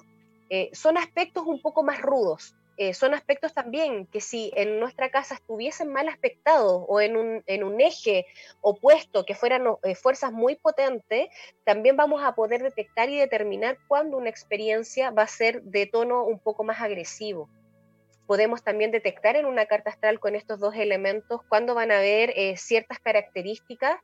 eh, 0.48 0.70
son 0.72 0.96
aspectos 0.96 1.44
un 1.46 1.60
poco 1.60 1.82
más 1.82 2.00
rudos. 2.00 2.54
son 2.92 3.14
aspectos 3.14 3.54
también 3.54 4.04
que 4.04 4.20
si 4.20 4.52
en 4.54 4.78
nuestra 4.78 5.08
casa 5.08 5.36
estuviesen 5.36 5.90
mal 5.90 6.10
aspectados 6.10 6.84
o 6.86 7.00
en 7.00 7.16
un, 7.16 7.42
en 7.46 7.64
un 7.64 7.80
eje 7.80 8.26
opuesto, 8.60 9.24
que 9.24 9.34
fueran 9.34 9.64
fuerzas 9.94 10.30
muy 10.30 10.56
potentes, 10.56 11.28
también 11.64 11.96
vamos 11.96 12.22
a 12.22 12.34
poder 12.34 12.62
detectar 12.62 13.08
y 13.08 13.16
determinar 13.16 13.78
cuándo 13.88 14.18
una 14.18 14.28
experiencia 14.28 15.10
va 15.10 15.22
a 15.22 15.26
ser 15.26 15.62
de 15.62 15.86
tono 15.86 16.24
un 16.24 16.38
poco 16.38 16.64
más 16.64 16.82
agresivo 16.82 17.48
podemos 18.26 18.62
también 18.62 18.90
detectar 18.90 19.36
en 19.36 19.46
una 19.46 19.66
carta 19.66 19.90
astral 19.90 20.20
con 20.20 20.34
estos 20.34 20.58
dos 20.58 20.74
elementos 20.74 21.40
cuándo 21.48 21.74
van 21.74 21.90
a 21.90 21.98
haber 21.98 22.30
eh, 22.36 22.56
ciertas 22.56 22.98
características 22.98 24.00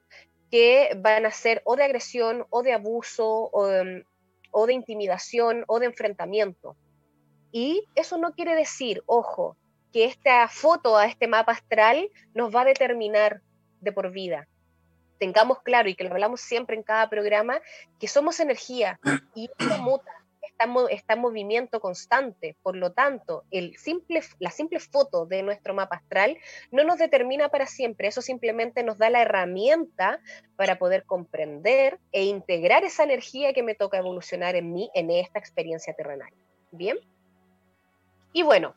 que 0.50 0.96
van 0.98 1.26
a 1.26 1.30
ser 1.30 1.62
o 1.64 1.76
de 1.76 1.84
agresión 1.84 2.46
o 2.50 2.62
de 2.62 2.72
abuso 2.72 3.50
em, 3.68 4.04
o, 4.50 4.66
de 4.66 4.74
intimidación 4.74 5.64
o 5.66 5.80
de 5.80 5.86
enfrentamiento. 5.86 6.76
Y 7.50 7.88
eso 7.94 8.18
no 8.18 8.32
quiere 8.32 8.54
decir, 8.54 9.02
ojo, 9.06 9.56
que 9.92 10.04
esta 10.04 10.46
foto 10.48 10.96
a 10.96 11.06
este 11.06 11.26
mapa 11.26 11.52
astral 11.52 12.08
nos 12.34 12.54
va 12.54 12.62
a 12.62 12.66
determinar 12.66 13.40
de 13.80 13.92
por 13.92 14.10
vida. 14.10 14.46
Tengamos 15.18 15.62
claro 15.62 15.88
y 15.88 15.94
que 15.94 16.04
lo 16.04 16.10
hablamos 16.10 16.40
siempre 16.40 16.76
en 16.76 16.82
cada 16.82 17.08
programa, 17.08 17.60
que 17.98 18.08
somos 18.08 18.40
energía 18.40 18.98
y 19.34 19.50
esto 19.58 19.78
muta 19.82 20.21
está, 20.90 21.14
en 21.14 21.20
movimiento 21.20 21.80
constante. 21.80 22.56
Por 22.62 22.76
lo 22.76 22.92
tanto, 22.92 23.44
el 23.50 23.76
simple, 23.76 24.22
la 24.38 24.50
simple 24.50 24.80
foto 24.80 25.26
de 25.26 25.42
nuestro 25.42 25.74
mapa 25.74 25.96
astral 25.96 26.38
no 26.70 26.84
nos 26.84 26.98
determina 26.98 27.48
para 27.48 27.66
siempre, 27.66 28.08
eso 28.08 28.22
simplemente 28.22 28.82
nos 28.82 28.98
da 28.98 29.10
la 29.10 29.22
herramienta 29.22 30.20
para 30.56 30.78
poder 30.78 31.04
comprender 31.04 31.98
e 32.12 32.24
integrar 32.24 32.84
esa 32.84 33.04
energía 33.04 33.52
que 33.52 33.62
me 33.62 33.74
toca 33.74 33.98
evolucionar 33.98 34.56
en 34.56 34.72
mí 34.72 34.90
en 34.94 35.10
esta 35.10 35.38
experiencia 35.38 35.94
terrenal. 35.94 36.30
¿Bien? 36.70 36.98
Y 38.32 38.42
bueno, 38.42 38.74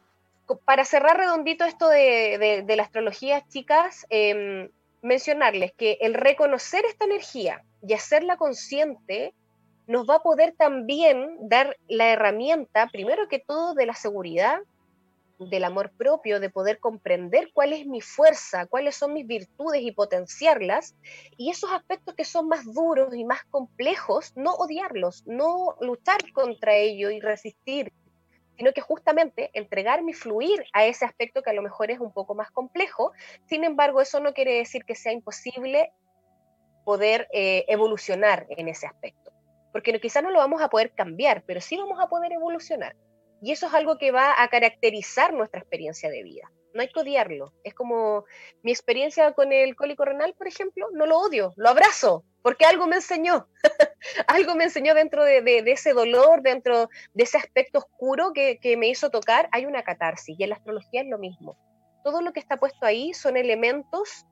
para 0.65 0.85
cerrar 0.85 1.17
redondito 1.17 1.65
esto 1.65 1.89
de, 1.89 2.65
la 2.67 2.83
astrología, 2.83 3.45
chicas, 3.47 4.05
em, 4.09 4.69
mencionarles 5.01 5.71
que 5.73 5.97
el 6.01 6.13
reconocer 6.13 6.83
esta 6.85 7.05
energía 7.05 7.63
y 7.81 7.93
hacerla 7.93 8.37
consciente 8.37 9.33
nos 9.87 10.09
va 10.09 10.15
a 10.15 10.23
poder 10.23 10.55
también 10.57 11.37
dar 11.41 11.77
la 11.87 12.11
herramienta, 12.11 12.87
primero 12.87 13.27
que 13.27 13.39
todo, 13.39 13.73
de 13.73 13.85
la 13.85 13.93
seguridad, 13.93 14.59
del 15.37 15.65
amor 15.65 15.91
propio, 15.91 16.39
de 16.39 16.49
poder 16.49 16.79
comprender 16.79 17.51
cuál 17.53 17.73
es 17.73 17.85
mi 17.85 18.01
fuerza, 18.01 18.67
cuáles 18.67 18.95
son 18.95 19.13
mis 19.13 19.27
virtudes 19.27 19.81
y 19.81 19.91
potenciarlas, 19.91 20.95
y 21.37 21.49
esos 21.49 21.71
aspectos 21.71 22.15
que 22.15 22.25
son 22.25 22.47
más 22.47 22.65
duros 22.73 23.13
y 23.13 23.25
más 23.25 23.43
complejos, 23.45 24.31
no 24.35 24.53
odiarlos, 24.53 25.23
no 25.27 25.75
luchar 25.81 26.31
contra 26.33 26.75
ello 26.75 27.11
y 27.11 27.19
resistir, 27.19 27.91
sino 28.57 28.71
que 28.71 28.81
justamente 28.81 29.51
entregarme 29.53 30.11
y 30.11 30.13
fluir 30.13 30.63
a 30.71 30.85
ese 30.85 31.03
aspecto 31.03 31.43
que 31.43 31.49
a 31.49 31.53
lo 31.53 31.61
mejor 31.61 31.91
es 31.91 31.99
un 31.99 32.13
poco 32.13 32.33
más 32.35 32.49
complejo. 32.51 33.11
Sin 33.47 33.65
embargo, 33.65 33.99
eso 33.99 34.21
no 34.21 34.33
quiere 34.33 34.53
decir 34.53 34.85
que 34.85 34.95
sea 34.95 35.11
imposible 35.11 35.91
poder 36.85 37.27
eh, 37.33 37.65
evolucionar 37.67 38.45
en 38.49 38.69
ese 38.69 38.87
aspecto 38.87 39.34
porque 39.75 39.99
quizás 39.99 40.23
no 40.23 40.31
lo 40.31 40.39
vamos 40.39 40.61
a 40.61 40.69
poder 40.69 40.93
cambiar, 40.93 41.43
pero 41.45 41.59
sí 41.59 41.75
vamos 41.75 41.99
a 41.99 42.07
poder 42.07 42.31
evolucionar. 42.31 42.95
Y 43.41 43.51
eso 43.51 43.67
es 43.67 43.73
algo 43.73 43.97
que 43.97 44.11
va 44.11 44.41
a 44.41 44.47
caracterizar 44.47 45.33
nuestra 45.33 45.59
experiencia 45.59 46.09
de 46.09 46.23
vida. 46.23 46.49
No 46.73 46.81
hay 46.81 46.87
que 46.87 47.01
odiarlo. 47.01 47.51
Es 47.65 47.73
como 47.73 48.23
mi 48.63 48.71
experiencia 48.71 49.33
con 49.33 49.51
el 49.51 49.75
cólico 49.75 50.05
renal, 50.05 50.33
por 50.33 50.47
ejemplo, 50.47 50.87
no 50.93 51.05
lo 51.05 51.19
odio, 51.19 51.51
lo 51.57 51.67
abrazo, 51.67 52.23
porque 52.41 52.63
algo 52.63 52.87
me 52.87 52.95
enseñó. 52.95 53.49
algo 54.27 54.55
me 54.55 54.63
enseñó 54.63 54.93
dentro 54.93 55.25
de, 55.25 55.61
ese 55.65 55.91
dolor, 55.91 56.41
dentro 56.41 56.87
de 57.13 57.23
ese 57.25 57.37
aspecto 57.37 57.79
oscuro 57.79 58.31
que, 58.31 58.77
me 58.77 58.87
hizo 58.87 59.09
tocar. 59.09 59.49
Hay 59.51 59.65
una 59.65 59.83
catarsis 59.83 60.39
y 60.39 60.43
en 60.43 60.51
la 60.51 60.55
astrología 60.55 61.01
es 61.01 61.09
lo 61.09 61.17
mismo. 61.17 61.57
Todo 62.05 62.21
lo 62.21 62.31
que 62.31 62.39
está 62.39 62.55
puesto 62.55 62.85
ahí 62.85 63.13
son 63.13 63.35
elementos 63.35 64.25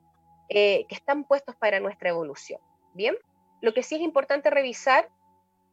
eh, 0.48 0.86
que 0.88 0.96
están 0.96 1.26
puestos 1.26 1.58
para 1.58 1.82
nuestra 1.82 2.12
evolución. 2.12 2.62
Bien, 2.94 3.18
lo 3.62 3.74
que 3.74 3.84
sí 3.84 3.96
es 3.96 4.02
importante 4.02 4.50
revisar 4.50 5.10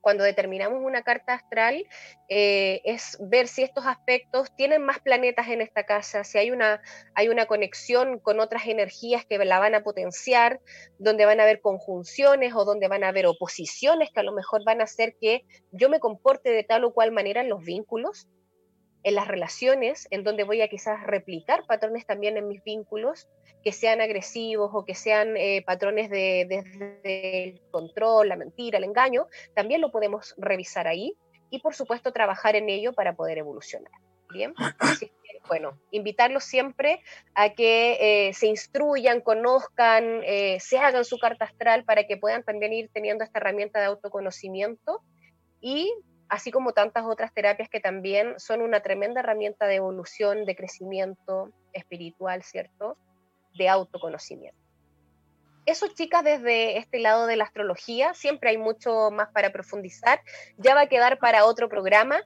cuando 0.00 0.24
determinamos 0.24 0.80
una 0.82 1.02
carta 1.02 1.34
astral 1.34 1.84
eh, 2.28 2.80
es 2.84 3.18
ver 3.20 3.48
si 3.48 3.62
estos 3.62 3.86
aspectos 3.86 4.54
tienen 4.56 4.82
más 4.82 5.00
planetas 5.00 5.48
en 5.48 5.60
esta 5.60 5.84
casa, 5.84 6.24
si 6.24 6.38
hay 6.38 6.50
una, 6.50 6.80
hay 7.14 7.28
una 7.28 7.46
conexión 7.46 8.18
con 8.18 8.40
otras 8.40 8.66
energías 8.66 9.24
que 9.24 9.38
la 9.38 9.58
van 9.58 9.74
a 9.74 9.82
potenciar, 9.82 10.60
donde 10.98 11.24
van 11.24 11.40
a 11.40 11.44
haber 11.44 11.60
conjunciones 11.60 12.54
o 12.54 12.64
donde 12.64 12.88
van 12.88 13.04
a 13.04 13.08
haber 13.08 13.26
oposiciones 13.26 14.10
que 14.12 14.20
a 14.20 14.24
lo 14.24 14.32
mejor 14.32 14.64
van 14.64 14.80
a 14.80 14.84
hacer 14.84 15.16
que 15.20 15.44
yo 15.72 15.88
me 15.88 16.00
comporte 16.00 16.50
de 16.50 16.64
tal 16.64 16.84
o 16.84 16.92
cual 16.92 17.12
manera 17.12 17.40
en 17.40 17.48
los 17.48 17.62
vínculos 17.62 18.28
en 19.02 19.14
las 19.14 19.28
relaciones, 19.28 20.06
en 20.10 20.24
donde 20.24 20.44
voy 20.44 20.62
a 20.62 20.68
quizás 20.68 21.02
replicar 21.04 21.64
patrones 21.66 22.06
también 22.06 22.36
en 22.36 22.48
mis 22.48 22.62
vínculos, 22.62 23.28
que 23.62 23.72
sean 23.72 24.00
agresivos 24.00 24.70
o 24.72 24.84
que 24.84 24.94
sean 24.94 25.36
eh, 25.36 25.62
patrones 25.66 26.10
de, 26.10 26.42
el 27.02 27.60
control, 27.70 28.28
la 28.28 28.36
mentira, 28.36 28.78
el 28.78 28.84
engaño, 28.84 29.26
también 29.54 29.80
lo 29.80 29.90
podemos 29.90 30.34
revisar 30.38 30.86
ahí 30.86 31.14
y 31.50 31.60
por 31.60 31.74
supuesto 31.74 32.12
trabajar 32.12 32.56
en 32.56 32.68
ello 32.68 32.92
para 32.92 33.14
poder 33.14 33.38
evolucionar. 33.38 33.92
Bien, 34.32 34.54
bueno, 35.48 35.76
invitarlos 35.90 36.44
siempre 36.44 37.02
a 37.34 37.50
que 37.50 38.28
eh, 38.28 38.32
se 38.34 38.46
instruyan, 38.46 39.20
conozcan, 39.20 40.22
eh, 40.24 40.58
se 40.60 40.78
hagan 40.78 41.04
su 41.04 41.18
carta 41.18 41.46
astral 41.46 41.84
para 41.84 42.06
que 42.06 42.16
puedan 42.16 42.44
también 42.44 42.72
ir 42.72 42.90
teniendo 42.92 43.24
esta 43.24 43.40
herramienta 43.40 43.80
de 43.80 43.86
autoconocimiento 43.86 45.02
y 45.60 45.92
así 46.30 46.52
como 46.52 46.72
tantas 46.72 47.04
otras 47.04 47.34
terapias 47.34 47.68
que 47.68 47.80
también 47.80 48.38
son 48.38 48.62
una 48.62 48.80
tremenda 48.80 49.20
herramienta 49.20 49.66
de 49.66 49.74
evolución, 49.74 50.46
de 50.46 50.54
crecimiento 50.54 51.50
espiritual, 51.72 52.42
¿cierto? 52.44 52.96
De 53.54 53.68
autoconocimiento. 53.68 54.58
eso, 55.66 55.88
chicas, 55.88 56.24
desde 56.24 56.78
este 56.78 57.00
lado 57.00 57.26
de 57.26 57.36
la 57.36 57.44
astrología, 57.44 58.14
siempre 58.14 58.50
hay 58.50 58.58
mucho 58.58 59.10
más 59.10 59.28
para 59.30 59.50
profundizar. 59.50 60.20
Ya 60.56 60.74
va 60.74 60.82
a 60.82 60.88
quedar 60.88 61.18
para 61.18 61.44
otro 61.44 61.68
programa, 61.68 62.20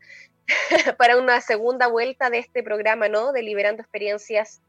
para 0.98 1.18
una 1.18 1.40
segunda 1.40 1.88
vuelta 1.88 2.30
de 2.30 2.38
este 2.38 2.62
programa, 2.62 3.08
¿no? 3.08 3.32
De 3.32 3.42
liberando 3.42 3.82
experiencias 3.82 4.62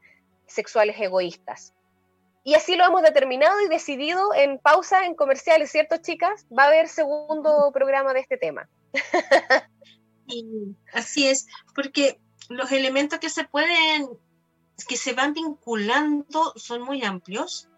sexuales 0.48 0.96
egoístas. 1.00 1.74
Y 2.44 2.54
así 2.54 2.76
lo 2.76 2.86
hemos 2.86 3.02
determinado 3.02 3.60
y 3.62 3.68
decidido 3.68 4.34
en 4.36 4.60
pausa 4.60 5.06
en 5.06 5.16
comerciales, 5.16 5.72
¿cierto, 5.72 5.98
chicas? 5.98 6.46
Va 6.58 6.64
a 6.64 6.68
haber 6.68 6.88
segundo 6.88 7.72
programa 7.74 8.14
de 8.14 8.20
este 8.20 8.38
tema. 8.38 8.70
y 10.28 10.76
así 10.94 11.28
es, 11.28 11.48
porque 11.74 12.20
los 12.50 12.72
elementos 12.72 13.20
que 13.20 13.30
se 13.30 13.44
pueden, 13.44 14.08
que 14.88 14.98
se 14.98 15.14
van 15.14 15.34
vinculando 15.34 16.54
son 16.56 16.82
muy 16.82 17.04
amplios. 17.04 17.70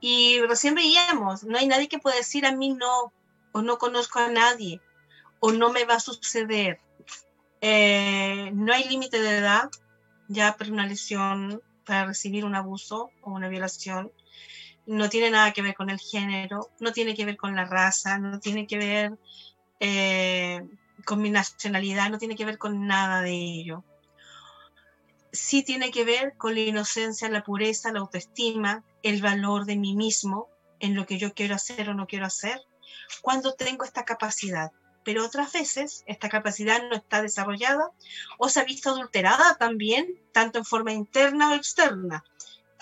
Y 0.00 0.40
recién 0.42 0.74
veíamos, 0.74 1.42
no 1.44 1.58
hay 1.58 1.66
nadie 1.66 1.88
que 1.88 1.98
pueda 1.98 2.16
decir 2.16 2.46
a 2.46 2.52
mí 2.52 2.72
no, 2.72 3.12
o 3.52 3.62
no 3.62 3.78
conozco 3.78 4.20
a 4.20 4.28
nadie, 4.28 4.80
o 5.40 5.50
no 5.52 5.72
me 5.72 5.84
va 5.84 5.94
a 5.94 6.00
suceder. 6.00 6.80
Eh, 7.60 8.52
no 8.54 8.72
hay 8.72 8.84
límite 8.84 9.20
de 9.20 9.38
edad 9.38 9.68
ya 10.28 10.56
para 10.56 10.70
una 10.70 10.86
lesión, 10.86 11.60
para 11.84 12.06
recibir 12.06 12.44
un 12.44 12.54
abuso 12.54 13.10
o 13.22 13.32
una 13.32 13.48
violación. 13.48 14.12
No 14.86 15.08
tiene 15.08 15.30
nada 15.30 15.52
que 15.52 15.62
ver 15.62 15.74
con 15.74 15.90
el 15.90 15.98
género, 15.98 16.70
no 16.78 16.92
tiene 16.92 17.14
que 17.14 17.24
ver 17.24 17.36
con 17.36 17.56
la 17.56 17.64
raza, 17.64 18.18
no 18.18 18.38
tiene 18.38 18.66
que 18.66 18.78
ver 18.78 19.18
eh, 19.80 20.66
con 21.04 21.22
mi 21.22 21.30
nacionalidad, 21.30 22.10
no 22.10 22.18
tiene 22.18 22.36
que 22.36 22.44
ver 22.44 22.58
con 22.58 22.86
nada 22.86 23.22
de 23.22 23.32
ello. 23.32 23.84
Sí 25.32 25.62
tiene 25.62 25.90
que 25.90 26.04
ver 26.04 26.36
con 26.36 26.54
la 26.54 26.60
inocencia, 26.60 27.28
la 27.28 27.44
pureza, 27.44 27.92
la 27.92 28.00
autoestima, 28.00 28.82
el 29.02 29.22
valor 29.22 29.66
de 29.66 29.76
mí 29.76 29.94
mismo 29.94 30.48
en 30.80 30.94
lo 30.94 31.06
que 31.06 31.18
yo 31.18 31.34
quiero 31.34 31.54
hacer 31.54 31.88
o 31.90 31.94
no 31.94 32.06
quiero 32.06 32.26
hacer, 32.26 32.60
cuando 33.20 33.54
tengo 33.54 33.84
esta 33.84 34.04
capacidad 34.04 34.72
pero 35.08 35.24
otras 35.24 35.50
veces 35.54 36.04
esta 36.04 36.28
capacidad 36.28 36.82
no 36.82 36.94
está 36.94 37.22
desarrollada 37.22 37.92
o 38.36 38.50
se 38.50 38.60
ha 38.60 38.64
visto 38.64 38.90
adulterada 38.90 39.56
también, 39.58 40.20
tanto 40.32 40.58
en 40.58 40.66
forma 40.66 40.92
interna 40.92 41.50
o 41.50 41.54
externa. 41.54 42.24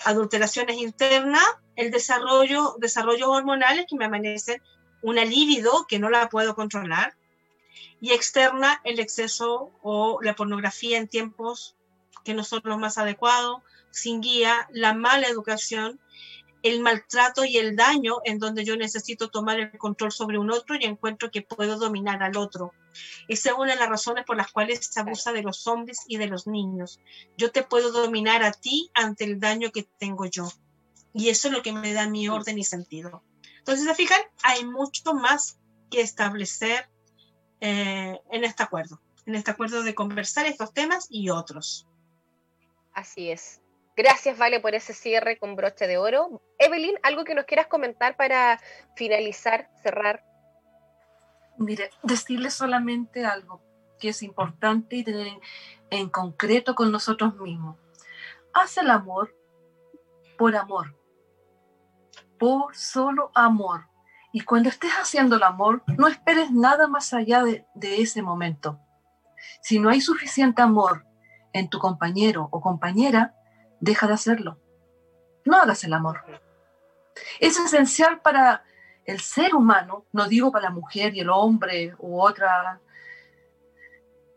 Adulteraciones 0.03 0.75
internas, 0.75 1.45
el 1.77 1.89
desarrollo, 1.89 2.75
desarrollos 2.79 3.29
hormonales 3.29 3.85
que 3.89 3.95
me 3.95 4.03
amanecen 4.03 4.61
una 5.01 5.25
libido 5.25 5.85
que 5.87 5.99
no 5.99 6.09
la 6.09 6.29
puedo 6.29 6.55
controlar, 6.55 7.15
y 7.99 8.11
externa, 8.11 8.81
el 8.83 8.99
exceso 8.99 9.71
o 9.81 10.19
la 10.21 10.35
pornografía 10.35 10.97
en 10.97 11.07
tiempos 11.07 11.75
que 12.23 12.33
no 12.33 12.43
son 12.43 12.61
los 12.63 12.77
más 12.77 12.97
adecuados, 12.97 13.61
sin 13.91 14.21
guía, 14.21 14.67
la 14.71 14.93
mala 14.93 15.27
educación 15.27 15.99
el 16.63 16.81
maltrato 16.81 17.45
y 17.45 17.57
el 17.57 17.75
daño 17.75 18.17
en 18.25 18.39
donde 18.39 18.65
yo 18.65 18.75
necesito 18.75 19.29
tomar 19.29 19.59
el 19.59 19.77
control 19.77 20.11
sobre 20.11 20.37
un 20.37 20.51
otro 20.51 20.75
y 20.75 20.85
encuentro 20.85 21.31
que 21.31 21.41
puedo 21.41 21.77
dominar 21.77 22.23
al 22.23 22.37
otro. 22.37 22.73
Esa 23.27 23.51
es 23.51 23.55
una 23.57 23.73
de 23.73 23.79
las 23.79 23.89
razones 23.89 24.25
por 24.25 24.37
las 24.37 24.51
cuales 24.51 24.85
se 24.85 24.99
abusa 24.99 25.31
de 25.31 25.43
los 25.43 25.67
hombres 25.67 26.01
y 26.07 26.17
de 26.17 26.27
los 26.27 26.47
niños. 26.47 26.99
Yo 27.37 27.51
te 27.51 27.63
puedo 27.63 27.91
dominar 27.91 28.43
a 28.43 28.51
ti 28.51 28.89
ante 28.93 29.23
el 29.23 29.39
daño 29.39 29.71
que 29.71 29.87
tengo 29.97 30.25
yo. 30.25 30.51
Y 31.13 31.29
eso 31.29 31.47
es 31.47 31.53
lo 31.53 31.61
que 31.61 31.73
me 31.73 31.93
da 31.93 32.07
mi 32.07 32.27
orden 32.27 32.57
y 32.57 32.63
sentido. 32.63 33.23
Entonces, 33.67 33.85
¿se 33.85 33.95
fijan? 33.95 34.21
Hay 34.43 34.63
mucho 34.63 35.13
más 35.13 35.59
que 35.91 35.99
establecer 35.99 36.89
eh, 37.59 38.17
en 38.31 38.43
este 38.45 38.63
acuerdo, 38.63 39.01
en 39.25 39.35
este 39.35 39.51
acuerdo 39.51 39.83
de 39.83 39.93
conversar 39.93 40.45
estos 40.45 40.73
temas 40.73 41.07
y 41.09 41.29
otros. 41.29 41.85
Así 42.93 43.29
es. 43.29 43.61
Gracias, 43.97 44.37
Vale, 44.37 44.61
por 44.61 44.73
ese 44.73 44.93
cierre 44.93 45.37
con 45.37 45.57
broche 45.57 45.85
de 45.85 45.97
oro. 45.97 46.41
Evelyn, 46.59 46.95
¿algo 47.03 47.25
que 47.25 47.35
nos 47.35 47.43
quieras 47.43 47.67
comentar 47.67 48.15
para 48.15 48.61
finalizar, 48.95 49.69
cerrar? 49.83 50.23
Mire, 51.57 51.89
decirle 52.03 52.51
solamente 52.51 53.25
algo 53.25 53.61
que 53.99 54.09
es 54.09 54.23
importante 54.23 54.95
y 54.95 55.03
tener 55.03 55.27
en, 55.89 56.09
concreto 56.09 56.73
con 56.73 56.89
nosotros 56.89 57.35
mismos. 57.35 57.75
Haz 58.53 58.77
el 58.77 58.91
amor 58.91 59.35
por 60.37 60.55
amor, 60.55 60.95
por 62.37 62.75
solo 62.75 63.31
amor. 63.33 63.87
Y 64.31 64.41
cuando 64.41 64.69
estés 64.69 64.91
haciendo 64.91 65.37
el 65.37 65.43
amor, 65.43 65.83
no 65.87 66.07
esperes 66.07 66.51
nada 66.51 66.87
más 66.87 67.13
allá 67.13 67.43
de, 67.43 67.65
de 67.73 68.01
ese 68.01 68.21
momento. 68.21 68.79
Si 69.61 69.79
no 69.79 69.89
hay 69.89 70.01
suficiente 70.01 70.61
amor 70.61 71.05
en 71.53 71.69
tu 71.69 71.79
compañero 71.79 72.47
o 72.51 72.61
compañera, 72.61 73.35
deja 73.79 74.07
de 74.07 74.13
hacerlo. 74.13 74.59
No 75.45 75.57
hagas 75.57 75.83
el 75.83 75.93
amor. 75.93 76.21
Es 77.39 77.57
esencial 77.57 78.21
para 78.21 78.63
el 79.05 79.21
ser 79.21 79.55
humano, 79.55 80.05
no 80.11 80.27
digo 80.27 80.51
para 80.51 80.65
la 80.65 80.71
mujer 80.71 81.15
y 81.15 81.21
el 81.21 81.29
hombre 81.29 81.95
u 81.97 82.21
otra 82.21 82.81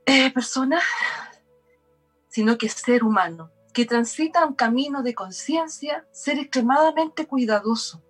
eh, 0.06 0.32
persona, 0.32 0.80
sino 2.28 2.56
que 2.56 2.68
ser 2.68 3.02
humano, 3.02 3.50
que 3.72 3.84
transita 3.84 4.46
un 4.46 4.54
camino 4.54 5.02
de 5.02 5.14
conciencia, 5.14 6.06
ser 6.12 6.38
extremadamente 6.38 7.26
cuidadoso 7.26 8.02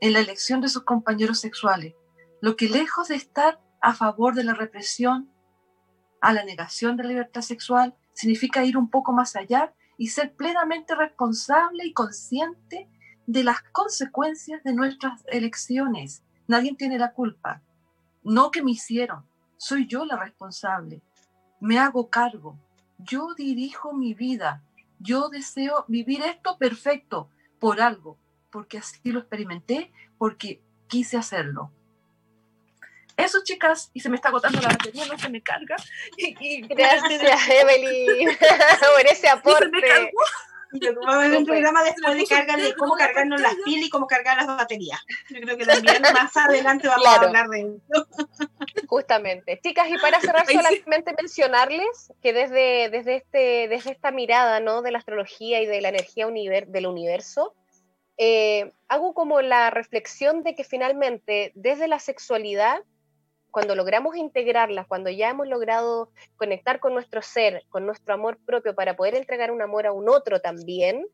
en 0.00 0.12
la 0.12 0.20
elección 0.20 0.60
de 0.60 0.68
sus 0.68 0.84
compañeros 0.84 1.40
sexuales, 1.40 1.94
lo 2.40 2.56
que 2.56 2.68
lejos 2.68 3.08
de 3.08 3.16
estar 3.16 3.60
a 3.80 3.94
favor 3.94 4.34
de 4.34 4.44
la 4.44 4.54
represión, 4.54 5.30
a 6.20 6.32
la 6.32 6.44
negación 6.44 6.96
de 6.96 7.04
la 7.04 7.10
libertad 7.10 7.42
sexual, 7.42 7.96
significa 8.12 8.64
ir 8.64 8.76
un 8.76 8.90
poco 8.90 9.12
más 9.12 9.36
allá 9.36 9.74
y 9.96 10.08
ser 10.08 10.34
plenamente 10.34 10.94
responsable 10.94 11.84
y 11.84 11.92
consciente 11.92 12.88
de 13.26 13.44
las 13.44 13.62
consecuencias 13.72 14.62
de 14.62 14.72
nuestras 14.72 15.22
elecciones. 15.26 16.22
Nadie 16.46 16.74
tiene 16.74 16.98
la 16.98 17.12
culpa. 17.12 17.62
No 18.22 18.50
que 18.50 18.62
me 18.62 18.70
hicieron, 18.70 19.26
soy 19.56 19.86
yo 19.86 20.04
la 20.04 20.16
responsable. 20.16 21.02
Me 21.60 21.78
hago 21.78 22.08
cargo. 22.08 22.56
Yo 22.98 23.34
dirijo 23.34 23.92
mi 23.92 24.14
vida. 24.14 24.62
Yo 25.00 25.28
deseo 25.28 25.84
vivir 25.88 26.22
esto 26.22 26.58
perfecto 26.58 27.30
por 27.58 27.80
algo, 27.80 28.18
porque 28.50 28.78
así 28.78 29.00
lo 29.04 29.20
experimenté, 29.20 29.92
porque 30.18 30.60
quise 30.88 31.16
hacerlo. 31.16 31.72
Eso, 33.16 33.42
chicas, 33.42 33.90
y 33.94 34.00
se 34.00 34.08
me 34.08 34.14
está 34.14 34.28
agotando 34.28 34.60
la 34.60 34.68
batería, 34.68 35.04
no 35.06 35.18
se 35.18 35.28
me 35.28 35.42
carga. 35.42 35.74
Gracias, 36.68 37.48
Evelyn, 37.48 38.28
por 38.96 39.06
ese 39.10 39.28
aporte. 39.28 40.12
Vamos 40.72 41.14
a 41.14 41.18
ver 41.18 41.36
un 41.36 41.44
programa 41.44 41.82
después 41.84 42.16
de 42.16 42.26
cargar 42.26 42.60
de 42.60 42.74
cómo 42.74 42.94
cargarnos 42.94 43.40
las 43.40 43.54
pilas 43.64 43.86
y 43.86 43.90
cómo 43.90 44.06
cargar 44.06 44.36
las 44.36 44.46
baterías. 44.46 45.00
Yo 45.30 45.40
creo 45.40 45.56
que 45.56 45.66
también 45.66 46.02
más 46.14 46.36
adelante 46.36 46.88
vamos 46.88 47.06
a 47.06 47.14
hablar 47.14 47.48
de 47.48 47.60
eso. 47.60 48.06
Justamente. 48.86 49.60
Chicas, 49.62 49.88
y 49.88 49.98
para 49.98 50.20
cerrar 50.20 50.46
solamente 50.46 51.14
mencionarles 51.16 52.12
que 52.22 52.32
desde, 52.32 52.88
desde, 52.90 53.16
este, 53.16 53.68
desde 53.68 53.92
esta 53.92 54.10
mirada 54.10 54.60
¿no? 54.60 54.82
de 54.82 54.92
la 54.92 54.98
astrología 54.98 55.60
y 55.62 55.66
de 55.66 55.80
la 55.80 55.88
energía 55.88 56.26
del 56.26 56.86
universo, 56.86 57.54
eh, 58.16 58.72
hago 58.88 59.14
como 59.14 59.40
la 59.42 59.70
reflexión 59.70 60.42
de 60.42 60.54
que 60.54 60.64
finalmente 60.64 61.52
desde 61.54 61.86
la 61.86 62.00
sexualidad 62.00 62.80
cuando 63.58 63.74
logramos 63.74 64.14
integrarlas, 64.14 64.86
cuando 64.86 65.10
ya 65.10 65.30
hemos 65.30 65.48
logrado 65.48 66.12
conectar 66.36 66.78
con 66.78 66.94
nuestro 66.94 67.22
ser, 67.22 67.64
con 67.70 67.86
nuestro 67.86 68.14
amor 68.14 68.38
propio 68.46 68.72
para 68.72 68.94
poder 68.94 69.16
entregar 69.16 69.50
un 69.50 69.60
amor 69.60 69.84
a 69.84 69.90
un 69.90 70.08
otro 70.08 70.38
también, 70.38 71.04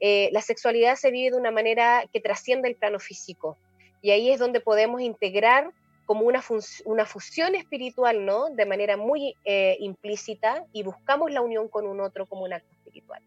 eh, 0.00 0.28
la 0.32 0.40
sexualidad 0.40 0.96
se 0.96 1.12
vive 1.12 1.30
de 1.30 1.36
una 1.36 1.52
manera 1.52 2.02
que 2.12 2.20
trasciende 2.20 2.68
el 2.68 2.74
plano 2.74 2.98
físico. 2.98 3.56
Y 4.00 4.10
ahí 4.10 4.32
es 4.32 4.40
donde 4.40 4.58
podemos 4.58 5.00
integrar 5.00 5.70
como 6.04 6.22
una, 6.22 6.42
una 6.86 7.06
fusión 7.06 7.54
espiritual, 7.54 8.26
¿no? 8.26 8.50
De 8.50 8.66
manera 8.66 8.96
muy 8.96 9.36
eh, 9.44 9.76
implícita 9.78 10.66
y 10.72 10.82
buscamos 10.82 11.30
la 11.30 11.40
unión 11.40 11.68
con 11.68 11.86
un 11.86 12.00
otro 12.00 12.26
como 12.26 12.42
un 12.42 12.52
acto 12.52 12.72
espiritual. 12.72 13.22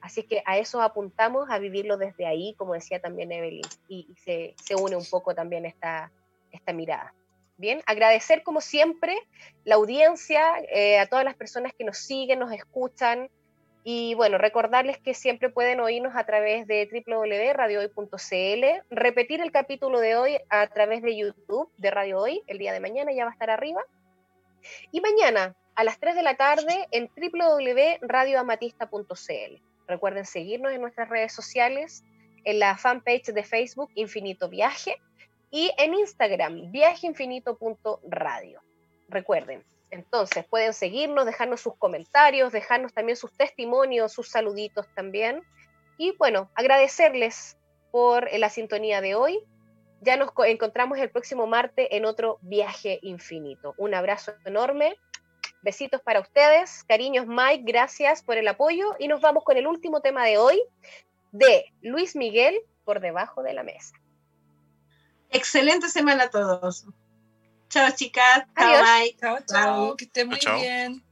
Así 0.00 0.24
que 0.24 0.42
a 0.46 0.58
eso 0.58 0.82
apuntamos, 0.82 1.48
a 1.48 1.60
vivirlo 1.60 1.96
desde 1.96 2.26
ahí, 2.26 2.54
como 2.54 2.74
decía 2.74 3.00
también 3.00 3.30
Evelyn, 3.30 3.62
y, 3.86 4.08
se, 4.24 4.56
se, 4.60 4.74
une 4.74 4.96
un 4.96 5.06
poco 5.08 5.32
también 5.32 5.64
esta, 5.64 6.10
esta 6.50 6.72
mirada. 6.72 7.14
Bien, 7.60 7.82
agradecer 7.84 8.42
como 8.42 8.62
siempre 8.62 9.14
la 9.64 9.74
audiencia, 9.74 10.40
eh, 10.72 10.98
a 10.98 11.04
todas 11.04 11.26
las 11.26 11.34
personas 11.34 11.74
que 11.76 11.84
nos 11.84 11.98
siguen, 11.98 12.38
nos 12.38 12.52
escuchan 12.52 13.28
y 13.84 14.14
bueno, 14.14 14.38
recordarles 14.38 14.96
que 14.96 15.12
siempre 15.12 15.50
pueden 15.50 15.80
oírnos 15.80 16.16
a 16.16 16.24
través 16.24 16.66
de 16.66 16.88
www.radiohoy.cl, 16.90 18.64
repetir 18.88 19.42
el 19.42 19.52
capítulo 19.52 20.00
de 20.00 20.16
hoy 20.16 20.38
a 20.48 20.66
través 20.68 21.02
de 21.02 21.14
YouTube 21.14 21.70
de 21.76 21.90
Radio 21.90 22.20
Hoy, 22.20 22.40
el 22.46 22.56
día 22.56 22.72
de 22.72 22.80
mañana 22.80 23.12
ya 23.12 23.24
va 23.24 23.30
a 23.30 23.34
estar 23.34 23.50
arriba. 23.50 23.82
Y 24.90 25.02
mañana 25.02 25.54
a 25.74 25.84
las 25.84 26.00
3 26.00 26.14
de 26.14 26.22
la 26.22 26.38
tarde 26.38 26.88
en 26.92 27.10
www.radioamatista.cl. 27.14 29.62
Recuerden 29.86 30.24
seguirnos 30.24 30.72
en 30.72 30.80
nuestras 30.80 31.10
redes 31.10 31.34
sociales, 31.34 32.04
en 32.44 32.58
la 32.58 32.78
fanpage 32.78 33.34
de 33.34 33.44
Facebook 33.44 33.90
Infinito 33.96 34.48
Viaje 34.48 34.96
y 35.50 35.72
en 35.78 35.94
Instagram, 35.94 36.70
viajeinfinito.radio. 36.70 38.62
Recuerden, 39.08 39.64
entonces 39.90 40.44
pueden 40.44 40.72
seguirnos, 40.72 41.26
dejarnos 41.26 41.60
sus 41.60 41.76
comentarios, 41.76 42.52
dejarnos 42.52 42.92
también 42.92 43.16
sus 43.16 43.32
testimonios, 43.32 44.12
sus 44.12 44.28
saluditos 44.28 44.86
también. 44.94 45.42
Y 45.98 46.12
bueno, 46.16 46.50
agradecerles 46.54 47.58
por 47.90 48.28
la 48.32 48.48
sintonía 48.48 49.00
de 49.00 49.14
hoy. 49.14 49.40
Ya 50.00 50.16
nos 50.16 50.30
encontramos 50.46 50.98
el 50.98 51.10
próximo 51.10 51.46
martes 51.46 51.88
en 51.90 52.04
otro 52.04 52.38
viaje 52.40 53.00
infinito. 53.02 53.74
Un 53.76 53.94
abrazo 53.94 54.32
enorme. 54.44 54.96
Besitos 55.62 56.00
para 56.00 56.20
ustedes. 56.20 56.84
Cariños 56.84 57.26
Mike, 57.26 57.64
gracias 57.66 58.22
por 58.22 58.38
el 58.38 58.48
apoyo. 58.48 58.94
Y 58.98 59.08
nos 59.08 59.20
vamos 59.20 59.44
con 59.44 59.56
el 59.56 59.66
último 59.66 60.00
tema 60.00 60.24
de 60.24 60.38
hoy 60.38 60.62
de 61.32 61.66
Luis 61.82 62.16
Miguel 62.16 62.58
por 62.84 63.00
debajo 63.00 63.42
de 63.42 63.52
la 63.52 63.62
mesa. 63.62 63.94
Excelente 65.30 65.88
semana 65.88 66.24
a 66.24 66.30
todos. 66.30 66.84
Chao 67.68 67.90
chicas. 67.92 68.44
Adiós. 68.54 68.82
Chao 68.82 69.00
Mike. 69.00 69.18
Chao, 69.20 69.38
chao, 69.46 69.96
que 69.96 70.04
esté 70.04 70.24
muy 70.24 70.38
Chao. 70.38 70.58
bien. 70.58 71.04